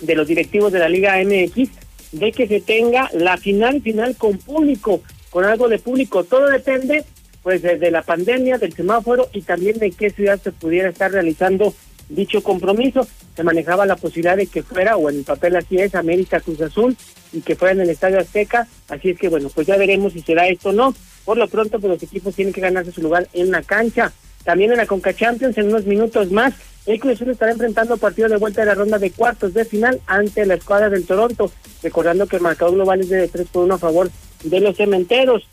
de 0.00 0.14
los 0.14 0.26
directivos 0.26 0.72
de 0.72 0.78
la 0.78 0.88
Liga 0.88 1.16
MX 1.22 1.68
de 2.12 2.32
que 2.32 2.48
se 2.48 2.60
tenga 2.60 3.08
la 3.12 3.36
final 3.36 3.82
final 3.82 4.16
con 4.16 4.38
público, 4.38 5.02
con 5.30 5.44
algo 5.44 5.68
de 5.68 5.78
público. 5.78 6.24
Todo 6.24 6.48
depende 6.48 7.04
pues 7.42 7.62
de 7.62 7.90
la 7.90 8.02
pandemia, 8.02 8.58
del 8.58 8.74
semáforo 8.74 9.28
y 9.32 9.42
también 9.42 9.78
de 9.78 9.92
qué 9.92 10.10
ciudad 10.10 10.40
se 10.42 10.52
pudiera 10.52 10.90
estar 10.90 11.10
realizando 11.10 11.74
dicho 12.10 12.42
compromiso. 12.42 13.06
Se 13.34 13.42
manejaba 13.42 13.86
la 13.86 13.96
posibilidad 13.96 14.36
de 14.36 14.46
que 14.46 14.62
fuera, 14.62 14.96
o 14.96 15.08
en 15.08 15.18
el 15.18 15.24
papel 15.24 15.56
así 15.56 15.78
es, 15.78 15.94
América 15.94 16.40
Cruz 16.40 16.60
Azul, 16.60 16.96
y 17.32 17.40
que 17.40 17.56
fuera 17.56 17.72
en 17.72 17.80
el 17.80 17.90
Estadio 17.90 18.18
Azteca. 18.18 18.68
Así 18.88 19.10
es 19.10 19.18
que 19.18 19.28
bueno, 19.28 19.48
pues 19.54 19.66
ya 19.66 19.76
veremos 19.76 20.12
si 20.12 20.20
será 20.20 20.48
esto 20.48 20.70
o 20.70 20.72
no. 20.72 20.94
Por 21.24 21.38
lo 21.38 21.48
pronto, 21.48 21.78
pues 21.78 21.92
los 21.92 22.02
equipos 22.02 22.34
tienen 22.34 22.52
que 22.52 22.60
ganarse 22.60 22.92
su 22.92 23.00
lugar 23.00 23.28
en 23.32 23.50
la 23.50 23.62
cancha. 23.62 24.12
También 24.44 24.70
en 24.70 24.78
la 24.78 24.86
Conca 24.86 25.14
Champions, 25.14 25.56
en 25.58 25.68
unos 25.68 25.84
minutos 25.84 26.30
más, 26.30 26.54
el 26.86 26.98
Cruz 26.98 27.14
Azul 27.14 27.30
estará 27.30 27.52
enfrentando 27.52 27.98
partido 27.98 28.28
de 28.28 28.36
vuelta 28.36 28.62
de 28.62 28.66
la 28.66 28.74
ronda 28.74 28.98
de 28.98 29.10
cuartos 29.10 29.52
de 29.52 29.64
final 29.64 30.00
ante 30.06 30.46
la 30.46 30.54
escuadra 30.54 30.88
del 30.88 31.06
Toronto, 31.06 31.52
recordando 31.82 32.26
que 32.26 32.36
el 32.36 32.42
marcador 32.42 32.74
global 32.74 33.00
es 33.00 33.10
de 33.10 33.28
3 33.28 33.48
por 33.48 33.64
1 33.64 33.74
a 33.74 33.78
favor 33.78 34.10
de 34.44 34.60
los 34.60 34.76
cementeros. 34.76 35.46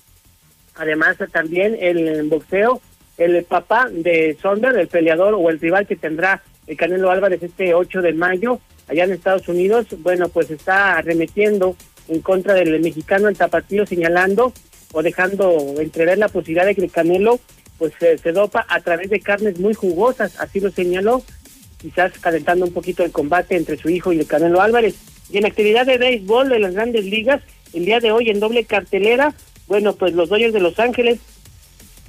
Además, 0.75 1.17
también 1.31 1.77
el 1.79 2.23
boxeo, 2.29 2.81
el 3.17 3.43
papá 3.43 3.89
de 3.91 4.37
Sonder, 4.41 4.77
el 4.77 4.87
peleador 4.87 5.33
o 5.33 5.49
el 5.49 5.59
rival 5.59 5.85
que 5.85 5.95
tendrá 5.95 6.41
el 6.65 6.77
Canelo 6.77 7.11
Álvarez 7.11 7.41
este 7.43 7.73
8 7.73 8.01
de 8.01 8.13
mayo 8.13 8.59
allá 8.87 9.03
en 9.03 9.11
Estados 9.11 9.47
Unidos, 9.49 9.87
bueno, 9.99 10.29
pues 10.29 10.49
está 10.49 10.97
arremetiendo 10.97 11.75
en 12.07 12.21
contra 12.21 12.53
del 12.53 12.79
mexicano 12.79 13.27
el 13.27 13.37
tapatío, 13.37 13.85
señalando 13.85 14.53
o 14.93 15.01
dejando 15.01 15.75
entrever 15.79 16.17
la 16.17 16.29
posibilidad 16.29 16.65
de 16.65 16.75
que 16.75 16.85
el 16.85 16.91
Canelo 16.91 17.39
pues 17.77 17.93
se, 17.99 18.31
dopa 18.31 18.65
a 18.69 18.81
través 18.81 19.09
de 19.09 19.19
carnes 19.19 19.59
muy 19.59 19.73
jugosas, 19.73 20.39
así 20.39 20.59
lo 20.59 20.71
señaló, 20.71 21.23
quizás 21.77 22.11
calentando 22.19 22.65
un 22.65 22.73
poquito 22.73 23.03
el 23.03 23.11
combate 23.11 23.55
entre 23.55 23.77
su 23.77 23.89
hijo 23.89 24.11
y 24.11 24.19
el 24.19 24.27
Canelo 24.27 24.61
Álvarez. 24.61 24.95
Y 25.29 25.37
en 25.37 25.45
actividad 25.45 25.85
de 25.85 25.97
béisbol 25.97 26.49
de 26.49 26.59
las 26.59 26.73
grandes 26.73 27.05
ligas, 27.05 27.41
el 27.73 27.85
día 27.85 27.99
de 27.99 28.11
hoy 28.11 28.29
en 28.29 28.39
doble 28.39 28.65
cartelera, 28.65 29.33
bueno, 29.67 29.93
pues 29.93 30.13
los 30.13 30.29
Dodgers 30.29 30.53
de 30.53 30.59
Los 30.61 30.79
Ángeles 30.79 31.19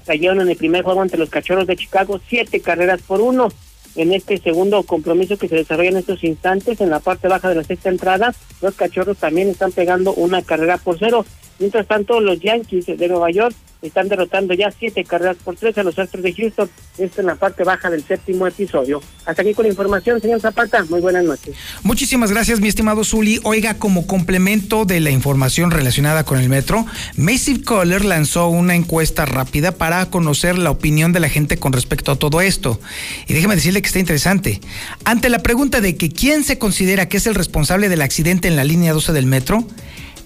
cayeron 0.06 0.40
en 0.40 0.48
el 0.48 0.56
primer 0.56 0.82
juego 0.82 1.02
ante 1.02 1.18
los 1.18 1.28
Cachorros 1.28 1.66
de 1.66 1.76
Chicago, 1.76 2.20
siete 2.28 2.60
carreras 2.60 3.02
por 3.02 3.20
uno. 3.20 3.48
En 3.96 4.12
este 4.12 4.38
segundo 4.38 4.82
compromiso 4.84 5.36
que 5.36 5.48
se 5.48 5.56
desarrolla 5.56 5.90
en 5.90 5.96
estos 5.96 6.22
instantes, 6.22 6.80
en 6.80 6.88
la 6.88 7.00
parte 7.00 7.26
baja 7.26 7.48
de 7.48 7.56
la 7.56 7.64
sexta 7.64 7.88
entrada, 7.88 8.34
los 8.62 8.74
Cachorros 8.74 9.18
también 9.18 9.48
están 9.48 9.72
pegando 9.72 10.14
una 10.14 10.40
carrera 10.42 10.78
por 10.78 10.98
cero. 10.98 11.26
Mientras 11.58 11.86
tanto, 11.86 12.20
los 12.20 12.40
Yankees 12.40 12.86
de 12.86 13.08
Nueva 13.08 13.30
York 13.30 13.54
están 13.82 14.08
derrotando 14.08 14.54
ya 14.54 14.72
siete 14.76 15.04
carreras 15.04 15.36
por 15.44 15.54
tres 15.56 15.78
a 15.78 15.82
los 15.82 15.98
Astros 15.98 16.22
de 16.22 16.32
Houston. 16.32 16.68
Esto 16.98 17.20
en 17.20 17.28
la 17.28 17.36
parte 17.36 17.62
baja 17.62 17.90
del 17.90 18.02
séptimo 18.04 18.46
episodio. 18.46 19.00
Hasta 19.24 19.42
aquí 19.42 19.54
con 19.54 19.64
la 19.64 19.70
información, 19.70 20.20
señor 20.20 20.40
Zapata. 20.40 20.84
Muy 20.88 21.00
buenas 21.00 21.24
noches. 21.24 21.54
Muchísimas 21.82 22.32
gracias, 22.32 22.60
mi 22.60 22.68
estimado 22.68 23.04
Zuli. 23.04 23.40
Oiga, 23.44 23.74
como 23.74 24.06
complemento 24.06 24.84
de 24.84 25.00
la 25.00 25.10
información 25.10 25.70
relacionada 25.70 26.24
con 26.24 26.40
el 26.40 26.48
metro, 26.48 26.86
Massive 27.16 27.62
Caller 27.62 28.04
lanzó 28.04 28.48
una 28.48 28.74
encuesta 28.74 29.26
rápida 29.26 29.72
para 29.72 30.10
conocer 30.10 30.58
la 30.58 30.70
opinión 30.70 31.12
de 31.12 31.20
la 31.20 31.28
gente 31.28 31.58
con 31.58 31.72
respecto 31.72 32.12
a 32.12 32.16
todo 32.16 32.40
esto. 32.40 32.80
Y 33.28 33.34
déjeme 33.34 33.54
decirle 33.54 33.80
que 33.80 33.86
está 33.86 34.00
interesante. 34.00 34.60
Ante 35.04 35.28
la 35.28 35.40
pregunta 35.40 35.80
de 35.80 35.96
que 35.96 36.10
quién 36.10 36.42
se 36.42 36.58
considera 36.58 37.08
que 37.08 37.18
es 37.18 37.26
el 37.26 37.36
responsable 37.36 37.88
del 37.88 38.02
accidente 38.02 38.48
en 38.48 38.56
la 38.56 38.64
línea 38.64 38.92
12 38.92 39.12
del 39.12 39.26
metro, 39.26 39.64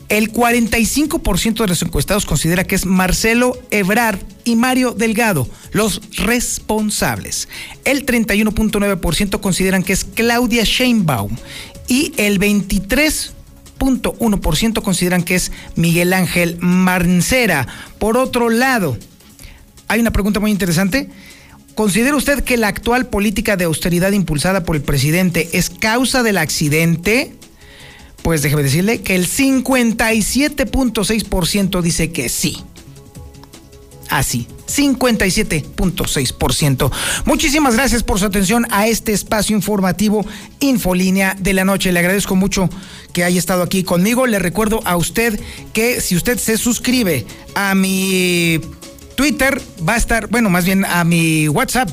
el 0.08 0.32
45% 0.32 1.62
de 1.62 1.68
los 1.68 1.82
encuestados 1.82 2.26
considera 2.26 2.64
que 2.64 2.74
es 2.74 2.86
Marcelo 2.86 3.56
Ebrard 3.70 4.18
y 4.44 4.56
Mario 4.56 4.90
Delgado, 4.92 5.48
los 5.72 6.00
responsables. 6.16 7.48
El 7.84 8.06
31.9% 8.06 9.40
consideran 9.40 9.82
que 9.82 9.92
es 9.92 10.04
Claudia 10.04 10.64
Sheinbaum 10.64 11.36
y 11.88 12.12
el 12.16 12.38
23.1% 12.38 14.82
consideran 14.82 15.22
que 15.22 15.34
es 15.36 15.52
Miguel 15.76 16.12
Ángel 16.12 16.58
Mancera. 16.60 17.66
Por 17.98 18.16
otro 18.16 18.50
lado, 18.50 18.98
hay 19.88 20.00
una 20.00 20.10
pregunta 20.10 20.40
muy 20.40 20.50
interesante. 20.50 21.08
¿Considera 21.74 22.16
usted 22.16 22.44
que 22.44 22.58
la 22.58 22.68
actual 22.68 23.06
política 23.06 23.56
de 23.56 23.64
austeridad 23.64 24.12
impulsada 24.12 24.64
por 24.64 24.76
el 24.76 24.82
presidente 24.82 25.48
es 25.52 25.70
causa 25.70 26.22
del 26.22 26.36
accidente? 26.36 27.32
Pues 28.22 28.42
déjeme 28.42 28.62
decirle 28.62 29.02
que 29.02 29.16
el 29.16 29.28
57.6% 29.28 31.82
dice 31.82 32.12
que 32.12 32.28
sí. 32.28 32.62
Así, 34.08 34.46
57.6%. 34.66 36.90
Muchísimas 37.24 37.74
gracias 37.74 38.02
por 38.02 38.18
su 38.18 38.26
atención 38.26 38.66
a 38.70 38.86
este 38.86 39.12
espacio 39.12 39.56
informativo 39.56 40.26
Infolínea 40.60 41.34
de 41.38 41.54
la 41.54 41.64
Noche. 41.64 41.92
Le 41.92 42.00
agradezco 42.00 42.36
mucho 42.36 42.68
que 43.14 43.24
haya 43.24 43.38
estado 43.38 43.62
aquí 43.62 43.84
conmigo. 43.84 44.26
Le 44.26 44.38
recuerdo 44.38 44.82
a 44.84 44.96
usted 44.96 45.40
que 45.72 46.02
si 46.02 46.14
usted 46.14 46.36
se 46.38 46.58
suscribe 46.58 47.24
a 47.54 47.74
mi 47.74 48.60
Twitter 49.16 49.62
va 49.86 49.94
a 49.94 49.98
estar, 49.98 50.28
bueno, 50.28 50.50
más 50.50 50.66
bien 50.66 50.84
a 50.84 51.04
mi 51.04 51.48
WhatsApp. 51.48 51.88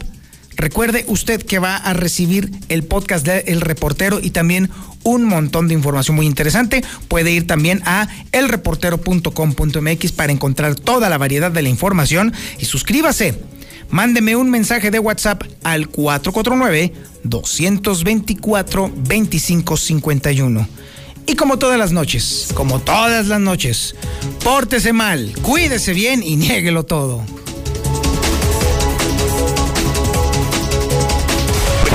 Recuerde 0.55 1.05
usted 1.07 1.41
que 1.41 1.57
va 1.57 1.77
a 1.77 1.93
recibir 1.93 2.51
el 2.67 2.84
podcast 2.84 3.25
de 3.25 3.45
El 3.47 3.61
Reportero 3.61 4.19
y 4.21 4.30
también 4.32 4.69
un 5.03 5.25
montón 5.25 5.67
de 5.67 5.73
información 5.73 6.15
muy 6.15 6.25
interesante. 6.25 6.83
Puede 7.07 7.31
ir 7.31 7.47
también 7.47 7.81
a 7.85 8.07
elreportero.com.mx 8.31 10.11
para 10.11 10.31
encontrar 10.31 10.75
toda 10.75 11.09
la 11.09 11.17
variedad 11.17 11.51
de 11.51 11.61
la 11.61 11.69
información 11.69 12.33
y 12.59 12.65
suscríbase. 12.65 13.39
Mándeme 13.89 14.35
un 14.35 14.51
mensaje 14.51 14.91
de 14.91 14.99
WhatsApp 14.99 15.43
al 15.63 15.87
449 15.87 16.93
224 17.23 18.91
2551. 18.95 20.67
Y 21.25 21.35
como 21.35 21.59
todas 21.59 21.77
las 21.77 21.91
noches, 21.91 22.47
como 22.53 22.79
todas 22.79 23.27
las 23.27 23.39
noches, 23.39 23.95
pórtese 24.43 24.93
mal, 24.93 25.31
cuídese 25.43 25.93
bien 25.93 26.23
y 26.23 26.35
niéguelo 26.35 26.85
todo. 26.85 27.23